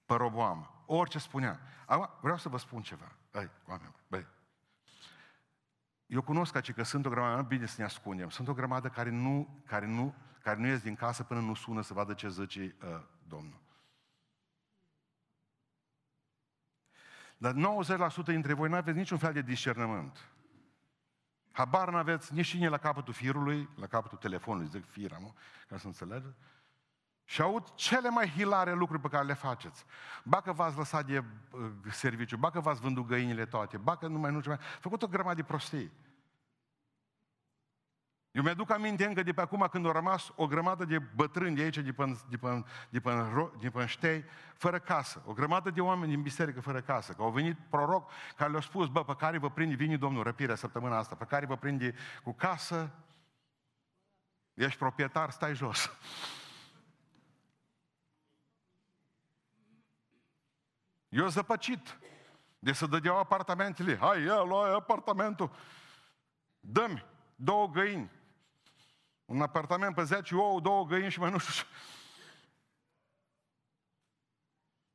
Pe 0.05 0.13
roboam. 0.13 0.83
Orice 0.85 1.19
spunea. 1.19 1.59
Acum, 1.85 2.09
vreau 2.21 2.37
să 2.37 2.49
vă 2.49 2.57
spun 2.57 2.81
ceva. 2.81 3.11
Ai, 3.31 3.49
oameni, 3.67 3.95
băi. 4.07 4.27
Eu 6.05 6.21
cunosc 6.21 6.55
aici 6.55 6.73
că 6.73 6.83
sunt 6.83 7.05
o 7.05 7.09
grămadă, 7.09 7.41
bine 7.41 7.65
să 7.65 7.75
ne 7.77 7.83
ascundem, 7.83 8.29
sunt 8.29 8.47
o 8.47 8.53
grămadă 8.53 8.89
care 8.89 9.09
nu, 9.09 9.63
care 9.65 9.85
nu, 9.85 10.15
care 10.43 10.59
nu 10.59 10.67
ies 10.67 10.81
din 10.81 10.95
casă 10.95 11.23
până 11.23 11.39
nu 11.39 11.53
sună 11.53 11.81
să 11.81 11.93
vadă 11.93 12.13
ce 12.13 12.29
zice 12.29 12.75
uh, 12.83 13.01
Domnul. 13.27 13.59
Dar 17.37 17.53
90% 17.53 18.25
dintre 18.25 18.53
voi 18.53 18.69
nu 18.69 18.75
aveți 18.75 18.97
niciun 18.97 19.17
fel 19.17 19.33
de 19.33 19.41
discernământ. 19.41 20.29
Habar 21.51 21.89
nu 21.89 21.97
aveți 21.97 22.33
nici 22.33 22.47
cine 22.47 22.67
la 22.67 22.77
capătul 22.77 23.13
firului, 23.13 23.69
la 23.75 23.87
capătul 23.87 24.17
telefonului, 24.17 24.67
zic 24.67 24.85
fira, 24.89 25.17
nu? 25.19 25.35
Ca 25.67 25.77
să 25.77 25.87
înțelegeți. 25.87 26.35
Și 27.25 27.41
aud 27.41 27.73
cele 27.75 28.09
mai 28.09 28.29
hilare 28.29 28.73
lucruri 28.73 29.01
pe 29.01 29.07
care 29.07 29.25
le 29.25 29.33
faceți. 29.33 29.85
Ba 30.23 30.41
că 30.41 30.51
v-ați 30.51 30.77
lăsat 30.77 31.05
de 31.05 31.17
uh, 31.17 31.71
serviciu, 31.91 32.37
ba 32.37 32.51
că 32.51 32.59
v-ați 32.59 32.81
vândut 32.81 33.07
găinile 33.07 33.45
toate, 33.45 33.77
ba 33.77 33.95
că 33.95 34.07
nu 34.07 34.19
mai 34.19 34.31
nu 34.31 34.41
ce 34.41 34.49
mai... 34.49 34.57
Făcut 34.79 35.01
o 35.01 35.07
grămadă 35.07 35.35
de 35.35 35.43
prostii. 35.43 35.91
Eu 38.31 38.43
mi-aduc 38.43 38.69
aminte 38.69 39.05
încă 39.05 39.23
de 39.23 39.33
pe 39.33 39.41
acum 39.41 39.67
când 39.71 39.85
au 39.85 39.91
rămas 39.91 40.31
o 40.35 40.47
grămadă 40.47 40.85
de 40.85 40.99
bătrâni 40.99 41.55
de 41.55 41.61
aici, 41.61 41.77
de 41.77 41.91
pe, 41.91 42.17
de 42.29 42.37
pe, 42.37 42.63
de 42.89 42.99
pe, 42.99 43.11
de 43.59 43.69
pe 43.69 43.85
ștei, 43.85 44.25
fără 44.53 44.79
casă. 44.79 45.23
O 45.25 45.33
grămadă 45.33 45.69
de 45.69 45.81
oameni 45.81 46.11
din 46.11 46.21
biserică 46.21 46.61
fără 46.61 46.81
casă. 46.81 47.13
Că 47.13 47.21
au 47.21 47.31
venit 47.31 47.57
proroc 47.69 48.11
care 48.35 48.49
le-au 48.49 48.61
spus, 48.61 48.87
bă, 48.87 49.03
pe 49.03 49.15
care 49.15 49.37
vă 49.37 49.49
prinde, 49.49 49.75
vine 49.75 49.97
Domnul 49.97 50.23
răpirea 50.23 50.55
săptămâna 50.55 50.97
asta, 50.97 51.15
pe 51.15 51.25
care 51.25 51.45
vă 51.45 51.57
prinde 51.57 51.95
cu 52.23 52.33
casă, 52.33 52.91
ești 54.53 54.77
proprietar, 54.77 55.29
stai 55.29 55.55
jos. 55.55 55.91
Eu 61.09 61.27
zăpăcit 61.27 61.97
de 62.59 62.73
să 62.73 62.85
dădeau 62.85 63.17
apartamentele. 63.17 63.97
Hai, 63.97 64.23
ia, 64.23 64.41
lua 64.41 64.75
apartamentul. 64.75 65.51
Dă-mi 66.59 67.05
două 67.35 67.67
găini. 67.67 68.19
Un 69.31 69.41
apartament 69.41 69.95
pe 69.95 70.03
10 70.03 70.35
ouă, 70.35 70.59
două 70.59 70.85
găini 70.85 71.11
și 71.11 71.19
mai 71.19 71.31
nu 71.31 71.37
știu 71.37 71.65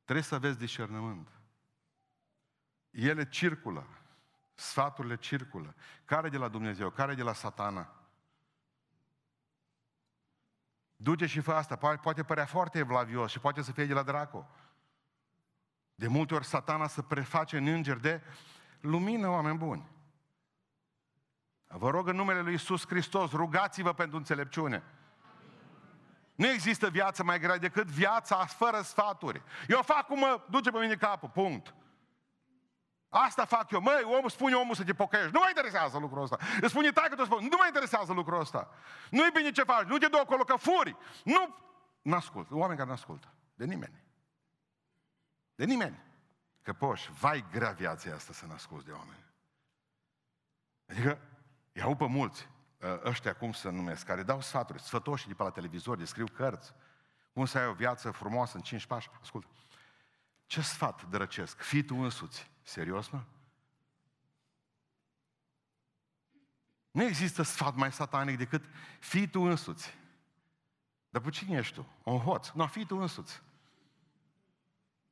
Trebuie 0.04 0.24
să 0.24 0.34
aveți 0.34 0.58
discernământ. 0.58 1.28
Ele 2.90 3.28
circulă. 3.28 3.86
Sfaturile 4.54 5.16
circulă. 5.16 5.74
Care 6.04 6.28
de 6.28 6.36
la 6.36 6.48
Dumnezeu? 6.48 6.90
Care 6.90 7.14
de 7.14 7.22
la 7.22 7.32
satana? 7.32 7.94
Duce 10.96 11.26
și 11.26 11.40
fă 11.40 11.52
asta. 11.52 11.76
Poate 11.76 12.24
părea 12.24 12.46
foarte 12.46 12.78
evlavios 12.78 13.30
și 13.30 13.38
poate 13.38 13.62
să 13.62 13.72
fie 13.72 13.86
de 13.86 13.94
la 13.94 14.02
dracu. 14.02 14.50
De 15.94 16.06
multe 16.06 16.34
ori 16.34 16.44
satana 16.44 16.86
se 16.86 17.02
preface 17.02 17.56
în 17.56 17.66
înger 17.66 17.96
de 17.96 18.22
lumină, 18.80 19.28
oameni 19.28 19.58
buni. 19.58 19.95
Vă 21.66 21.90
rog 21.90 22.08
în 22.08 22.16
numele 22.16 22.40
Lui 22.40 22.54
Isus 22.54 22.86
Hristos, 22.86 23.30
rugați-vă 23.30 23.92
pentru 23.92 24.16
înțelepciune. 24.16 24.82
Nu 26.34 26.46
există 26.46 26.88
viață 26.88 27.22
mai 27.22 27.40
grea 27.40 27.58
decât 27.58 27.86
viața 27.86 28.44
fără 28.44 28.80
sfaturi. 28.80 29.42
Eu 29.68 29.82
fac 29.82 30.06
cum 30.06 30.18
mă 30.18 30.40
duce 30.50 30.70
pe 30.70 30.78
mine 30.78 30.94
capul, 30.94 31.28
punct. 31.28 31.74
Asta 33.08 33.44
fac 33.44 33.70
eu. 33.70 33.80
Măi, 33.80 34.02
omul 34.04 34.30
spune 34.30 34.54
omul 34.54 34.74
să 34.74 34.84
te 34.84 34.94
pocăiești. 34.94 35.32
Nu 35.32 35.38
mă 35.38 35.46
interesează 35.48 35.98
lucrul 35.98 36.22
ăsta. 36.22 36.38
Îți 36.60 36.70
spune 36.70 36.90
tai 36.90 37.08
că 37.08 37.14
tu 37.14 37.24
spune, 37.24 37.42
nu 37.42 37.56
mă 37.58 37.64
interesează 37.66 38.12
lucrul 38.12 38.40
ăsta. 38.40 38.68
Nu-i 39.10 39.30
bine 39.32 39.50
ce 39.50 39.62
faci, 39.62 39.86
nu 39.86 39.98
te 39.98 40.06
dau 40.06 40.20
acolo 40.20 40.42
că 40.42 40.56
furi. 40.56 40.96
Nu, 41.24 41.56
n-ascult. 42.02 42.50
Oameni 42.50 42.78
care 42.78 42.90
n-ascultă. 42.90 43.32
De 43.54 43.64
nimeni. 43.64 44.04
De 45.54 45.64
nimeni. 45.64 46.04
Că 46.62 46.72
poși, 46.72 47.12
vai 47.12 47.44
grea 47.52 47.70
viața 47.70 48.14
asta 48.14 48.32
să 48.32 48.46
nascuți 48.46 48.84
de 48.84 48.92
oameni. 48.92 49.24
Adică, 50.88 51.18
iau 51.76 51.96
pe 51.96 52.06
mulți, 52.06 52.48
ă, 52.82 53.00
ăștia 53.04 53.34
cum 53.34 53.52
să 53.52 53.68
numesc, 53.70 54.06
care 54.06 54.22
dau 54.22 54.40
sfaturi, 54.40 54.82
sfătoși 54.82 55.28
de 55.28 55.34
pe 55.34 55.42
la 55.42 55.50
televizor, 55.50 55.96
descriu 55.96 56.26
cărți, 56.26 56.72
cum 57.32 57.44
să 57.44 57.58
ai 57.58 57.66
o 57.66 57.72
viață 57.72 58.10
frumoasă 58.10 58.56
în 58.56 58.62
cinci 58.62 58.86
pași. 58.86 59.10
Ascultă, 59.20 59.48
ce 60.46 60.60
sfat 60.60 61.02
drăcesc? 61.02 61.60
Fii 61.60 61.82
tu 61.82 61.96
însuți. 61.96 62.50
Serios, 62.62 63.08
mă? 63.08 63.22
Nu 66.90 67.02
există 67.02 67.42
sfat 67.42 67.74
mai 67.74 67.92
satanic 67.92 68.36
decât 68.36 68.64
fii 69.00 69.28
tu 69.28 69.40
însuți. 69.40 69.94
Dar 71.10 71.22
pe 71.22 71.30
cine 71.30 71.56
ești 71.56 71.74
tu? 71.74 71.86
Un 72.02 72.18
hoț? 72.18 72.48
Nu, 72.48 72.66
fii 72.66 72.86
tu 72.86 72.96
însuți. 72.96 73.42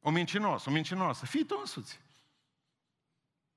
O 0.00 0.10
mincinos, 0.10 0.64
o 0.64 0.70
mincinoasă. 0.70 1.26
Fii 1.26 1.44
tu 1.44 1.56
însuți. 1.58 2.00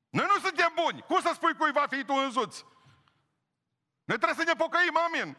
Noi 0.10 0.26
nu 0.36 0.40
suntem 0.42 0.72
buni. 0.84 1.02
Cum 1.02 1.22
să 1.22 1.32
spui 1.34 1.56
cuiva 1.56 1.88
fii 1.90 2.06
tu 2.06 2.14
însuți? 2.14 2.66
Noi 4.08 4.18
trebuie 4.18 4.46
să 4.46 4.52
ne 4.52 4.64
pocăim, 4.64 4.98
amin. 4.98 5.38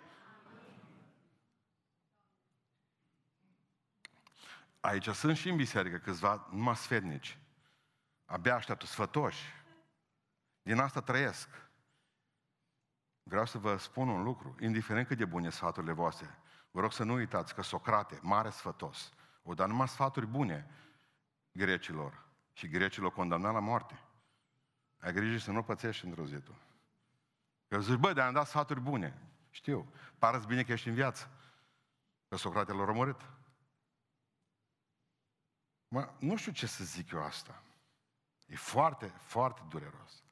Aici 4.81 5.09
sunt 5.09 5.37
și 5.37 5.49
în 5.49 5.57
biserică 5.57 5.99
câțiva 5.99 6.49
numai 6.51 6.77
sfetnici. 6.77 7.39
Abia 8.25 8.55
așteaptă 8.55 8.87
sfătoși. 8.87 9.43
Din 10.63 10.79
asta 10.79 11.01
trăiesc. 11.01 11.49
Vreau 13.23 13.47
să 13.47 13.59
vă 13.59 13.77
spun 13.77 14.09
un 14.09 14.23
lucru, 14.23 14.57
indiferent 14.61 15.07
cât 15.07 15.17
de 15.17 15.25
bune 15.25 15.51
sfaturile 15.51 15.93
voastre, 15.93 16.39
vă 16.71 16.81
rog 16.81 16.93
să 16.93 17.05
nu 17.05 17.15
uitați 17.15 17.55
că 17.55 17.63
Socrate, 17.63 18.19
mare 18.23 18.51
sfătos, 18.51 19.13
o 19.43 19.55
dat 19.55 19.69
numai 19.69 19.89
sfaturi 19.89 20.27
bune 20.27 20.71
grecilor 21.53 22.27
și 22.53 22.69
grecilor 22.69 23.13
condamnat 23.13 23.53
la 23.53 23.61
moarte. 23.61 24.03
Ai 24.99 25.13
grijă 25.13 25.39
să 25.39 25.51
nu 25.51 25.63
pățești 25.63 26.05
într-o 26.05 26.27
zi 26.27 26.41
tu. 26.41 26.68
Că 27.69 27.81
zici, 27.81 27.95
bă, 27.95 28.13
dar 28.13 28.27
am 28.27 28.33
dat 28.33 28.47
sfaturi 28.47 28.81
bune. 28.81 29.23
Știu, 29.51 29.93
pare 30.19 30.41
bine 30.47 30.63
că 30.63 30.73
ești 30.73 30.89
în 30.89 30.95
viață. 30.95 31.31
Că 32.29 32.37
Socrate 32.37 32.73
l-a 32.73 32.85
rămărit. 32.85 33.21
Mă, 35.89 36.13
nu 36.19 36.37
știu 36.37 36.53
ce 36.53 36.67
să 36.67 36.85
zic 36.85 37.11
eu 37.11 37.23
asta. 37.23 37.63
E 38.47 38.57
foarte, 38.57 39.07
foarte 39.07 39.61
dureros. 39.69 40.23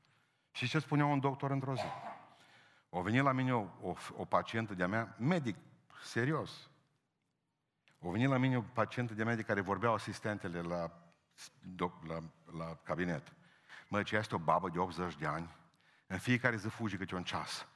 Și 0.50 0.68
ce 0.68 0.78
spunea 0.78 1.04
un 1.04 1.20
doctor 1.20 1.50
într-o 1.50 1.74
zi? 1.74 1.86
O 2.88 3.02
venit 3.02 3.22
la 3.22 3.32
mine 3.32 3.54
o, 3.54 3.68
o, 3.80 3.94
o 4.16 4.24
pacientă 4.24 4.74
de-a 4.74 4.86
mea, 4.86 5.16
medic, 5.18 5.56
serios. 6.02 6.70
O 7.98 8.10
venit 8.10 8.28
la 8.28 8.36
mine 8.36 8.56
o 8.56 8.62
pacientă 8.62 9.14
de-a 9.14 9.24
mea 9.24 9.34
de 9.34 9.42
care 9.42 9.60
vorbeau 9.60 9.94
asistentele 9.94 10.60
la 10.60 11.06
la, 12.06 12.22
la 12.58 12.78
cabinet. 12.82 13.32
Mă, 13.88 14.02
ce 14.02 14.16
este 14.16 14.34
o 14.34 14.38
babă 14.38 14.68
de 14.68 14.78
80 14.78 15.16
de 15.16 15.26
ani, 15.26 15.56
în 16.06 16.18
fiecare 16.18 16.56
zi 16.56 16.68
fuge 16.68 16.96
câte 16.96 17.14
un 17.14 17.24
ceas. 17.24 17.66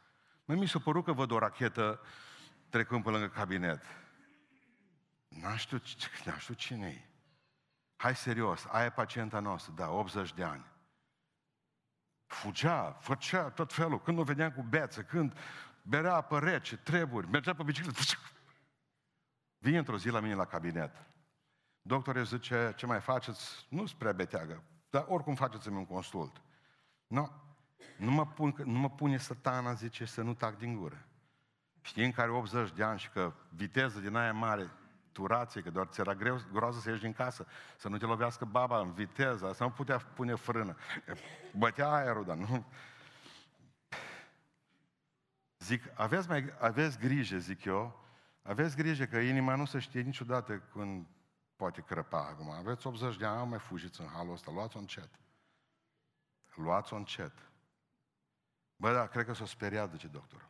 Mă, 0.44 0.54
mi 0.54 0.68
s-a 0.68 0.78
părut 0.78 1.04
că 1.04 1.12
văd 1.12 1.30
o 1.30 1.38
rachetă 1.38 2.00
trecând 2.68 3.02
pe 3.02 3.10
lângă 3.10 3.28
cabinet. 3.28 3.82
N-am 5.28 5.56
știu, 5.56 5.76
n 6.24 6.38
știu 6.38 6.54
cine 6.54 6.88
e. 6.88 7.08
Hai 7.96 8.16
serios, 8.16 8.66
aia 8.68 8.84
e 8.84 8.90
pacienta 8.90 9.40
noastră, 9.40 9.72
da, 9.76 9.90
80 9.90 10.34
de 10.34 10.44
ani. 10.44 10.66
Fugea, 12.26 12.92
făcea 12.92 13.50
tot 13.50 13.72
felul, 13.72 14.00
când 14.00 14.18
o 14.18 14.22
vedeam 14.22 14.52
cu 14.52 14.62
beță, 14.62 15.02
când 15.02 15.36
berea 15.82 16.14
apă 16.14 16.38
rece, 16.38 16.76
treburi, 16.76 17.28
mergea 17.28 17.54
pe 17.54 17.62
bicicletă. 17.62 18.00
Vine 19.64 19.78
într-o 19.78 19.98
zi 19.98 20.08
la 20.08 20.20
mine 20.20 20.34
la 20.34 20.44
cabinet. 20.44 21.06
Doctorul 21.82 22.24
zice, 22.24 22.72
ce 22.76 22.86
mai 22.86 23.00
faceți? 23.00 23.66
Nu 23.68 23.86
sunt 23.86 23.98
prea 23.98 24.12
beteagă, 24.12 24.62
dar 24.90 25.04
oricum 25.08 25.34
faceți-mi 25.34 25.76
un 25.76 25.86
consult. 25.86 26.42
Nu, 27.06 27.49
nu 27.96 28.10
mă, 28.10 28.26
pun, 28.26 28.54
nu 28.64 28.78
mă 28.78 28.90
pune 28.90 29.16
satana, 29.16 29.72
zice, 29.72 30.04
să 30.04 30.22
nu 30.22 30.34
tac 30.34 30.58
din 30.58 30.76
gură. 30.76 31.04
Știind 31.80 32.14
că 32.14 32.20
are 32.20 32.30
80 32.30 32.72
de 32.72 32.82
ani 32.82 32.98
și 32.98 33.08
că 33.08 33.32
viteză 33.48 34.00
din 34.00 34.16
aia 34.16 34.32
mare, 34.32 34.70
turație, 35.12 35.62
că 35.62 35.70
doar 35.70 35.86
ți 35.86 36.00
era 36.00 36.14
greu, 36.14 36.40
groază 36.52 36.80
să 36.80 36.90
ieși 36.90 37.02
din 37.02 37.12
casă, 37.12 37.46
să 37.76 37.88
nu 37.88 37.98
te 37.98 38.04
lovească 38.04 38.44
baba 38.44 38.80
în 38.80 38.92
viteză, 38.92 39.52
să 39.52 39.62
nu 39.62 39.70
putea 39.70 39.98
pune 39.98 40.34
frână. 40.34 40.76
Bătea 41.56 41.88
aerul, 41.88 42.24
dar 42.24 42.36
nu... 42.36 42.64
Zic, 45.58 45.82
aveți, 45.94 46.28
mai, 46.28 46.54
aveți 46.58 46.98
grijă, 46.98 47.38
zic 47.38 47.64
eu, 47.64 48.04
aveți 48.42 48.76
grijă 48.76 49.04
că 49.04 49.18
inima 49.18 49.54
nu 49.54 49.64
se 49.64 49.78
știe 49.78 50.00
niciodată 50.00 50.58
când 50.72 51.06
poate 51.56 51.80
crăpa 51.80 52.26
acum. 52.26 52.50
Aveți 52.50 52.86
80 52.86 53.16
de 53.16 53.26
ani, 53.26 53.48
mai 53.48 53.58
fugiți 53.58 54.00
în 54.00 54.06
halul 54.06 54.32
ăsta, 54.32 54.50
luați-o 54.52 54.78
încet. 54.78 55.10
Luați-o 56.54 56.96
încet. 56.96 57.49
Bă, 58.80 58.92
da, 58.92 59.06
cred 59.06 59.26
că 59.26 59.32
s-o 59.32 59.44
speriat, 59.44 59.90
zice 59.90 60.06
doctorul. 60.06 60.48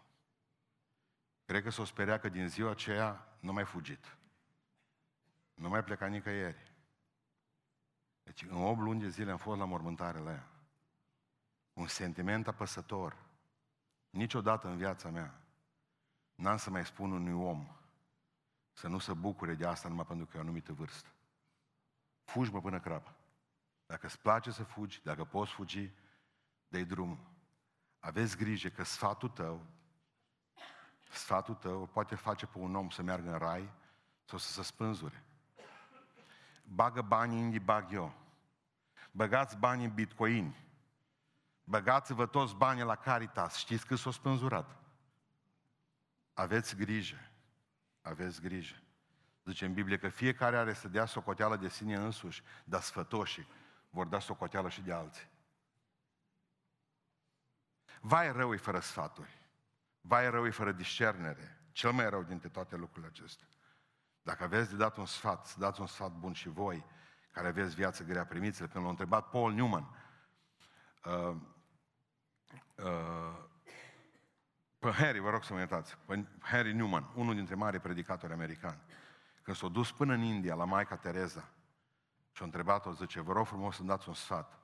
Cred 1.44 1.62
că 1.62 1.70
s-o 1.70 1.84
speria 1.84 2.18
că 2.18 2.28
din 2.28 2.48
ziua 2.48 2.70
aceea 2.70 3.28
nu 3.40 3.52
mai 3.52 3.64
fugit. 3.64 4.16
Nu 5.54 5.68
mai 5.68 5.84
pleca 5.84 6.06
nicăieri. 6.06 6.72
Deci 8.22 8.42
în 8.42 8.62
8 8.62 8.80
luni 8.80 9.00
de 9.00 9.08
zile 9.08 9.30
am 9.30 9.36
fost 9.36 9.58
la 9.58 9.64
mormântare 9.64 10.18
la 10.18 10.30
ea. 10.30 10.48
Un 11.72 11.86
sentiment 11.86 12.46
apăsător. 12.48 13.16
Niciodată 14.10 14.68
în 14.68 14.76
viața 14.76 15.08
mea 15.08 15.40
n-am 16.34 16.56
să 16.56 16.70
mai 16.70 16.86
spun 16.86 17.12
unui 17.12 17.44
om 17.44 17.76
să 18.72 18.88
nu 18.88 18.98
se 18.98 19.14
bucure 19.14 19.54
de 19.54 19.66
asta 19.66 19.88
numai 19.88 20.06
pentru 20.06 20.26
că 20.26 20.36
e 20.36 20.38
o 20.38 20.42
anumită 20.42 20.72
vârstă. 20.72 21.08
Fugi, 22.24 22.50
mă, 22.50 22.60
până 22.60 22.80
crapă. 22.80 23.14
Dacă 23.86 24.06
îți 24.06 24.20
place 24.20 24.50
să 24.50 24.62
fugi, 24.62 25.02
dacă 25.02 25.24
poți 25.24 25.52
fugi, 25.52 25.90
dă 26.68 26.82
drumul. 26.82 27.38
Aveți 28.00 28.36
grijă 28.36 28.68
că 28.68 28.84
sfatul 28.84 29.28
tău, 29.28 29.66
sfatul 31.10 31.54
tău 31.54 31.86
poate 31.86 32.14
face 32.14 32.46
pe 32.46 32.58
un 32.58 32.74
om 32.74 32.90
să 32.90 33.02
meargă 33.02 33.30
în 33.32 33.38
rai 33.38 33.72
sau 34.24 34.38
să 34.38 34.52
se 34.52 34.62
spânzure. 34.62 35.24
Bagă 36.62 37.02
banii 37.02 37.40
în 37.40 37.64
bag 37.64 37.92
eu. 37.92 38.14
Băgați 39.10 39.56
banii 39.56 39.84
în 39.84 39.94
bitcoin. 39.94 40.54
Băgați-vă 41.64 42.26
toți 42.26 42.54
banii 42.54 42.82
la 42.82 42.96
Caritas. 42.96 43.56
Știți 43.56 43.86
că 43.86 43.94
s-au 43.94 44.12
spânzurat. 44.12 44.76
Aveți 46.34 46.76
grijă. 46.76 47.30
Aveți 48.02 48.40
grijă. 48.40 48.76
Zice 49.44 49.64
în 49.64 49.72
Biblie 49.72 49.98
că 49.98 50.08
fiecare 50.08 50.56
are 50.56 50.72
să 50.72 50.88
dea 50.88 51.04
socoteală 51.04 51.56
de 51.56 51.68
sine 51.68 51.94
însuși, 51.96 52.42
dar 52.64 52.80
sfătoșii 52.80 53.46
vor 53.90 54.06
da 54.06 54.18
socoteală 54.18 54.68
și 54.68 54.82
de 54.82 54.92
alții. 54.92 55.28
Vai 58.00 58.32
rău 58.32 58.56
fără 58.56 58.80
sfaturi. 58.80 59.42
Vai 60.00 60.30
rău 60.30 60.50
fără 60.50 60.72
discernere. 60.72 61.60
Cel 61.72 61.92
mai 61.92 62.10
rău 62.10 62.22
dintre 62.22 62.48
toate 62.48 62.76
lucrurile 62.76 63.06
acestea. 63.06 63.46
Dacă 64.22 64.44
aveți 64.44 64.70
de 64.70 64.76
dat 64.76 64.96
un 64.96 65.06
sfat, 65.06 65.46
să 65.46 65.58
dați 65.58 65.80
un 65.80 65.86
sfat 65.86 66.12
bun 66.12 66.32
și 66.32 66.48
voi, 66.48 66.84
care 67.32 67.48
aveți 67.48 67.74
viață 67.74 68.04
grea, 68.04 68.24
primiți-l. 68.24 68.66
Când 68.66 68.84
l-a 68.84 68.90
întrebat 68.90 69.30
Paul 69.30 69.52
Newman, 69.52 69.88
uh, 71.04 71.36
uh, 72.74 73.48
pe 74.78 74.90
Harry, 74.90 75.18
vă 75.18 75.30
rog 75.30 75.44
să 75.44 75.52
mă 75.52 75.58
iertați, 75.58 75.96
pe 76.06 76.26
Harry 76.40 76.72
Newman, 76.72 77.10
unul 77.14 77.34
dintre 77.34 77.54
mari 77.54 77.80
predicatori 77.80 78.32
americani, 78.32 78.80
când 79.42 79.56
s-a 79.56 79.68
dus 79.68 79.92
până 79.92 80.12
în 80.12 80.22
India, 80.22 80.54
la 80.54 80.64
Maica 80.64 80.96
Tereza, 80.96 81.48
și 82.32 82.42
a 82.42 82.44
întrebat-o, 82.44 82.92
zice, 82.92 83.20
vă 83.20 83.32
rog 83.32 83.46
frumos 83.46 83.76
să-mi 83.76 83.88
dați 83.88 84.08
un 84.08 84.14
sfat. 84.14 84.58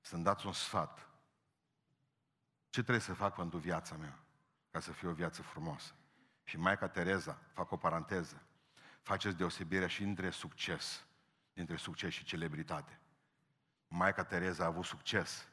Să-mi 0.00 0.22
dați 0.22 0.46
un 0.46 0.52
sfat. 0.52 1.09
Ce 2.70 2.80
trebuie 2.80 3.00
să 3.00 3.14
fac 3.14 3.34
pentru 3.34 3.58
viața 3.58 3.96
mea? 3.96 4.18
Ca 4.70 4.80
să 4.80 4.92
fie 4.92 5.08
o 5.08 5.12
viață 5.12 5.42
frumoasă. 5.42 5.92
Și 6.44 6.58
Maica 6.58 6.88
Tereza, 6.88 7.38
fac 7.52 7.70
o 7.70 7.76
paranteză, 7.76 8.42
faceți 9.02 9.36
deosebirea 9.36 9.88
și 9.88 10.02
între 10.02 10.30
succes, 10.30 11.04
dintre 11.52 11.76
succes 11.76 12.12
și 12.12 12.24
celebritate. 12.24 12.98
Maica 13.88 14.24
Tereza 14.24 14.64
a 14.64 14.66
avut 14.66 14.84
succes, 14.84 15.48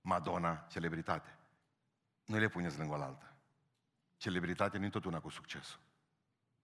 Madonna, 0.00 0.56
celebritate. 0.56 1.36
Nu 2.24 2.38
le 2.38 2.48
puneți 2.48 2.78
lângă 2.78 2.94
o 2.94 3.02
altă. 3.02 3.34
Celebritatea 4.16 4.80
nu 4.80 4.88
tot 4.88 5.04
una 5.04 5.20
cu 5.20 5.28
succesul. 5.28 5.80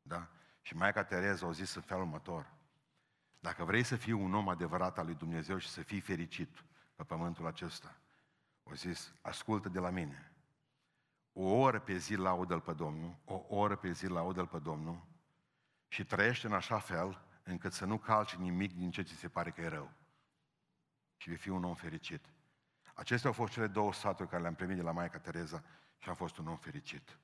Da? 0.02 0.28
Și 0.60 0.76
Maica 0.76 1.04
Tereza 1.04 1.46
a 1.46 1.52
zis 1.52 1.74
în 1.74 1.82
felul 1.82 2.02
următor. 2.02 2.52
Dacă 3.40 3.64
vrei 3.64 3.82
să 3.82 3.96
fii 3.96 4.12
un 4.12 4.34
om 4.34 4.48
adevărat 4.48 4.98
al 4.98 5.04
lui 5.04 5.14
Dumnezeu 5.14 5.58
și 5.58 5.68
să 5.68 5.82
fii 5.82 6.00
fericit 6.00 6.64
pe 6.94 7.04
pământul 7.04 7.46
acesta, 7.46 7.96
o 8.62 8.74
zis, 8.74 9.12
ascultă 9.20 9.68
de 9.68 9.78
la 9.78 9.90
mine. 9.90 10.32
O 11.32 11.42
oră 11.42 11.80
pe 11.80 11.96
zi 11.96 12.14
laudă-L 12.14 12.60
pe 12.60 12.72
Domnul, 12.72 13.16
o 13.24 13.44
oră 13.48 13.76
pe 13.76 13.92
zi 13.92 14.06
laudă-L 14.06 14.46
pe 14.46 14.58
Domnul 14.58 15.06
și 15.88 16.04
trăiește 16.04 16.46
în 16.46 16.52
așa 16.52 16.78
fel 16.78 17.24
încât 17.42 17.72
să 17.72 17.84
nu 17.84 17.98
calci 17.98 18.34
nimic 18.34 18.74
din 18.74 18.90
ce 18.90 19.02
ți 19.02 19.14
se 19.14 19.28
pare 19.28 19.50
că 19.50 19.60
e 19.60 19.68
rău. 19.68 19.92
Și 21.16 21.28
vei 21.28 21.38
fi 21.38 21.48
un 21.48 21.64
om 21.64 21.74
fericit. 21.74 22.24
Acestea 22.94 23.28
au 23.28 23.34
fost 23.34 23.52
cele 23.52 23.66
două 23.66 23.92
sfaturi 23.92 24.28
care 24.28 24.42
le-am 24.42 24.54
primit 24.54 24.76
de 24.76 24.82
la 24.82 24.92
Maica 24.92 25.18
Tereza 25.18 25.62
și 25.98 26.08
am 26.08 26.14
fost 26.14 26.38
un 26.38 26.46
om 26.46 26.56
fericit. 26.56 27.18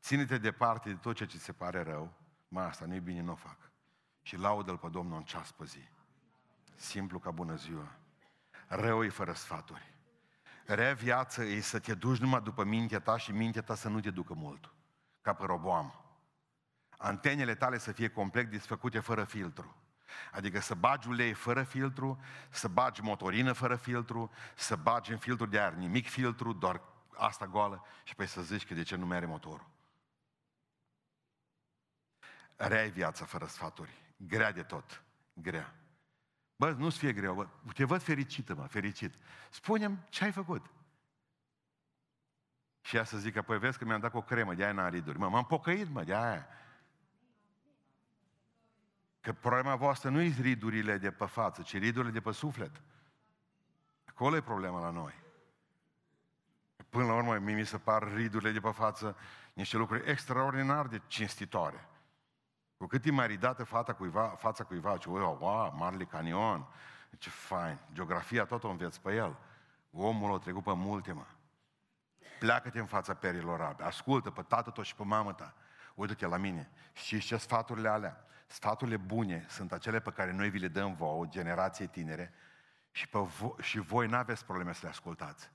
Ține-te 0.00 0.38
departe 0.38 0.88
de 0.88 0.96
tot 0.96 1.16
ce 1.16 1.24
ți 1.24 1.38
se 1.38 1.52
pare 1.52 1.82
rău, 1.82 2.12
mă, 2.48 2.60
asta 2.60 2.84
nu-i 2.84 3.00
bine, 3.00 3.20
nu 3.20 3.32
o 3.32 3.34
fac. 3.34 3.70
Și 4.22 4.36
laudă-L 4.36 4.78
pe 4.78 4.88
Domnul 4.88 5.16
în 5.16 5.24
ceas 5.24 5.52
pe 5.52 5.64
zi. 5.64 5.88
Simplu 6.74 7.18
ca 7.18 7.30
bună 7.30 7.54
ziua. 7.54 7.96
Rău 8.66 9.04
e 9.04 9.08
fără 9.08 9.32
sfaturi. 9.32 9.93
Rea 10.66 10.94
viață 10.94 11.42
e 11.44 11.60
să 11.60 11.78
te 11.78 11.94
duci 11.94 12.18
numai 12.18 12.40
după 12.40 12.64
mintea 12.64 13.00
ta 13.00 13.16
și 13.16 13.32
mintea 13.32 13.62
ta 13.62 13.74
să 13.74 13.88
nu 13.88 14.00
te 14.00 14.10
ducă 14.10 14.34
mult. 14.34 14.72
Ca 15.20 15.34
pe 15.34 15.44
roboam. 15.44 15.94
Antenele 16.96 17.54
tale 17.54 17.78
să 17.78 17.92
fie 17.92 18.08
complet 18.08 18.50
desfăcute 18.50 19.00
fără 19.00 19.24
filtru. 19.24 19.76
Adică 20.32 20.60
să 20.60 20.74
bagi 20.74 21.08
ulei 21.08 21.32
fără 21.32 21.62
filtru, 21.62 22.20
să 22.50 22.68
bagi 22.68 23.02
motorină 23.02 23.52
fără 23.52 23.76
filtru, 23.76 24.30
să 24.54 24.76
bagi 24.76 25.12
în 25.12 25.18
filtru 25.18 25.46
de 25.46 25.60
aer 25.60 25.72
nimic 25.72 26.08
filtru, 26.08 26.52
doar 26.52 26.80
asta 27.16 27.46
goală 27.46 27.84
și 28.04 28.14
pe 28.14 28.26
să 28.26 28.42
zici 28.42 28.66
că 28.66 28.74
de 28.74 28.82
ce 28.82 28.96
nu 28.96 29.06
mere 29.06 29.26
motorul. 29.26 29.66
Rea 32.56 32.88
viața 32.88 33.24
fără 33.24 33.46
sfaturi. 33.46 34.02
Grea 34.16 34.52
de 34.52 34.62
tot. 34.62 35.02
Grea. 35.32 35.74
Bă, 36.56 36.70
nu-ți 36.70 36.98
fie 36.98 37.12
greu. 37.12 37.34
Bă. 37.34 37.46
Te 37.74 37.84
văd 37.84 38.02
fericită, 38.02 38.54
mă, 38.54 38.66
fericit. 38.66 39.14
Spune-mi 39.50 40.04
ce 40.08 40.24
ai 40.24 40.32
făcut. 40.32 40.70
Și 42.80 42.96
ea 42.96 43.04
să 43.04 43.18
zică, 43.18 43.42
păi 43.42 43.58
vezi 43.58 43.78
că 43.78 43.84
mi-am 43.84 44.00
dat 44.00 44.10
cu 44.10 44.16
o 44.16 44.22
cremă, 44.22 44.54
de 44.54 44.62
aia 44.62 44.72
n-am 44.72 44.90
riduri. 44.90 45.18
Mă, 45.18 45.28
m-am 45.28 45.44
pocăit, 45.44 45.88
mă, 45.88 46.04
de 46.04 46.14
aia. 46.14 46.46
Că 49.20 49.32
problema 49.32 49.76
voastră 49.76 50.10
nu 50.10 50.20
e 50.20 50.34
ridurile 50.40 50.98
de 50.98 51.10
pe 51.10 51.24
față, 51.24 51.62
ci 51.62 51.78
ridurile 51.78 52.12
de 52.12 52.20
pe 52.20 52.32
suflet. 52.32 52.82
Acolo 54.04 54.36
e 54.36 54.40
problema 54.40 54.80
la 54.80 54.90
noi. 54.90 55.22
Până 56.88 57.06
la 57.06 57.14
urmă, 57.14 57.38
mie 57.38 57.54
mi 57.54 57.66
se 57.66 57.78
par 57.78 58.14
ridurile 58.14 58.50
de 58.50 58.60
pe 58.60 58.70
față 58.70 59.16
niște 59.52 59.76
lucruri 59.76 60.10
extraordinar 60.10 60.86
de 60.86 61.00
cinstitoare. 61.06 61.88
Cu 62.84 62.90
cât 62.90 63.04
e 63.04 63.10
mai 63.10 63.26
ridată 63.26 63.64
fata 63.64 63.92
cuiva, 63.92 64.28
fața 64.28 64.64
cuiva, 64.64 64.96
ce, 64.96 65.08
wow, 65.08 65.38
wow, 65.40 65.74
Marley 65.76 66.06
Canion, 66.06 66.66
ce 67.18 67.30
fain, 67.30 67.78
geografia 67.92 68.44
tot 68.44 68.64
o 68.64 68.68
înveți 68.68 69.00
pe 69.00 69.14
el. 69.14 69.36
Omul 69.90 70.34
a 70.34 70.38
trecut 70.38 70.62
pe 70.62 70.72
multe, 70.74 71.12
mă. 71.12 71.26
Pleacă-te 72.38 72.78
în 72.78 72.86
fața 72.86 73.14
perilor 73.14 73.60
albe, 73.60 73.82
ascultă 73.82 74.30
pe 74.30 74.42
tată 74.42 74.70
tău 74.70 74.82
și 74.82 74.94
pe 74.94 75.04
mamă 75.04 75.32
ta. 75.32 75.54
Uită-te 75.94 76.26
la 76.26 76.36
mine. 76.36 76.70
Și 76.92 77.18
ce 77.18 77.36
sfaturile 77.36 77.88
alea? 77.88 78.26
Sfaturile 78.46 78.96
bune 78.96 79.46
sunt 79.48 79.72
acele 79.72 80.00
pe 80.00 80.10
care 80.10 80.32
noi 80.32 80.50
vi 80.50 80.58
le 80.58 80.68
dăm 80.68 80.94
vouă, 80.94 81.26
generație 81.26 81.86
tinere, 81.86 82.34
și, 82.90 83.08
pe 83.08 83.18
vo- 83.18 83.62
și 83.62 83.78
voi 83.78 84.06
nu 84.06 84.16
aveți 84.16 84.44
probleme 84.44 84.72
să 84.72 84.80
le 84.82 84.88
ascultați. 84.88 85.50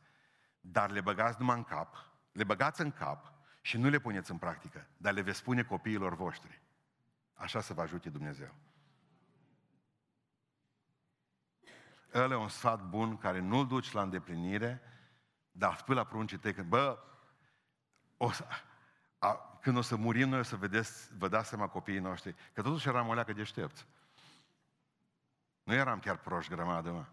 Dar 0.62 0.90
le 0.90 1.02
băgați 1.02 1.36
numai 1.40 1.58
în 1.58 1.64
cap, 1.64 1.96
le 2.32 2.44
băgați 2.44 2.82
în 2.82 2.92
cap 2.92 3.34
și 3.62 3.78
nu 3.78 3.90
le 3.90 4.00
puneți 4.00 4.32
în 4.32 4.38
practică, 4.38 4.88
dar 4.98 5.14
le 5.14 5.22
veți 5.22 5.38
spune 5.38 5.64
copiilor 5.64 6.16
voștri. 6.16 6.62
Așa 7.40 7.62
să 7.62 7.74
vă 7.74 7.82
ajute 7.82 8.10
Dumnezeu. 8.10 8.54
Ăla 12.14 12.34
e 12.34 12.38
un 12.38 12.50
sfat 12.50 12.84
bun 12.84 13.18
care 13.18 13.40
nu-l 13.40 13.68
duci 13.68 13.92
la 13.92 14.02
îndeplinire, 14.02 14.82
dar 15.52 15.78
spui 15.78 15.96
la 15.96 16.04
pruncii 16.04 16.38
tăi 16.38 16.54
că, 16.54 16.64
bă, 16.64 17.00
o 18.18 18.32
să, 18.32 18.48
a, 19.20 19.58
când 19.62 19.78
o 19.78 19.82
să 19.82 19.96
murim 19.96 20.30
noi 20.30 20.40
o 20.40 20.44
să 20.44 20.56
vedeți, 20.56 21.18
vă 21.18 21.28
dați 21.28 21.50
seama 21.50 21.68
copiii 21.68 22.00
noștri, 22.00 22.36
că 22.54 22.62
totuși 22.62 22.88
eram 22.88 23.08
o 23.08 23.14
leacă 23.14 23.34
deștepți. 23.34 23.88
Nu 25.64 25.74
eram 25.74 26.00
chiar 26.00 26.18
proști 26.18 26.54
grămadă, 26.54 26.92
mă. 26.92 27.06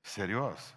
Serios. 0.00 0.76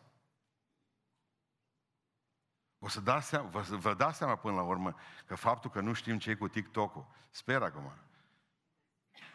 O 2.80 2.88
să 2.88 3.02
dați 3.02 3.28
seama, 3.28 3.50
vă, 3.50 3.62
vă 3.62 3.94
dați 3.94 4.18
seama 4.18 4.36
până 4.36 4.56
la 4.56 4.64
urmă 4.64 4.96
că 5.26 5.36
faptul 5.36 5.70
că 5.70 5.82
nu 5.82 5.94
știm 5.94 6.18
ce 6.18 6.30
e 6.30 6.36
cu 6.36 6.48
TikTok-ul, 6.48 7.08
sper 7.30 7.62
acum, 7.62 7.94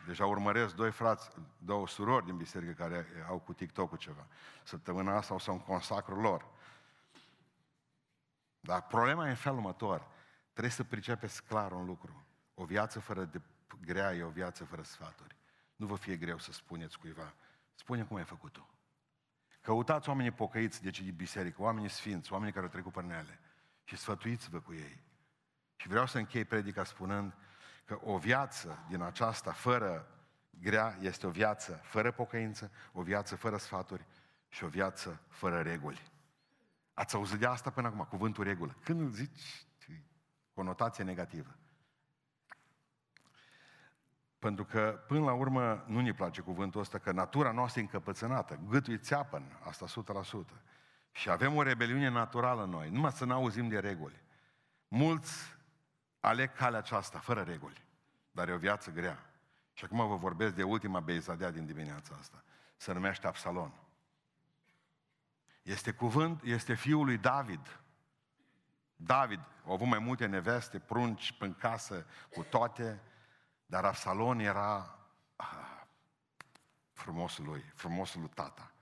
Deja 0.06 0.26
urmăresc 0.26 0.74
doi 0.74 0.90
frați, 0.90 1.30
două 1.58 1.88
surori 1.88 2.24
din 2.24 2.36
biserică 2.36 2.72
care 2.72 3.06
au 3.28 3.38
cu 3.38 3.52
TikTok-ul 3.52 3.98
ceva. 3.98 4.26
Săptămâna 4.64 5.16
asta 5.16 5.34
o 5.34 5.38
să 5.38 5.50
un 5.50 5.60
consacru 5.60 6.20
lor. 6.20 6.46
Dar 8.60 8.82
problema 8.82 9.26
e 9.26 9.30
în 9.30 9.36
felul 9.36 9.58
următor. 9.58 10.06
Trebuie 10.50 10.72
să 10.72 10.84
pricepeți 10.84 11.44
clar 11.44 11.72
un 11.72 11.84
lucru. 11.84 12.26
O 12.54 12.64
viață 12.64 13.00
fără 13.00 13.24
de 13.24 13.40
grea 13.80 14.14
e 14.14 14.22
o 14.22 14.28
viață 14.28 14.64
fără 14.64 14.82
sfaturi. 14.82 15.36
Nu 15.76 15.86
vă 15.86 15.96
fie 15.96 16.16
greu 16.16 16.38
să 16.38 16.52
spuneți 16.52 16.98
cuiva. 16.98 17.34
Spune 17.74 18.04
cum 18.04 18.16
ai 18.16 18.24
făcut 18.24 18.52
tu. 18.52 18.68
Căutați 19.60 20.08
oamenii 20.08 20.30
pocăiți 20.30 20.82
de 20.82 20.90
ce 20.90 21.02
biserică, 21.02 21.62
oamenii 21.62 21.88
sfinți, 21.88 22.32
oamenii 22.32 22.52
care 22.52 22.64
au 22.64 22.72
trecut 22.72 22.92
pe 22.92 23.00
ele 23.00 23.40
și 23.84 23.96
sfătuiți-vă 23.96 24.60
cu 24.60 24.72
ei. 24.72 25.02
Și 25.76 25.88
vreau 25.88 26.06
să 26.06 26.18
închei 26.18 26.44
predica 26.44 26.84
spunând 26.84 27.34
că 27.88 27.98
o 28.02 28.18
viață 28.18 28.84
din 28.88 29.02
aceasta 29.02 29.52
fără 29.52 30.06
grea 30.50 30.96
este 31.00 31.26
o 31.26 31.30
viață 31.30 31.80
fără 31.82 32.10
pocăință, 32.12 32.70
o 32.92 33.02
viață 33.02 33.36
fără 33.36 33.56
sfaturi 33.56 34.06
și 34.48 34.64
o 34.64 34.68
viață 34.68 35.20
fără 35.28 35.60
reguli. 35.60 36.10
Ați 36.94 37.14
auzit 37.14 37.38
de 37.38 37.46
asta 37.46 37.70
până 37.70 37.86
acum, 37.86 38.04
cuvântul 38.04 38.44
regulă. 38.44 38.76
Când 38.84 39.00
îl 39.00 39.08
zici, 39.08 39.66
conotație 40.54 41.04
negativă. 41.04 41.56
Pentru 44.38 44.64
că, 44.64 45.04
până 45.06 45.24
la 45.24 45.32
urmă, 45.32 45.84
nu 45.86 46.00
ne 46.00 46.12
place 46.12 46.40
cuvântul 46.40 46.80
ăsta, 46.80 46.98
că 46.98 47.12
natura 47.12 47.52
noastră 47.52 47.80
e 47.80 47.82
încăpățânată, 47.82 48.60
gâtul 48.68 48.92
e 48.92 48.98
țeapăn, 48.98 49.58
asta 49.64 49.86
100%. 49.86 50.62
Și 51.12 51.30
avem 51.30 51.56
o 51.56 51.62
rebeliune 51.62 52.08
naturală 52.08 52.62
în 52.62 52.70
noi, 52.70 52.90
numai 52.90 53.12
să 53.12 53.24
nu 53.24 53.32
auzim 53.32 53.68
de 53.68 53.78
reguli. 53.78 54.22
Mulți 54.88 55.57
aleg 56.20 56.52
calea 56.52 56.78
aceasta, 56.78 57.18
fără 57.18 57.42
reguli, 57.42 57.84
dar 58.30 58.48
e 58.48 58.52
o 58.52 58.58
viață 58.58 58.90
grea. 58.90 59.28
Și 59.72 59.84
acum 59.84 60.08
vă 60.08 60.16
vorbesc 60.16 60.54
de 60.54 60.62
ultima 60.62 61.00
beizadea 61.00 61.50
din 61.50 61.66
dimineața 61.66 62.14
asta. 62.18 62.42
Se 62.76 62.92
numește 62.92 63.26
Absalon. 63.26 63.72
Este 65.62 65.92
cuvânt, 65.92 66.42
este 66.42 66.74
fiul 66.74 67.04
lui 67.04 67.18
David. 67.18 67.80
David 68.96 69.38
a 69.38 69.72
avut 69.72 69.86
mai 69.86 69.98
multe 69.98 70.26
neveste, 70.26 70.78
prunci 70.78 71.36
în 71.38 71.54
casă 71.54 72.06
cu 72.30 72.42
toate, 72.42 73.02
dar 73.66 73.84
Absalon 73.84 74.38
era 74.38 74.98
ah, 75.36 75.78
frumosul 76.92 77.44
lui, 77.44 77.64
frumosul 77.74 78.20
lui 78.20 78.30
tata. 78.34 78.72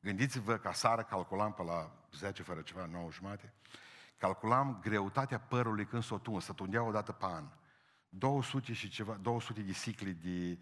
Gândiți-vă 0.00 0.56
că 0.56 0.72
sară 0.72 1.02
calculam 1.02 1.52
pe 1.52 1.62
la 1.62 1.90
10 2.12 2.42
fără 2.42 2.60
ceva, 2.60 2.86
9 2.86 3.10
jumate, 3.10 3.52
calculam 4.20 4.80
greutatea 4.80 5.40
părului 5.40 5.86
când 5.86 6.02
s-o 6.02 6.18
tun, 6.18 6.40
să 6.40 6.52
tundea 6.52 6.82
o 6.82 6.90
dată 6.90 7.12
pe 7.12 7.24
an. 7.24 7.48
200 8.08 8.72
și 8.72 8.88
ceva, 8.88 9.14
200 9.14 9.60
de 9.60 9.72
sicli 9.72 10.12
de, 10.12 10.58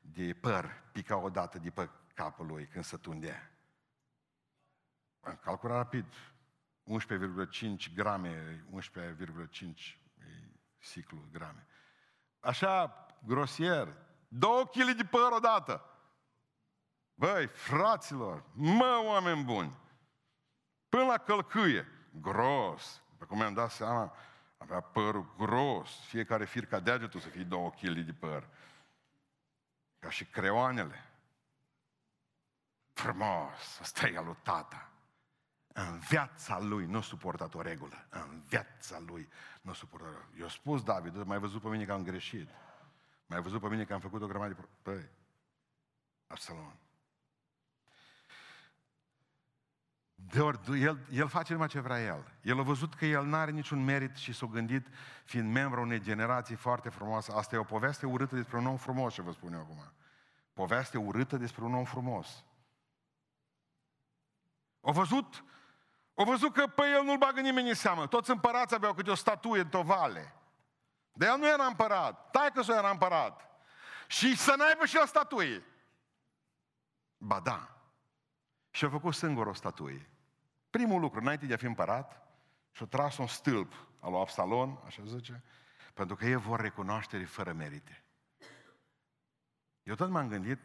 de 0.00 0.34
păr 0.34 0.82
pica 0.92 1.16
o 1.16 1.30
dată 1.30 1.58
de 1.58 1.70
pe 1.70 1.90
capul 2.14 2.46
lui 2.46 2.66
când 2.66 2.84
se 2.84 2.96
tundea. 2.96 3.50
Am 5.20 5.38
calculat 5.42 5.76
rapid. 5.76 6.06
11,5 6.84 7.94
grame, 7.94 8.64
11,5 8.74 9.98
ciclu 10.78 11.28
grame. 11.32 11.66
Așa, 12.40 13.06
grosier, 13.26 13.96
două 14.28 14.64
kg 14.64 14.90
de 14.96 15.04
păr 15.04 15.32
odată. 15.36 15.84
Băi, 17.14 17.46
fraților, 17.46 18.44
mă, 18.52 19.02
oameni 19.04 19.44
buni, 19.44 19.76
până 20.88 21.04
la 21.04 21.18
călcâie, 21.18 21.86
gros. 22.20 23.01
După 23.22 23.34
cum 23.34 23.42
mi-am 23.42 23.54
dat 23.54 23.70
seama, 23.70 24.14
avea 24.56 24.80
părul 24.80 25.34
gros, 25.36 25.90
fiecare 26.04 26.44
fir 26.44 26.66
ca 26.66 26.80
degetul 26.80 27.20
să 27.20 27.28
fie 27.28 27.42
două 27.42 27.70
kg 27.70 27.98
de 27.98 28.12
păr. 28.12 28.48
Ca 29.98 30.10
și 30.10 30.24
creoanele. 30.24 31.04
Frumos, 32.92 33.78
ăsta 33.80 34.06
e 34.06 34.20
lui 34.20 34.36
tata. 34.42 34.90
În 35.72 35.98
viața 35.98 36.58
lui 36.58 36.86
nu 36.86 37.00
suportat 37.00 37.54
o 37.54 37.60
regulă. 37.60 38.06
În 38.08 38.42
viața 38.48 38.98
lui 38.98 39.28
nu 39.60 39.72
suportat 39.72 40.08
o 40.08 40.10
regulă. 40.10 40.34
Eu 40.38 40.48
spus 40.48 40.82
David, 40.82 41.22
mai 41.22 41.38
văzut 41.38 41.62
pe 41.62 41.68
mine 41.68 41.84
că 41.84 41.92
am 41.92 42.02
greșit. 42.02 42.48
Mai 43.26 43.40
văzut 43.40 43.60
pe 43.60 43.68
mine 43.68 43.84
că 43.84 43.92
am 43.92 44.00
făcut 44.00 44.22
o 44.22 44.26
grămadă 44.26 44.52
de... 44.52 44.68
Păi, 44.82 45.08
Absalom. 46.26 46.76
De 50.26 50.40
ori, 50.40 50.82
el, 50.82 50.98
el 51.10 51.28
face 51.28 51.52
numai 51.52 51.68
ce 51.68 51.80
vrea 51.80 52.02
el. 52.02 52.32
El 52.42 52.58
a 52.58 52.62
văzut 52.62 52.94
că 52.94 53.04
el 53.04 53.24
nu 53.24 53.36
are 53.36 53.50
niciun 53.50 53.84
merit 53.84 54.16
și 54.16 54.32
s-a 54.32 54.46
gândit, 54.46 54.86
fiind 55.24 55.52
membru 55.52 55.80
unei 55.80 56.00
generații 56.00 56.56
foarte 56.56 56.88
frumoase. 56.88 57.32
Asta 57.32 57.54
e 57.54 57.58
o 57.58 57.64
poveste 57.64 58.06
urâtă 58.06 58.34
despre 58.34 58.56
un 58.56 58.66
om 58.66 58.76
frumos, 58.76 59.14
ce 59.14 59.22
vă 59.22 59.32
spun 59.32 59.52
eu 59.52 59.60
acum. 59.60 59.92
Poveste 60.52 60.98
urâtă 60.98 61.36
despre 61.36 61.64
un 61.64 61.74
om 61.74 61.84
frumos. 61.84 62.44
A 64.80 64.90
văzut 64.90 65.44
au 66.14 66.24
văzut 66.24 66.52
că 66.52 66.66
pe 66.66 66.82
el 66.94 67.04
nu-l 67.04 67.18
bagă 67.18 67.40
nimeni 67.40 67.68
în 67.68 67.74
seamă. 67.74 68.06
Toți 68.06 68.30
împărații 68.30 68.76
aveau 68.76 68.94
câte 68.94 69.10
o 69.10 69.14
statuie 69.14 69.60
în 69.60 69.68
tovale. 69.68 70.34
De 71.12 71.26
el 71.26 71.38
nu 71.38 71.48
era 71.48 71.64
împărat. 71.64 72.30
Tai 72.30 72.50
că 72.52 72.62
era 72.68 72.90
împărat. 72.90 73.50
Și 74.06 74.36
să 74.36 74.54
n-aibă 74.56 74.86
și 74.86 74.94
la 74.94 75.06
statuie. 75.06 75.64
Ba 77.16 77.40
da. 77.40 77.76
Și 78.70 78.84
a 78.84 78.88
făcut 78.88 79.14
singur 79.14 79.46
o 79.46 79.52
statuie. 79.52 80.11
Primul 80.72 81.00
lucru, 81.00 81.20
înainte 81.20 81.46
de 81.46 81.54
a 81.54 81.56
fi 81.56 81.64
împărat, 81.64 82.22
și-a 82.70 82.86
tras 82.86 83.16
un 83.16 83.26
stâlp 83.26 83.72
al 84.00 84.10
lui 84.10 84.20
Absalon, 84.20 84.78
așa 84.86 85.02
zice, 85.04 85.42
pentru 85.94 86.16
că 86.16 86.26
ei 86.26 86.34
vor 86.34 86.60
recunoaștere 86.60 87.24
fără 87.24 87.52
merite. 87.52 88.04
Eu 89.82 89.94
tot 89.94 90.10
m-am 90.10 90.28
gândit 90.28 90.58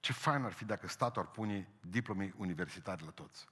ce 0.00 0.12
fain 0.12 0.44
ar 0.44 0.52
fi 0.52 0.64
dacă 0.64 0.88
statul 0.88 1.22
ar 1.22 1.28
pune 1.28 1.68
diplome 1.80 2.32
universitare 2.36 3.04
la 3.04 3.10
toți 3.10 3.48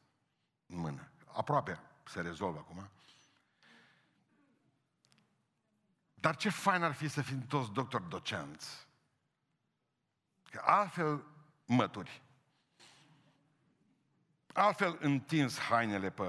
în 0.67 0.79
mână. 0.79 1.11
Aproape 1.25 1.81
se 2.05 2.21
rezolvă 2.21 2.59
acum. 2.59 2.91
Dar 6.15 6.37
ce 6.37 6.49
fain 6.49 6.83
ar 6.83 6.93
fi 6.93 7.09
să 7.09 7.23
fim 7.23 7.47
toți 7.47 7.73
doctori 7.73 8.09
docenți. 8.09 8.89
Că 10.51 10.63
altfel 10.65 11.25
mături. 11.67 12.23
Altfel 14.59 14.97
întins 15.01 15.59
hainele 15.59 16.11
pe... 16.11 16.25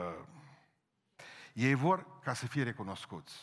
Ei 1.53 1.73
vor 1.73 2.19
ca 2.19 2.33
să 2.33 2.47
fie 2.47 2.63
recunoscuți. 2.63 3.33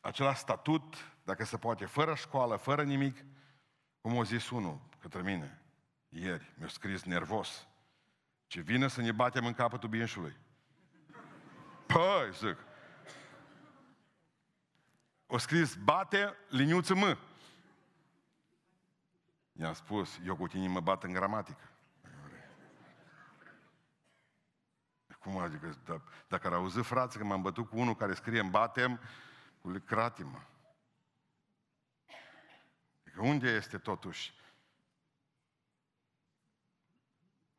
Acela 0.00 0.34
statut, 0.34 0.94
dacă 1.24 1.44
se 1.44 1.56
poate, 1.56 1.84
fără 1.86 2.14
școală, 2.14 2.56
fără 2.56 2.82
nimic, 2.82 3.24
cum 4.00 4.16
o 4.16 4.24
zis 4.24 4.50
unul 4.50 4.80
către 4.98 5.22
mine, 5.22 5.62
ieri, 6.08 6.52
mi-a 6.58 6.68
scris 6.68 7.02
nervos, 7.02 7.68
ce 8.46 8.60
vine 8.60 8.88
să 8.88 9.00
ne 9.00 9.12
batem 9.12 9.46
în 9.46 9.54
capătul 9.54 9.88
binșului. 9.88 10.36
Păi, 11.86 12.32
zic. 12.32 12.56
O 15.26 15.38
scris, 15.38 15.74
bate 15.74 16.36
liniuță 16.48 16.94
mă. 16.94 17.16
I-am 19.52 19.74
spus, 19.74 20.18
eu 20.24 20.36
cu 20.36 20.46
tine 20.46 20.68
mă 20.68 20.80
bat 20.80 21.02
în 21.02 21.12
gramatică. 21.12 21.70
Cum 25.20 25.38
adică, 25.38 25.78
da, 25.84 26.00
dacă 26.28 26.46
ar 26.46 26.52
auzi 26.52 26.80
frață 26.80 27.18
că 27.18 27.24
m-am 27.24 27.42
bătut 27.42 27.68
cu 27.68 27.78
unul 27.78 27.96
care 27.96 28.14
scrie 28.14 28.40
în 28.40 28.50
batem, 28.50 29.00
cu 29.60 29.82
cratimă. 29.86 30.46
Adică 33.04 33.22
unde 33.22 33.48
este 33.48 33.78
totuși 33.78 34.40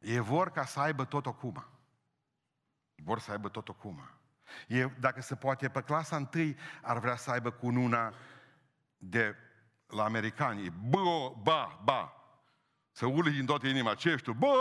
Ei 0.02 0.20
vor 0.20 0.52
ca 0.52 0.66
să 0.66 0.80
aibă 0.80 1.06
tot 1.06 1.26
acum. 1.26 1.66
Vor 2.96 3.20
să 3.20 3.32
aibă 3.32 3.50
tot 3.50 3.68
acum. 3.68 4.10
E, 4.68 4.86
dacă 4.86 5.22
se 5.22 5.36
poate, 5.36 5.70
pe 5.70 5.82
clasa 5.82 6.16
întâi 6.16 6.58
ar 6.82 7.00
vrea 7.00 7.16
să 7.16 7.32
aibă 7.32 7.52
cu 7.52 7.68
una 7.68 8.14
de 8.98 9.36
la 9.88 10.04
americani. 10.04 10.70
Bă, 10.70 11.34
ba, 11.42 11.80
ba. 11.84 12.16
Să 12.92 13.06
urli 13.06 13.32
din 13.32 13.46
toată 13.46 13.68
inima. 13.68 13.94
Ce 13.94 14.10
ești 14.10 14.26
tu? 14.26 14.34
Bă! 14.34 14.56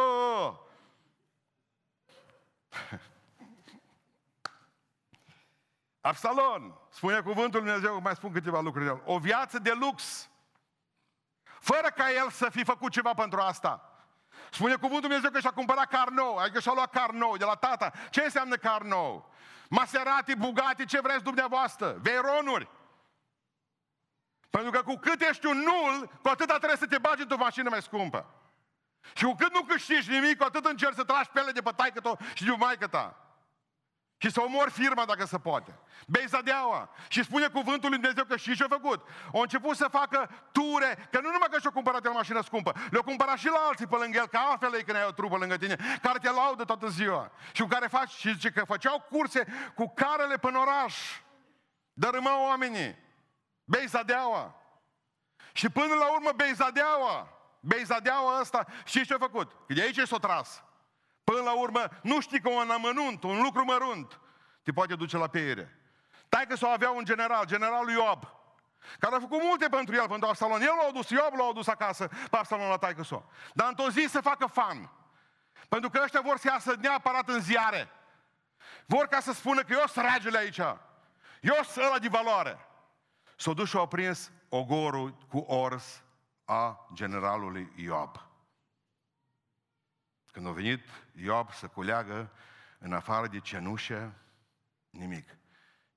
Absalon, 6.00 6.78
spune 6.88 7.20
cuvântul 7.20 7.60
Lui 7.62 7.70
Dumnezeu, 7.70 8.00
mai 8.00 8.14
spun 8.14 8.32
câteva 8.32 8.60
lucruri 8.60 8.84
de 8.84 8.90
el. 8.90 9.02
O 9.04 9.18
viață 9.18 9.58
de 9.58 9.72
lux, 9.72 10.28
fără 11.42 11.88
ca 11.96 12.10
el 12.10 12.30
să 12.30 12.48
fi 12.50 12.64
făcut 12.64 12.92
ceva 12.92 13.14
pentru 13.14 13.40
asta. 13.40 13.84
Spune 14.50 14.74
cuvântul 14.74 15.00
Dumnezeu 15.00 15.30
că 15.30 15.40
și-a 15.40 15.50
cumpărat 15.50 15.86
car 15.86 16.08
nou, 16.08 16.36
adică 16.36 16.60
și-a 16.60 16.72
luat 16.72 16.90
car 16.90 17.10
nou 17.10 17.36
de 17.36 17.44
la 17.44 17.54
tata. 17.54 17.92
Ce 18.10 18.22
înseamnă 18.22 18.56
car 18.56 18.82
nou? 18.82 19.30
Maserati, 19.68 20.36
Bugatti, 20.36 20.84
ce 20.84 21.00
vreți 21.00 21.22
dumneavoastră? 21.22 21.96
Veyronuri. 22.00 22.68
Pentru 24.50 24.70
că 24.70 24.82
cu 24.82 24.94
cât 24.94 25.20
ești 25.20 25.46
un 25.46 25.58
nul, 25.58 26.18
cu 26.22 26.28
atât 26.28 26.46
trebuie 26.46 26.76
să 26.76 26.86
te 26.86 26.98
bagi 26.98 27.22
într-o 27.22 27.36
mașină 27.36 27.68
mai 27.68 27.82
scumpă. 27.82 28.39
Și 29.14 29.24
cu 29.24 29.34
cât 29.34 29.52
nu 29.52 29.62
câștigi 29.62 30.10
nimic, 30.10 30.36
cu 30.38 30.44
atât 30.44 30.64
încerci 30.64 30.94
să 30.94 31.04
tragi 31.04 31.30
pele 31.32 31.50
de 31.50 31.60
pe 31.60 31.70
taică 31.76 32.18
și 32.34 32.44
de 32.44 32.50
maică 32.50 32.86
ta. 32.86 33.30
Și 34.22 34.30
să 34.30 34.40
omor 34.40 34.70
firma 34.70 35.04
dacă 35.04 35.24
se 35.24 35.38
poate. 35.38 35.78
Beizadeaua. 36.06 36.90
Și 37.08 37.24
spune 37.24 37.48
cuvântul 37.48 37.88
lui 37.88 37.98
Dumnezeu 37.98 38.24
că 38.24 38.36
și 38.36 38.56
ce-a 38.56 38.66
făcut. 38.68 39.08
Au 39.34 39.40
început 39.40 39.76
să 39.76 39.88
facă 39.90 40.30
ture, 40.52 41.08
că 41.10 41.20
nu 41.20 41.30
numai 41.30 41.48
că 41.50 41.58
și-a 41.58 41.70
cumpărat 41.70 42.04
el 42.04 42.12
mașină 42.12 42.42
scumpă, 42.42 42.72
le-au 42.90 43.02
cumpărat 43.02 43.38
și 43.38 43.46
la 43.46 43.66
alții 43.68 43.86
pe 43.86 43.96
lângă 43.96 44.18
el, 44.18 44.26
ca 44.26 44.38
altfel 44.38 44.74
ei 44.74 44.84
când 44.84 44.96
ai 44.96 45.04
o 45.08 45.10
trupă 45.10 45.36
lângă 45.36 45.56
tine, 45.56 45.76
care 46.02 46.18
te 46.18 46.30
laudă 46.30 46.64
toată 46.64 46.88
ziua. 46.88 47.30
Și 47.52 47.62
cu 47.62 47.68
care 47.68 47.86
faci, 47.86 48.10
și 48.10 48.32
zice 48.32 48.50
că 48.50 48.64
făceau 48.64 49.06
curse 49.10 49.72
cu 49.74 49.92
carele 49.94 50.36
pe 50.36 50.46
oraș. 50.46 51.20
Dărâmau 51.92 52.44
oamenii. 52.46 52.96
Beizadeaua. 53.64 54.54
Și 55.52 55.68
până 55.68 55.94
la 55.94 56.12
urmă 56.12 56.30
Beizadeaua, 56.36 57.28
Beizadeaua 57.60 58.40
ăsta, 58.40 58.66
și 58.84 59.06
ce 59.06 59.14
a 59.14 59.18
făcut? 59.18 59.52
Că 59.66 59.72
de 59.72 59.82
aici 59.82 60.00
s-a 60.00 60.16
tras. 60.16 60.62
Până 61.24 61.40
la 61.40 61.52
urmă, 61.52 61.88
nu 62.02 62.20
știi 62.20 62.40
că 62.40 62.48
un 62.48 62.70
amănunt, 62.70 63.22
un 63.22 63.42
lucru 63.42 63.64
mărunt, 63.64 64.20
te 64.62 64.72
poate 64.72 64.94
duce 64.94 65.16
la 65.16 65.26
peiere. 65.26 65.78
Taică 66.28 66.56
să 66.56 66.66
avea 66.66 66.90
un 66.90 67.04
general, 67.04 67.44
generalul 67.46 67.90
Iob, 67.90 68.24
care 68.98 69.14
a 69.14 69.20
făcut 69.20 69.42
multe 69.42 69.68
pentru 69.68 69.94
el, 69.94 70.08
pentru 70.08 70.28
Absalom. 70.28 70.60
El 70.60 70.74
l-a 70.84 70.90
dus, 70.92 71.08
Iob 71.08 71.34
l-a 71.36 71.52
dus 71.54 71.66
acasă 71.66 72.06
pe 72.30 72.36
Absalom 72.36 72.68
la 72.68 72.76
taică 72.76 73.02
-so. 73.04 73.22
Dar 73.54 73.68
într-o 73.68 73.90
zi 73.90 74.06
să 74.08 74.20
facă 74.20 74.46
fan. 74.46 74.90
Pentru 75.68 75.90
că 75.90 76.00
ăștia 76.02 76.20
vor 76.20 76.38
să 76.38 76.48
iasă 76.52 76.74
neapărat 76.80 77.28
în 77.28 77.40
ziare. 77.40 77.90
Vor 78.86 79.06
ca 79.06 79.20
să 79.20 79.32
spună 79.32 79.62
că 79.62 79.72
eu 79.72 79.86
sunt 79.86 80.06
regele 80.12 80.38
aici. 80.38 80.58
Eu 81.40 81.62
sunt 81.62 81.84
ăla 81.84 81.98
de 81.98 82.08
valoare. 82.08 82.66
S-a 83.36 83.52
dus 83.52 83.68
și 83.68 83.76
a 83.76 83.86
prins 83.86 84.30
ogorul 84.48 85.14
cu 85.28 85.38
ors 85.38 86.02
a 86.50 86.88
generalului 86.92 87.72
Iob. 87.76 88.28
Când 90.32 90.46
a 90.46 90.50
venit 90.50 90.86
Iob 91.14 91.52
să 91.52 91.66
culeagă 91.66 92.30
în 92.78 92.92
afară 92.92 93.26
de 93.26 93.40
cenușă, 93.40 94.12
nimic. 94.90 95.36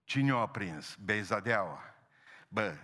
Cine 0.03 0.33
o 0.33 0.39
a 0.39 0.47
prins? 0.47 0.95
Beizadeaua. 0.95 1.81
Bă, 2.47 2.77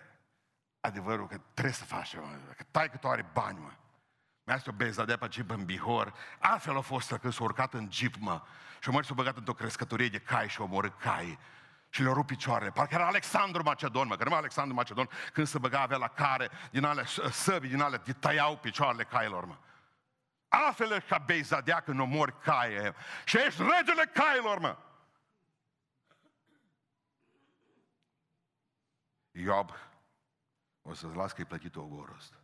adevărul 0.80 1.28
că 1.28 1.38
trebuie 1.54 1.74
să 1.74 1.84
faci 1.84 2.10
ceva, 2.10 2.28
că 2.58 2.64
tai 2.72 2.90
că 2.90 2.98
tu 2.98 3.08
are 3.08 3.30
bani, 3.34 3.60
mă. 3.60 3.72
Mi-a 4.44 4.62
o 4.68 4.72
bezadea 4.72 5.18
pe 5.18 5.28
jeep 5.32 5.50
în 5.50 5.66
Bihor, 5.66 6.14
altfel 6.40 6.78
a 6.78 6.82
fost 6.82 7.14
că 7.14 7.30
s-a 7.30 7.44
urcat 7.44 7.74
în 7.74 7.92
jeep, 7.92 8.16
mă, 8.16 8.42
și 8.80 8.90
a 8.90 8.92
mers 8.92 9.08
s-a 9.08 9.14
băgat 9.14 9.38
într-o 9.38 9.54
crescătorie 9.54 10.10
de 10.10 10.20
cai 10.20 10.50
și 10.50 10.62
a 10.62 10.64
omorât 10.64 11.00
cai. 11.00 11.40
Și 11.90 12.02
le-a 12.02 12.14
rupt 12.14 12.28
picioarele. 12.28 12.72
Parcă 12.72 12.94
era 12.94 13.08
Alexandru 13.08 13.64
Macedon, 13.64 14.08
mă, 14.08 14.16
că 14.16 14.24
numai 14.24 14.40
Alexandru 14.40 14.76
Macedon, 14.76 15.10
când 15.34 15.48
se 15.48 15.58
băga 15.58 15.82
avea 15.82 15.98
la 15.98 16.08
care, 16.08 16.50
din 16.72 16.84
ale 16.84 17.06
săbii, 17.32 17.70
din 17.70 17.82
ale, 17.82 17.98
de 17.98 18.14
tăiau 18.14 18.58
picioarele 18.58 19.04
cailor, 19.04 19.46
mă. 19.46 19.58
Altfel 20.48 21.02
ca 21.02 21.18
Beizadea 21.18 21.80
când 21.80 22.00
omori 22.00 22.40
caie. 22.40 22.96
Și 23.26 23.38
ești 23.38 23.62
regele 23.62 24.06
cailor, 24.14 24.60
mă. 24.60 24.78
Iob, 29.32 29.72
o 30.82 30.94
să-ți 30.94 31.16
las 31.16 31.32
că-i 31.32 31.46
plătit 31.46 31.76
ogorul 31.76 32.16
ăsta. 32.18 32.36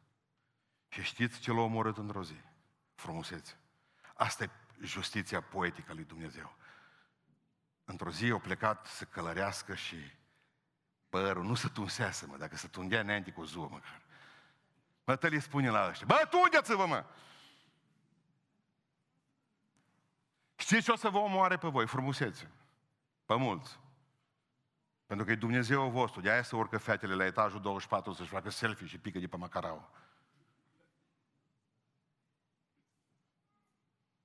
Și 0.87 1.01
știți 1.01 1.39
ce 1.39 1.51
l-a 1.51 1.61
omorât 1.61 1.97
într-o 1.97 2.23
zi? 2.23 2.41
Frumusețe. 2.95 3.57
Asta 4.13 4.43
e 4.43 4.49
justiția 4.81 5.41
poetică 5.41 5.91
a 5.91 5.93
lui 5.93 6.03
Dumnezeu. 6.03 6.55
Într-o 7.85 8.11
zi 8.11 8.29
au 8.29 8.39
plecat 8.39 8.85
să 8.85 9.05
călărească 9.05 9.75
și 9.75 9.97
părul 11.09 11.43
nu 11.43 11.55
se 11.55 11.67
tunseasă, 11.67 12.25
mă, 12.27 12.37
dacă 12.37 12.55
se 12.55 12.67
tundea 12.67 12.99
înainte 12.99 13.31
cu 13.31 13.41
o 13.41 13.45
zuă 13.45 13.67
măcar. 13.71 14.01
Bătălii 15.03 15.39
spune 15.39 15.69
la 15.69 15.87
ăștia, 15.89 16.05
bă, 16.05 16.27
tundeți-vă, 16.29 16.85
mă! 16.85 17.05
Știți 20.55 20.83
ce 20.83 20.91
o 20.91 20.95
să 20.95 21.09
vă 21.09 21.17
omoare 21.17 21.57
pe 21.57 21.67
voi? 21.67 21.87
Frumusețe. 21.87 22.51
Pe 23.25 23.35
mulți. 23.35 23.79
Pentru 25.05 25.25
că 25.25 25.31
e 25.31 25.35
Dumnezeu 25.35 25.89
vostru. 25.89 26.21
De 26.21 26.29
aia 26.29 26.43
să 26.43 26.55
urcă 26.55 26.77
fetele 26.77 27.13
la 27.13 27.25
etajul 27.25 27.61
24 27.61 28.13
să-și 28.13 28.29
facă 28.29 28.49
selfie 28.49 28.87
și 28.87 28.97
pică 28.97 29.19
de 29.19 29.27
pe 29.27 29.37
macarau. 29.37 29.89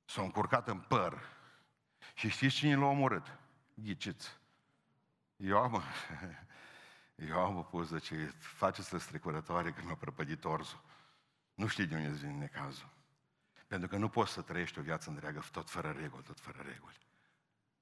S-au 0.05 0.25
încurcat 0.25 0.69
în 0.69 0.79
păr. 0.79 1.23
Și 2.15 2.29
știți 2.29 2.55
cine 2.55 2.77
l-a 2.77 2.87
omorât? 2.87 3.39
Ghiciți. 3.83 4.39
Eu 5.37 5.59
am, 5.59 5.83
eu 7.31 7.39
am 7.39 7.57
o 7.57 7.63
poză 7.63 7.99
ce 7.99 8.35
faceți-l 8.39 8.99
strecurătoare 8.99 9.73
când 9.73 9.87
m-a 9.87 9.95
prăpădit 9.95 10.45
orzul. 10.45 10.83
Nu 11.55 11.67
știi 11.67 11.87
de 11.87 11.97
unde 11.97 12.09
vine 12.09 12.33
necazul. 12.33 12.89
Pentru 13.67 13.89
că 13.89 13.97
nu 13.97 14.09
poți 14.09 14.33
să 14.33 14.43
trăiești 14.43 14.79
o 14.79 14.83
viață 14.83 15.11
întreagă 15.11 15.45
tot 15.53 15.71
fără 15.71 15.91
reguli, 15.91 16.23
tot 16.23 16.41
fără 16.41 16.63
reguli. 16.67 17.07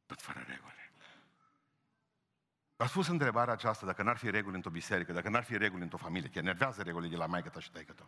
Tot 0.06 0.20
fără 0.20 0.44
reguli. 0.46 0.92
A 2.76 2.86
spus 2.86 3.06
întrebarea 3.06 3.52
aceasta, 3.52 3.86
dacă 3.86 4.02
n-ar 4.02 4.16
fi 4.16 4.30
reguli 4.30 4.54
într-o 4.54 4.70
biserică, 4.70 5.12
dacă 5.12 5.28
n-ar 5.28 5.44
fi 5.44 5.56
reguli 5.56 5.82
într-o 5.82 5.96
familie, 5.96 6.28
că 6.28 6.40
nervează 6.40 6.82
regulile 6.82 7.10
de 7.10 7.16
la 7.16 7.26
maică 7.26 7.48
ta 7.48 7.60
și 7.60 7.70
taică 7.70 7.92
ta. 7.92 8.06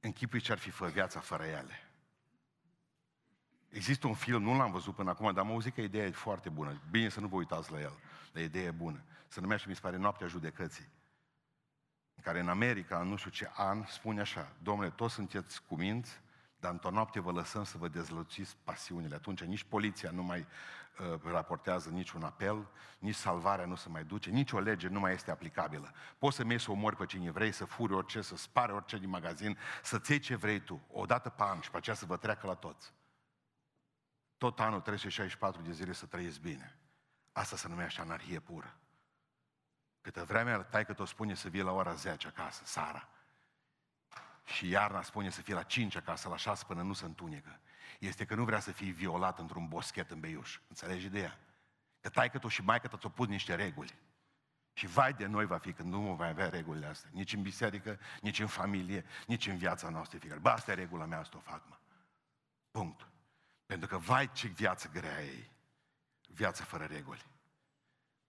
Închipui 0.00 0.40
ce 0.40 0.52
ar 0.52 0.58
fi 0.58 0.70
fă 0.70 0.86
viața 0.86 1.20
fără 1.20 1.44
ele. 1.44 1.90
Există 3.76 4.06
un 4.06 4.14
film, 4.14 4.42
nu 4.42 4.56
l-am 4.56 4.70
văzut 4.70 4.94
până 4.94 5.10
acum, 5.10 5.32
dar 5.32 5.44
am 5.44 5.50
auzit 5.50 5.74
că 5.74 5.80
ideea 5.80 6.06
e 6.06 6.10
foarte 6.10 6.48
bună. 6.48 6.80
Bine 6.90 7.08
să 7.08 7.20
nu 7.20 7.26
vă 7.26 7.36
uitați 7.36 7.72
la 7.72 7.80
el, 7.80 7.92
dar 8.32 8.42
ideea 8.42 8.64
e 8.64 8.70
bună. 8.70 9.04
Se 9.28 9.40
numește, 9.40 9.68
mi 9.68 9.74
se 9.74 9.80
pare, 9.80 9.96
Noaptea 9.96 10.26
Judecății. 10.26 10.88
În 12.14 12.22
care 12.22 12.40
în 12.40 12.48
America, 12.48 13.00
în 13.00 13.08
nu 13.08 13.16
știu 13.16 13.30
ce 13.30 13.50
an, 13.54 13.84
spune 13.86 14.20
așa, 14.20 14.52
domnule, 14.62 14.90
toți 14.90 15.14
sunteți 15.14 15.62
cuminți, 15.62 16.20
dar 16.56 16.72
într-o 16.72 16.90
noapte 16.90 17.20
vă 17.20 17.30
lăsăm 17.30 17.64
să 17.64 17.78
vă 17.78 17.88
dezlăciți 17.88 18.56
pasiunile. 18.64 19.14
Atunci 19.14 19.42
nici 19.42 19.64
poliția 19.64 20.10
nu 20.10 20.22
mai 20.22 20.46
uh, 21.12 21.20
raportează 21.24 21.90
niciun 21.90 22.22
apel, 22.22 22.68
nici 22.98 23.14
salvarea 23.14 23.66
nu 23.66 23.74
se 23.74 23.88
mai 23.88 24.04
duce, 24.04 24.30
nici 24.30 24.52
o 24.52 24.58
lege 24.58 24.88
nu 24.88 25.00
mai 25.00 25.12
este 25.12 25.30
aplicabilă. 25.30 25.92
Poți 26.18 26.36
să 26.36 26.44
mergi 26.44 26.64
să 26.64 26.70
omori 26.70 26.96
pe 26.96 27.06
cine 27.06 27.30
vrei, 27.30 27.52
să 27.52 27.64
furi 27.64 27.92
orice, 27.92 28.20
să 28.20 28.36
spare 28.36 28.72
orice 28.72 28.98
din 28.98 29.08
magazin, 29.08 29.58
să-ți 29.82 30.10
iei 30.10 30.20
ce 30.20 30.36
vrei 30.36 30.60
tu, 30.60 30.86
o 30.90 31.04
dată 31.04 31.28
pe 31.28 31.42
an 31.42 31.60
și 31.60 31.70
pe 31.70 31.76
aceea 31.76 31.96
să 31.96 32.06
vă 32.06 32.16
treacă 32.16 32.46
la 32.46 32.54
toți. 32.54 32.92
Tot 34.38 34.60
anul 34.60 34.80
364 34.80 35.62
de 35.62 35.72
zile 35.72 35.92
să 35.92 36.06
trăiesc 36.06 36.40
bine. 36.40 36.78
Asta 37.32 37.56
se 37.56 37.68
numește 37.68 38.00
anarhie 38.00 38.40
pură. 38.40 38.76
Câtă 40.00 40.24
vreme 40.24 40.56
tai 40.56 40.84
că 40.86 40.92
tot 40.92 41.08
spune 41.08 41.34
să 41.34 41.48
vii 41.48 41.62
la 41.62 41.72
ora 41.72 41.94
10 41.94 42.26
acasă, 42.26 42.62
Sara, 42.64 43.08
și 44.44 44.68
iarna 44.68 45.02
spune 45.02 45.30
să 45.30 45.42
fie 45.42 45.54
la 45.54 45.62
5 45.62 45.96
acasă, 45.96 46.28
la 46.28 46.36
6 46.36 46.64
până 46.64 46.82
nu 46.82 46.92
se 46.92 47.04
întunecă. 47.04 47.60
Este 47.98 48.24
că 48.24 48.34
nu 48.34 48.44
vrea 48.44 48.60
să 48.60 48.72
fii 48.72 48.90
violat 48.90 49.38
într-un 49.38 49.68
boschet 49.68 50.10
în 50.10 50.20
beiuș. 50.20 50.60
Înțelegi 50.68 51.06
ideea? 51.06 51.38
Că 52.00 52.08
tai 52.08 52.30
că 52.30 52.38
tu 52.38 52.48
și 52.48 52.62
mai 52.62 52.80
că 52.80 52.96
ți-o 52.96 53.08
pus 53.08 53.26
niște 53.26 53.54
reguli. 53.54 53.98
Și 54.72 54.86
vai 54.86 55.12
de 55.12 55.26
noi 55.26 55.46
va 55.46 55.58
fi 55.58 55.72
când 55.72 55.92
nu 55.92 56.00
mai 56.00 56.28
avea 56.28 56.48
regulile 56.48 56.86
astea. 56.86 57.10
Nici 57.12 57.32
în 57.32 57.42
biserică, 57.42 57.98
nici 58.20 58.40
în 58.40 58.46
familie, 58.46 59.04
nici 59.26 59.46
în 59.46 59.56
viața 59.56 59.88
noastră 59.88 60.18
fiecare. 60.18 60.40
Ba, 60.40 60.52
asta 60.52 60.70
e 60.70 60.74
regula 60.74 61.04
mea, 61.04 61.18
asta 61.18 61.36
o 61.36 61.40
fac, 61.40 61.62
mă. 61.68 61.76
Punct. 62.70 63.08
Pentru 63.66 63.88
că 63.88 63.98
vai 63.98 64.32
ce 64.32 64.46
viață 64.46 64.90
grea 64.92 65.22
e. 65.22 65.50
Viața 66.26 66.64
fără 66.64 66.84
reguli. 66.84 67.26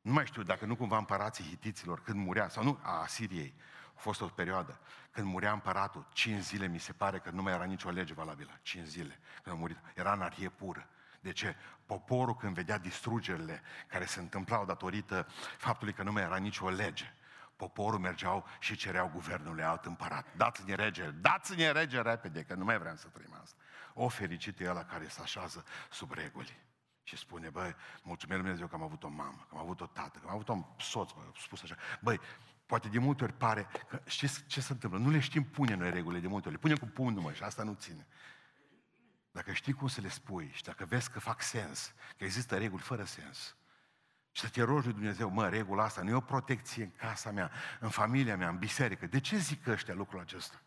Nu 0.01 0.13
mai 0.13 0.25
știu 0.25 0.43
dacă 0.43 0.65
nu 0.65 0.75
cumva 0.75 0.97
împărații 0.97 1.45
hitiților 1.45 2.01
când 2.01 2.25
murea, 2.25 2.49
sau 2.49 2.63
nu, 2.63 2.79
a 2.81 3.01
Asiriei, 3.01 3.53
a 3.95 3.99
fost 3.99 4.21
o 4.21 4.25
perioadă 4.25 4.79
când 5.11 5.27
murea 5.27 5.51
împăratul, 5.51 6.07
cinci 6.13 6.43
zile 6.43 6.67
mi 6.67 6.79
se 6.79 6.93
pare 6.93 7.19
că 7.19 7.29
nu 7.29 7.41
mai 7.41 7.53
era 7.53 7.63
nicio 7.63 7.89
lege 7.89 8.13
valabilă. 8.13 8.59
Cinci 8.61 8.87
zile 8.87 9.19
când 9.43 9.55
a 9.55 9.59
murit. 9.59 9.77
Era 9.95 10.11
anarhie 10.11 10.49
pură. 10.49 10.89
De 11.19 11.31
ce? 11.31 11.55
Poporul 11.85 12.35
când 12.35 12.53
vedea 12.53 12.77
distrugerile 12.77 13.61
care 13.87 14.05
se 14.05 14.19
întâmplau 14.19 14.65
datorită 14.65 15.27
faptului 15.57 15.93
că 15.93 16.03
nu 16.03 16.11
mai 16.11 16.23
era 16.23 16.37
nicio 16.37 16.69
lege, 16.69 17.13
poporul 17.55 17.99
mergeau 17.99 18.47
și 18.59 18.75
cereau 18.75 19.09
guvernului 19.13 19.63
alt 19.63 19.85
împărat. 19.85 20.35
Dați-ne 20.35 20.75
rege, 20.75 21.09
dați-ne 21.09 21.71
rege 21.71 22.01
repede, 22.01 22.43
că 22.43 22.53
nu 22.53 22.63
mai 22.63 22.77
vrem 22.77 22.95
să 22.95 23.07
trăim 23.07 23.37
asta. 23.41 23.55
O 23.99 24.07
fericit 24.07 24.59
e 24.59 24.69
ăla 24.69 24.85
care 24.85 25.07
se 25.07 25.21
așează 25.21 25.65
sub 25.91 26.11
reguli 26.11 26.59
și 27.03 27.17
spune, 27.17 27.49
băi, 27.49 27.75
mulțumesc 28.01 28.41
Dumnezeu 28.41 28.67
că 28.67 28.75
am 28.75 28.81
avut 28.81 29.03
o 29.03 29.07
mamă, 29.07 29.45
că 29.49 29.55
am 29.55 29.59
avut 29.59 29.81
o 29.81 29.85
tată, 29.85 30.19
că 30.19 30.27
am 30.27 30.33
avut 30.33 30.47
un 30.47 30.65
soț, 30.79 31.11
bă, 31.11 31.21
spus 31.35 31.63
așa. 31.63 31.75
Băi, 32.01 32.19
Poate 32.67 32.87
de 32.87 32.99
multe 32.99 33.23
ori 33.23 33.33
pare 33.33 33.67
că 33.89 34.01
știți 34.05 34.43
ce 34.45 34.61
se 34.61 34.71
întâmplă? 34.71 34.99
Nu 34.99 35.09
le 35.09 35.19
știm 35.19 35.43
pune 35.43 35.75
noi 35.75 35.89
regulile 35.89 36.21
de 36.21 36.27
multe 36.27 36.47
ori. 36.47 36.55
Le 36.55 36.61
punem 36.61 36.77
cu 36.77 36.85
pumnul, 36.85 37.21
mă, 37.21 37.33
și 37.33 37.43
asta 37.43 37.63
nu 37.63 37.73
ține. 37.73 38.07
Dacă 39.31 39.51
știi 39.51 39.73
cum 39.73 39.87
să 39.87 40.01
le 40.01 40.09
spui 40.09 40.51
și 40.53 40.63
dacă 40.63 40.85
vezi 40.85 41.11
că 41.11 41.19
fac 41.19 41.41
sens, 41.41 41.93
că 42.17 42.23
există 42.23 42.57
reguli 42.57 42.81
fără 42.81 43.03
sens, 43.03 43.55
și 44.31 44.41
să 44.41 44.49
te 44.49 44.61
rogi 44.61 44.85
lui 44.85 44.93
Dumnezeu, 44.93 45.29
mă, 45.29 45.49
regula 45.49 45.83
asta 45.83 46.01
nu 46.01 46.09
e 46.09 46.13
o 46.13 46.19
protecție 46.19 46.83
în 46.83 46.91
casa 46.91 47.31
mea, 47.31 47.51
în 47.79 47.89
familia 47.89 48.37
mea, 48.37 48.49
în 48.49 48.57
biserică. 48.57 49.05
De 49.05 49.19
ce 49.19 49.37
zic 49.37 49.67
ăștia 49.67 49.93
lucrul 49.93 50.19
acesta? 50.19 50.61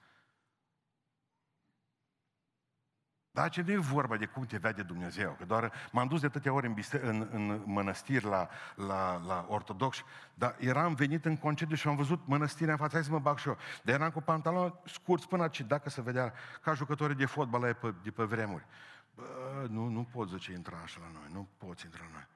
Dar 3.32 3.50
ce 3.50 3.62
nu 3.62 3.72
e 3.72 3.76
vorba 3.76 4.16
de 4.16 4.26
cum 4.26 4.44
te 4.44 4.56
vede 4.56 4.82
Dumnezeu, 4.82 5.34
că 5.38 5.44
doar 5.44 5.72
m-am 5.90 6.08
dus 6.08 6.20
de 6.20 6.26
atâtea 6.26 6.52
ori 6.52 6.66
în, 6.66 6.72
biste- 6.72 7.00
în, 7.02 7.28
în 7.32 7.62
mănăstiri 7.64 8.24
la, 8.24 8.48
la, 8.74 9.22
la 9.26 9.46
ortodoxi, 9.48 10.04
dar 10.34 10.56
eram 10.58 10.94
venit 10.94 11.24
în 11.24 11.36
concediu 11.36 11.76
și 11.76 11.88
am 11.88 11.96
văzut 11.96 12.20
mănăstirea 12.24 12.72
în 12.72 12.78
față, 12.78 12.94
hai 12.94 13.04
să 13.04 13.10
mă 13.10 13.18
bag 13.18 13.38
și 13.38 13.48
eu. 13.48 13.56
Dar 13.82 13.94
eram 13.94 14.10
cu 14.10 14.20
pantaloni 14.20 14.74
scurți 14.84 15.28
până 15.28 15.42
aici, 15.42 15.60
dacă 15.60 15.90
se 15.90 16.02
vedea 16.02 16.32
ca 16.62 16.74
jucătorii 16.74 17.16
de 17.16 17.26
fotbal 17.26 17.60
de 17.60 17.72
pe, 17.72 17.94
de 18.02 18.10
pe 18.10 18.24
vremuri. 18.24 18.66
Bă, 19.14 19.66
nu, 19.68 19.88
nu 19.88 20.08
pot 20.12 20.28
zice 20.28 20.52
intra 20.52 20.76
așa 20.82 21.00
la 21.00 21.10
noi, 21.12 21.28
nu 21.32 21.48
poți 21.58 21.84
intra 21.84 22.02
la 22.04 22.10
noi. 22.12 22.26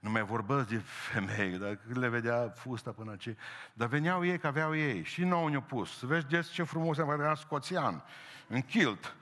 Nu 0.00 0.10
mai 0.10 0.22
vorbesc 0.22 0.68
de 0.68 0.76
femei, 1.12 1.58
dar 1.58 1.78
le 1.92 2.08
vedea 2.08 2.52
fusta 2.56 2.90
până 2.90 3.10
aici. 3.10 3.28
Dar 3.72 3.88
veneau 3.88 4.24
ei, 4.24 4.38
că 4.38 4.46
aveau 4.46 4.76
ei. 4.76 5.04
Și 5.04 5.24
nouă 5.24 5.48
ne-au 5.48 5.60
pus. 5.60 5.98
Să 5.98 6.06
vezi 6.06 6.50
ce 6.52 6.62
frumos 6.62 6.98
era 6.98 7.34
scoțian, 7.34 8.02
în 8.48 8.62
kilt 8.62 9.14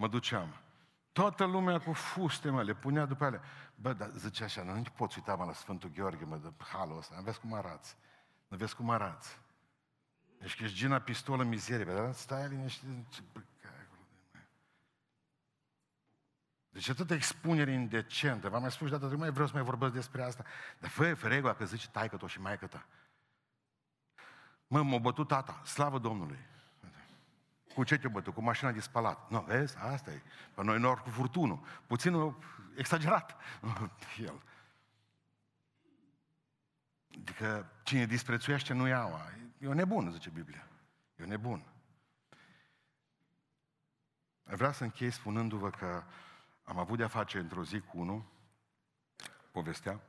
mă 0.00 0.08
duceam. 0.08 0.54
Toată 1.12 1.44
lumea 1.44 1.78
cu 1.80 1.92
fuste, 1.92 2.50
mă, 2.50 2.62
le 2.62 2.74
punea 2.74 3.04
după 3.04 3.24
ele. 3.24 3.40
Bă, 3.74 3.92
dar 3.92 4.10
zice 4.16 4.44
așa, 4.44 4.62
nu 4.62 4.82
te 4.82 4.90
poți 4.96 5.18
uita, 5.18 5.34
mă, 5.34 5.44
la 5.44 5.52
Sfântul 5.52 5.90
Gheorghe, 5.94 6.24
mă, 6.24 6.36
de 6.36 6.52
halul 6.72 6.98
ăsta, 6.98 7.14
nu 7.16 7.22
vezi 7.22 7.40
cum 7.40 7.54
arăți. 7.54 7.96
Nu 8.48 8.56
vezi 8.56 8.74
cum 8.74 8.90
arăți. 8.90 9.38
Deci 10.38 10.56
că 10.56 10.64
ești 10.64 10.76
gina 10.76 10.98
pistolă 10.98 11.44
mizerie, 11.44 11.84
dar 11.84 12.12
stai 12.12 12.48
liniște, 12.48 12.86
ce 13.08 13.22
bă, 13.32 13.40
Deci 16.70 16.86
Deci 16.86 16.88
atâta 16.88 17.14
expunere 17.14 17.72
indecentă. 17.72 18.48
V-am 18.48 18.60
mai 18.60 18.70
spus 18.70 18.86
și 18.86 18.92
data 18.92 19.06
trecută, 19.06 19.24
mai 19.24 19.32
vreau 19.32 19.46
să 19.46 19.54
mai 19.54 19.62
vorbesc 19.62 19.92
despre 19.92 20.22
asta. 20.22 20.44
Dar 20.78 20.90
fă, 20.90 21.14
fă 21.14 21.28
regula 21.28 21.54
că 21.54 21.64
zice 21.64 21.88
taică 21.88 22.16
tot 22.16 22.28
și 22.28 22.40
maică 22.40 22.66
ta. 22.66 22.86
Mă, 24.66 24.82
m-a 24.82 24.98
bătut 24.98 25.28
tata, 25.28 25.62
slavă 25.64 25.98
Domnului. 25.98 26.38
Cu 27.74 27.84
ce 27.84 27.98
te 27.98 28.08
bătut? 28.08 28.34
Cu 28.34 28.42
mașina 28.42 28.72
de 28.72 28.80
spălat. 28.80 29.30
Nu, 29.30 29.40
vezi? 29.40 29.76
Asta 29.78 30.10
e. 30.10 30.22
Pe 30.54 30.62
noi 30.62 30.78
nor 30.78 31.02
cu 31.02 31.10
furtunul. 31.10 31.60
Puțin 31.86 32.34
exagerat. 32.76 33.36
El. 34.26 34.42
Adică 37.20 37.72
cine 37.82 38.06
disprețuiește 38.06 38.72
nu 38.72 38.86
iaua. 38.86 39.20
E 39.58 39.66
o 39.66 39.74
nebun, 39.74 40.10
zice 40.12 40.30
Biblia. 40.30 40.66
E 41.16 41.22
o 41.22 41.26
nebun. 41.26 41.64
Vreau 44.42 44.72
să 44.72 44.84
închei 44.84 45.10
spunându-vă 45.10 45.70
că 45.70 46.02
am 46.64 46.78
avut 46.78 46.96
de-a 46.96 47.08
face 47.08 47.38
într-o 47.38 47.64
zi 47.64 47.80
cu 47.80 47.98
unul, 47.98 48.24
povestea, 49.50 50.00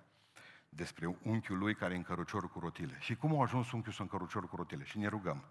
despre 0.70 1.18
unchiul 1.22 1.58
lui 1.58 1.76
care 1.76 1.94
e 1.94 1.98
în 1.98 2.04
căruciorul 2.04 2.50
cu 2.50 2.60
rotile. 2.60 2.98
Și 3.00 3.16
cum 3.16 3.40
a 3.40 3.42
ajuns 3.42 3.72
unchiul 3.72 3.94
să 3.94 4.02
în 4.02 4.08
căruciorul 4.08 4.50
cu 4.50 4.56
rotile? 4.56 4.84
Și 4.84 4.98
ne 4.98 5.08
rugăm. 5.08 5.44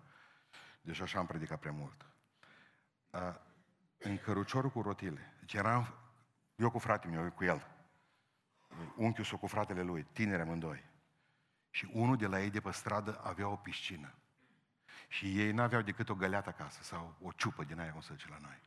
Deci 0.81 1.01
așa 1.01 1.19
am 1.19 1.27
predicat 1.27 1.59
prea 1.59 1.73
mult. 1.73 2.07
Uh, 3.11 3.35
în 3.99 4.19
căruciorul 4.19 4.71
cu 4.71 4.83
rotile. 4.83 5.35
Deci 5.41 5.55
eram 5.55 5.95
eu 6.57 6.71
cu 6.71 6.79
fratele 6.79 7.15
meu, 7.15 7.25
eu 7.25 7.31
cu 7.31 7.45
el. 7.45 7.67
Unchiul 8.97 9.25
sau 9.25 9.39
cu 9.39 9.47
fratele 9.47 9.83
lui, 9.83 10.07
tineri 10.13 10.43
amândoi. 10.43 10.85
Și 11.71 11.91
unul 11.93 12.17
de 12.17 12.27
la 12.27 12.41
ei 12.41 12.51
de 12.51 12.61
pe 12.61 12.71
stradă 12.71 13.21
avea 13.23 13.49
o 13.49 13.57
piscină. 13.57 14.15
Și 15.09 15.41
ei 15.41 15.53
n-aveau 15.53 15.83
decât 15.83 16.09
o 16.09 16.15
găleată 16.15 16.49
acasă 16.49 16.83
sau 16.83 17.17
o 17.23 17.31
ciupă 17.33 17.65
din 17.65 17.81
aia, 17.81 17.93
cum 17.93 18.01
să 18.01 18.15
zice 18.15 18.29
la 18.29 18.39
noi. 18.41 18.63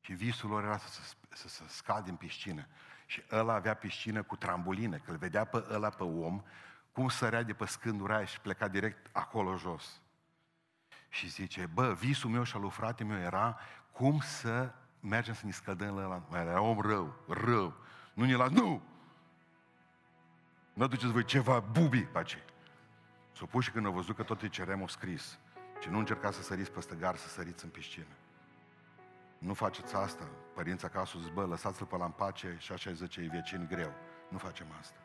Și 0.00 0.12
visul 0.12 0.50
lor 0.50 0.64
era 0.64 0.78
să, 0.78 0.88
să, 0.88 1.14
să, 1.28 1.48
să 1.48 1.62
scadă 1.68 2.10
în 2.10 2.16
piscină. 2.16 2.66
Și 3.06 3.22
ăla 3.30 3.54
avea 3.54 3.74
piscină 3.74 4.22
cu 4.22 4.36
trambulină, 4.36 4.96
că 4.96 5.10
îl 5.10 5.16
vedea 5.16 5.44
pe 5.44 5.64
ăla, 5.70 5.90
pe 5.90 6.02
om, 6.02 6.42
cum 6.92 7.08
sărea 7.08 7.42
de 7.42 7.54
pe 7.54 7.64
scândura 7.64 8.16
aia 8.16 8.24
și 8.24 8.40
pleca 8.40 8.68
direct 8.68 9.08
acolo 9.12 9.56
jos. 9.56 10.02
Și 11.08 11.28
zice, 11.28 11.70
bă, 11.74 11.92
visul 11.92 12.30
meu 12.30 12.42
și 12.42 12.54
al 12.54 12.60
lui 12.60 12.70
frate 12.70 13.04
meu 13.04 13.18
era 13.18 13.58
cum 13.92 14.20
să 14.20 14.72
mergem 15.00 15.34
să 15.34 15.46
ne 15.46 15.52
scădăm 15.52 15.94
la 15.94 16.04
ăla. 16.04 16.22
Mai 16.28 16.40
era 16.40 16.60
om 16.60 16.80
rău, 16.80 17.14
rău. 17.28 17.74
Nu 18.14 18.24
ne 18.24 18.34
la, 18.34 18.46
nu! 18.46 18.82
Nu 20.72 20.84
aduceți 20.84 21.12
voi 21.12 21.24
ceva 21.24 21.60
bubi 21.60 22.00
pe 22.00 22.18
aceea. 22.18 22.44
S-o 23.32 23.46
pus 23.46 23.64
și 23.64 23.70
când 23.70 23.86
au 23.86 23.92
văzut 23.92 24.16
că 24.16 24.22
tot 24.22 24.42
îi 24.42 24.48
cerem, 24.48 24.82
o 24.82 24.86
scris. 24.86 25.38
Și 25.80 25.88
nu 25.88 25.98
încercați 25.98 26.36
să 26.36 26.42
săriți 26.42 26.70
peste 26.70 26.94
gar, 26.94 27.16
să 27.16 27.28
săriți 27.28 27.64
în 27.64 27.70
piscină. 27.70 28.06
Nu 29.38 29.54
faceți 29.54 29.94
asta. 29.94 30.24
Părinții 30.54 30.86
acasă 30.86 31.18
zic, 31.18 31.32
bă, 31.32 31.44
lăsați-l 31.44 31.86
pe 31.86 31.96
la 31.96 32.04
în 32.04 32.10
pace 32.10 32.56
și 32.58 32.72
așa 32.72 32.92
zice, 32.92 33.20
e 33.20 33.28
vecin 33.28 33.66
greu. 33.70 33.92
Nu 34.28 34.38
facem 34.38 34.66
asta. 34.80 34.98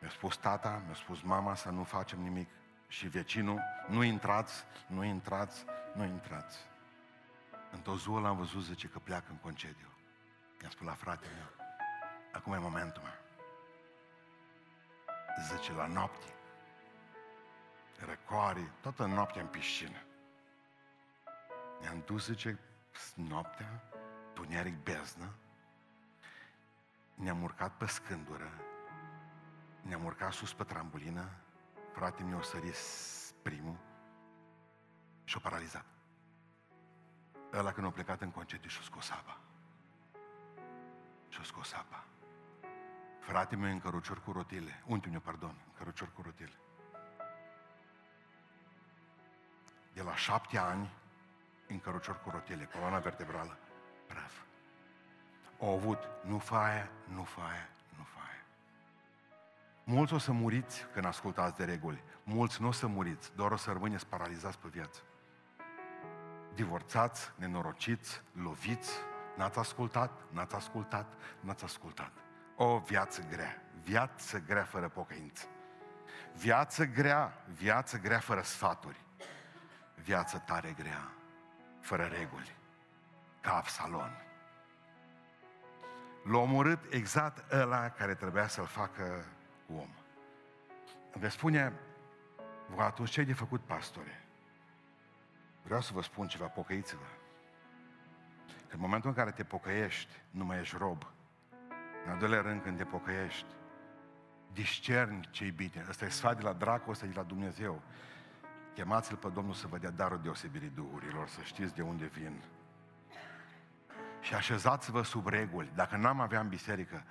Mi-a 0.00 0.10
spus 0.10 0.36
tata, 0.36 0.82
mi-a 0.84 0.94
spus 0.94 1.20
mama 1.20 1.54
să 1.54 1.70
nu 1.70 1.84
facem 1.84 2.20
nimic. 2.20 2.48
Și 2.88 3.08
vecinul, 3.08 3.62
nu 3.88 4.02
intrați, 4.02 4.64
nu 4.86 5.04
intrați, 5.04 5.64
nu 5.94 6.04
intrați. 6.04 6.58
Într-o 7.70 7.96
zi 7.96 8.08
l-am 8.08 8.36
văzut, 8.36 8.62
zice, 8.62 8.88
că 8.88 8.98
pleacă 8.98 9.26
în 9.30 9.36
concediu. 9.36 9.88
Mi-a 10.60 10.70
spus 10.70 10.86
la 10.86 10.92
fratele 10.92 11.32
meu, 11.32 11.66
acum 12.32 12.52
e 12.52 12.58
momentul 12.58 13.02
meu. 13.02 13.12
Zice, 15.56 15.72
la 15.72 15.86
noapte, 15.86 16.34
răcoare, 18.06 18.72
toată 18.80 19.06
noaptea 19.06 19.42
în 19.42 19.48
piscină. 19.48 20.02
Ne-am 21.80 22.02
dus, 22.06 22.24
zice, 22.24 22.58
noaptea, 23.14 23.82
tuneric 24.32 24.82
beznă, 24.82 25.34
ne-am 27.14 27.42
urcat 27.42 27.76
pe 27.76 27.86
scândură, 27.86 28.50
ne-am 29.82 30.04
urcat 30.04 30.32
sus 30.32 30.52
pe 30.52 30.64
trambulină, 30.64 31.30
fratele 31.98 32.28
meu 32.28 32.42
sărit 32.42 32.74
primul 33.42 33.76
și 35.24 35.36
o 35.36 35.40
paralizat. 35.40 35.84
Ăla 37.52 37.72
când 37.72 37.86
a 37.86 37.90
plecat 37.90 38.20
în 38.20 38.30
concediu 38.30 38.68
și-a 38.68 38.82
scos 38.82 39.10
apa. 39.10 39.40
Și-a 41.28 41.42
scos 41.42 41.72
apa. 41.72 42.04
Fratele 43.20 43.60
meu 43.60 43.70
în 43.70 43.80
cărucior 43.80 44.20
cu 44.20 44.32
rotile, 44.32 44.82
unchiul 44.86 45.10
meu, 45.10 45.20
pardon, 45.20 45.62
în 45.66 45.72
cărucior 45.78 46.12
cu 46.12 46.22
rotile. 46.22 46.58
De 49.92 50.02
la 50.02 50.14
șapte 50.14 50.58
ani 50.58 50.90
în 51.68 51.80
cărucior 51.80 52.20
cu 52.20 52.30
rotile, 52.30 52.64
coloana 52.64 52.98
vertebrală, 52.98 53.58
praf. 54.06 54.32
Au 55.60 55.74
avut 55.74 56.08
nu 56.24 56.38
faia, 56.38 56.90
nu 57.04 57.22
faia, 57.22 57.24
nu 57.24 57.24
faia. 57.24 57.77
Mulți 59.90 60.14
o 60.14 60.18
să 60.18 60.32
muriți 60.32 60.86
când 60.92 61.04
ascultați 61.04 61.56
de 61.56 61.64
reguli. 61.64 62.02
Mulți 62.22 62.62
nu 62.62 62.68
o 62.68 62.72
să 62.72 62.86
muriți, 62.86 63.32
doar 63.34 63.50
o 63.50 63.56
să 63.56 63.72
rămâneți 63.72 64.06
paralizați 64.06 64.58
pe 64.58 64.68
viață. 64.70 65.00
Divorțați, 66.54 67.32
nenorociți, 67.36 68.22
loviți, 68.42 68.92
n-ați 69.36 69.58
ascultat, 69.58 70.10
n-ați 70.30 70.54
ascultat, 70.54 71.12
n-ați 71.40 71.64
ascultat. 71.64 72.12
O 72.56 72.78
viață 72.78 73.22
grea, 73.30 73.62
viață 73.82 74.38
grea 74.38 74.64
fără 74.64 74.88
pocăință. 74.88 75.46
Viață 76.36 76.84
grea, 76.84 77.44
viață 77.52 77.98
grea 77.98 78.20
fără 78.20 78.42
sfaturi. 78.42 79.04
Viață 79.94 80.42
tare 80.46 80.74
grea 80.78 81.12
fără 81.80 82.04
reguli, 82.04 82.56
ca 83.40 83.56
Absalon. 83.56 84.22
L-a 86.24 86.38
omorât 86.38 86.92
exact 86.92 87.52
ăla 87.52 87.88
care 87.88 88.14
trebuia 88.14 88.48
să-l 88.48 88.66
facă 88.66 89.24
om. 89.76 89.88
Îmi 91.12 91.30
spune, 91.30 91.72
vă 92.74 92.82
atunci 92.82 93.10
ce 93.10 93.22
de 93.22 93.32
făcut, 93.32 93.60
pastore? 93.60 94.22
Vreau 95.62 95.80
să 95.80 95.92
vă 95.92 96.02
spun 96.02 96.26
ceva, 96.26 96.46
pocăiți-vă. 96.46 97.06
Că 98.46 98.74
în 98.74 98.80
momentul 98.80 99.08
în 99.08 99.14
care 99.14 99.30
te 99.30 99.44
pocăiești, 99.44 100.12
nu 100.30 100.44
mai 100.44 100.58
ești 100.58 100.76
rob. 100.76 101.06
În 102.04 102.10
al 102.12 102.18
doilea 102.18 102.40
rând, 102.40 102.62
când 102.62 102.76
te 102.76 102.84
pocăiești, 102.84 103.46
discerni 104.52 105.28
ce-i 105.30 105.50
bine. 105.50 105.84
Ăsta 105.88 106.04
e 106.04 106.08
sfat 106.08 106.36
de 106.36 106.42
la 106.42 106.52
dracu, 106.52 106.90
ăsta 106.90 107.04
e 107.04 107.08
de 107.08 107.14
la 107.14 107.22
Dumnezeu. 107.22 107.82
Chemați-L 108.74 109.16
pe 109.16 109.28
Domnul 109.28 109.54
să 109.54 109.66
vă 109.66 109.78
dea 109.78 109.90
darul 109.90 110.20
deosebirii 110.22 110.72
Duhurilor, 110.74 111.28
să 111.28 111.40
știți 111.42 111.74
de 111.74 111.82
unde 111.82 112.06
vin. 112.06 112.42
Și 114.20 114.34
așezați-vă 114.34 115.02
sub 115.02 115.26
reguli. 115.26 115.70
Dacă 115.74 115.96
n-am 115.96 116.20
avea 116.20 116.40
în 116.40 116.48
biserică, 116.48 117.04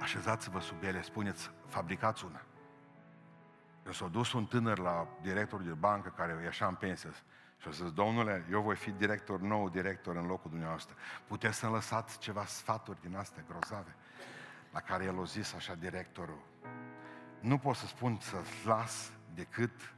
așezați-vă 0.00 0.60
sub 0.60 0.82
ele, 0.82 1.02
spuneți, 1.02 1.50
fabricați 1.66 2.24
una. 2.24 2.42
Eu 3.86 3.92
s-a 3.92 4.06
dus 4.06 4.32
un 4.32 4.46
tânăr 4.46 4.78
la 4.78 5.08
directorul 5.22 5.66
de 5.66 5.72
bancă 5.72 6.12
care 6.16 6.40
ieșea 6.42 6.66
în 6.66 6.74
pensie 6.74 7.10
și 7.58 7.68
a 7.68 7.70
zis, 7.70 7.92
domnule, 7.92 8.46
eu 8.50 8.60
voi 8.60 8.76
fi 8.76 8.90
director 8.90 9.40
nou, 9.40 9.68
director 9.68 10.16
în 10.16 10.26
locul 10.26 10.50
dumneavoastră. 10.50 10.96
Puteți 11.26 11.58
să-mi 11.58 11.72
lăsați 11.72 12.18
ceva 12.18 12.44
sfaturi 12.44 13.00
din 13.00 13.16
astea 13.16 13.44
grozave? 13.48 13.94
La 14.72 14.80
care 14.80 15.04
el 15.04 15.20
a 15.20 15.24
zis 15.24 15.54
așa 15.54 15.74
directorul, 15.74 16.40
nu 17.40 17.58
pot 17.58 17.76
să 17.76 17.86
spun 17.86 18.18
să 18.20 18.36
las 18.64 19.12
decât 19.34 19.94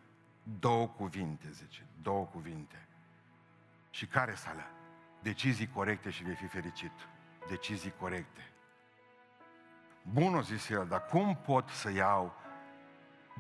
Două 0.61 0.89
cuvinte, 0.89 1.51
zice, 1.51 1.87
două 2.03 2.25
cuvinte. 2.25 2.87
Și 3.91 4.07
care 4.07 4.35
să 4.35 4.49
alea? 4.49 4.71
Decizii 5.23 5.69
corecte 5.69 6.11
și 6.11 6.23
vei 6.25 6.35
fi 6.35 6.47
fericit. 6.47 6.93
Decizii 7.49 7.93
corecte. 7.99 8.51
Bun, 10.13 10.35
o 10.35 10.41
zis 10.41 10.69
el, 10.69 10.87
dar 10.87 11.07
cum 11.07 11.37
pot 11.37 11.69
să 11.69 11.91
iau 11.91 12.35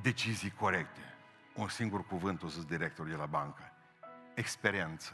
decizii 0.02 0.50
corecte? 0.50 1.14
Un 1.54 1.68
singur 1.68 2.06
cuvânt, 2.06 2.42
o 2.42 2.48
zis 2.48 2.64
directorul 2.64 3.10
de 3.10 3.16
la 3.16 3.26
bancă. 3.26 3.72
Experiență. 4.34 5.12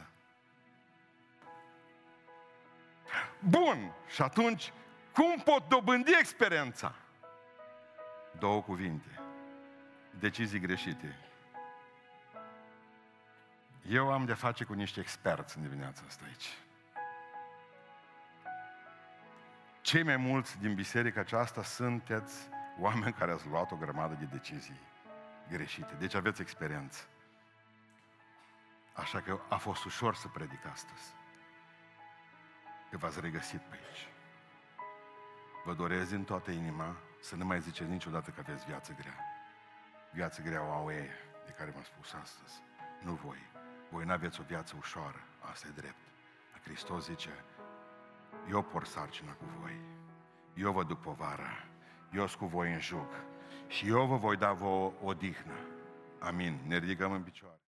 Bun, 3.39 3.93
și 4.07 4.21
atunci, 4.21 4.73
cum 5.13 5.41
pot 5.43 5.67
dobândi 5.67 6.11
experiența? 6.19 6.95
Două 8.39 8.61
cuvinte. 8.61 9.19
Decizii 10.19 10.59
greșite 10.59 11.17
eu 13.89 14.11
am 14.11 14.25
de 14.25 14.33
face 14.33 14.63
cu 14.63 14.73
niște 14.73 14.99
experți 14.99 15.57
în 15.57 15.63
dimineața 15.63 16.01
asta 16.07 16.23
aici. 16.25 16.57
Cei 19.83 20.03
mai 20.03 20.17
mulți 20.17 20.59
din 20.59 20.75
biserica 20.75 21.19
aceasta 21.19 21.63
sunteți 21.63 22.49
oameni 22.79 23.13
care 23.13 23.31
ați 23.31 23.47
luat 23.47 23.71
o 23.71 23.75
grămadă 23.75 24.13
de 24.13 24.25
decizii 24.25 24.79
greșite. 25.49 25.95
Deci 25.99 26.13
aveți 26.13 26.41
experiență. 26.41 27.03
Așa 28.93 29.21
că 29.21 29.39
a 29.49 29.57
fost 29.57 29.83
ușor 29.83 30.15
să 30.15 30.27
predic 30.27 30.65
astăzi. 30.65 31.13
Că 32.89 32.97
v-ați 32.97 33.19
regăsit 33.19 33.59
pe 33.59 33.75
aici. 33.75 34.07
Vă 35.65 35.73
doresc 35.73 36.09
din 36.09 36.23
toată 36.23 36.51
inima 36.51 36.95
să 37.21 37.35
nu 37.35 37.45
mai 37.45 37.61
ziceți 37.61 37.89
niciodată 37.89 38.29
că 38.29 38.39
aveți 38.39 38.65
viață 38.65 38.95
grea. 38.99 39.19
Viață 40.11 40.41
grea 40.41 40.63
o 40.63 40.71
au 40.71 40.91
ei, 40.91 41.09
de 41.45 41.51
care 41.51 41.71
v-am 41.71 41.83
spus 41.83 42.13
astăzi. 42.13 42.53
Nu 43.01 43.13
voi. 43.13 43.39
Voi 43.89 44.05
nu 44.05 44.11
aveți 44.11 44.39
o 44.39 44.43
viață 44.43 44.75
ușoară, 44.77 45.19
asta 45.51 45.67
e 45.67 45.79
drept. 45.81 46.03
Hristos 46.63 47.05
zice, 47.05 47.29
Eu 48.49 48.61
por 48.61 48.85
sarcina 48.85 49.31
cu 49.31 49.45
voi. 49.59 49.79
Eu 50.55 50.71
vă 50.71 50.83
duc 50.83 50.99
povară. 50.99 51.49
Eu 52.13 52.27
sunt 52.27 52.39
cu 52.39 52.45
voi 52.45 52.73
în 52.73 52.79
jug. 52.79 53.07
Și 53.67 53.87
eu 53.87 54.05
vă 54.05 54.15
voi 54.15 54.37
da 54.37 54.53
vouă 54.53 54.93
odihnă. 55.03 55.53
Amin. 56.19 56.59
Ne 56.67 56.77
ridicăm 56.77 57.11
în 57.11 57.21
picioare. 57.21 57.62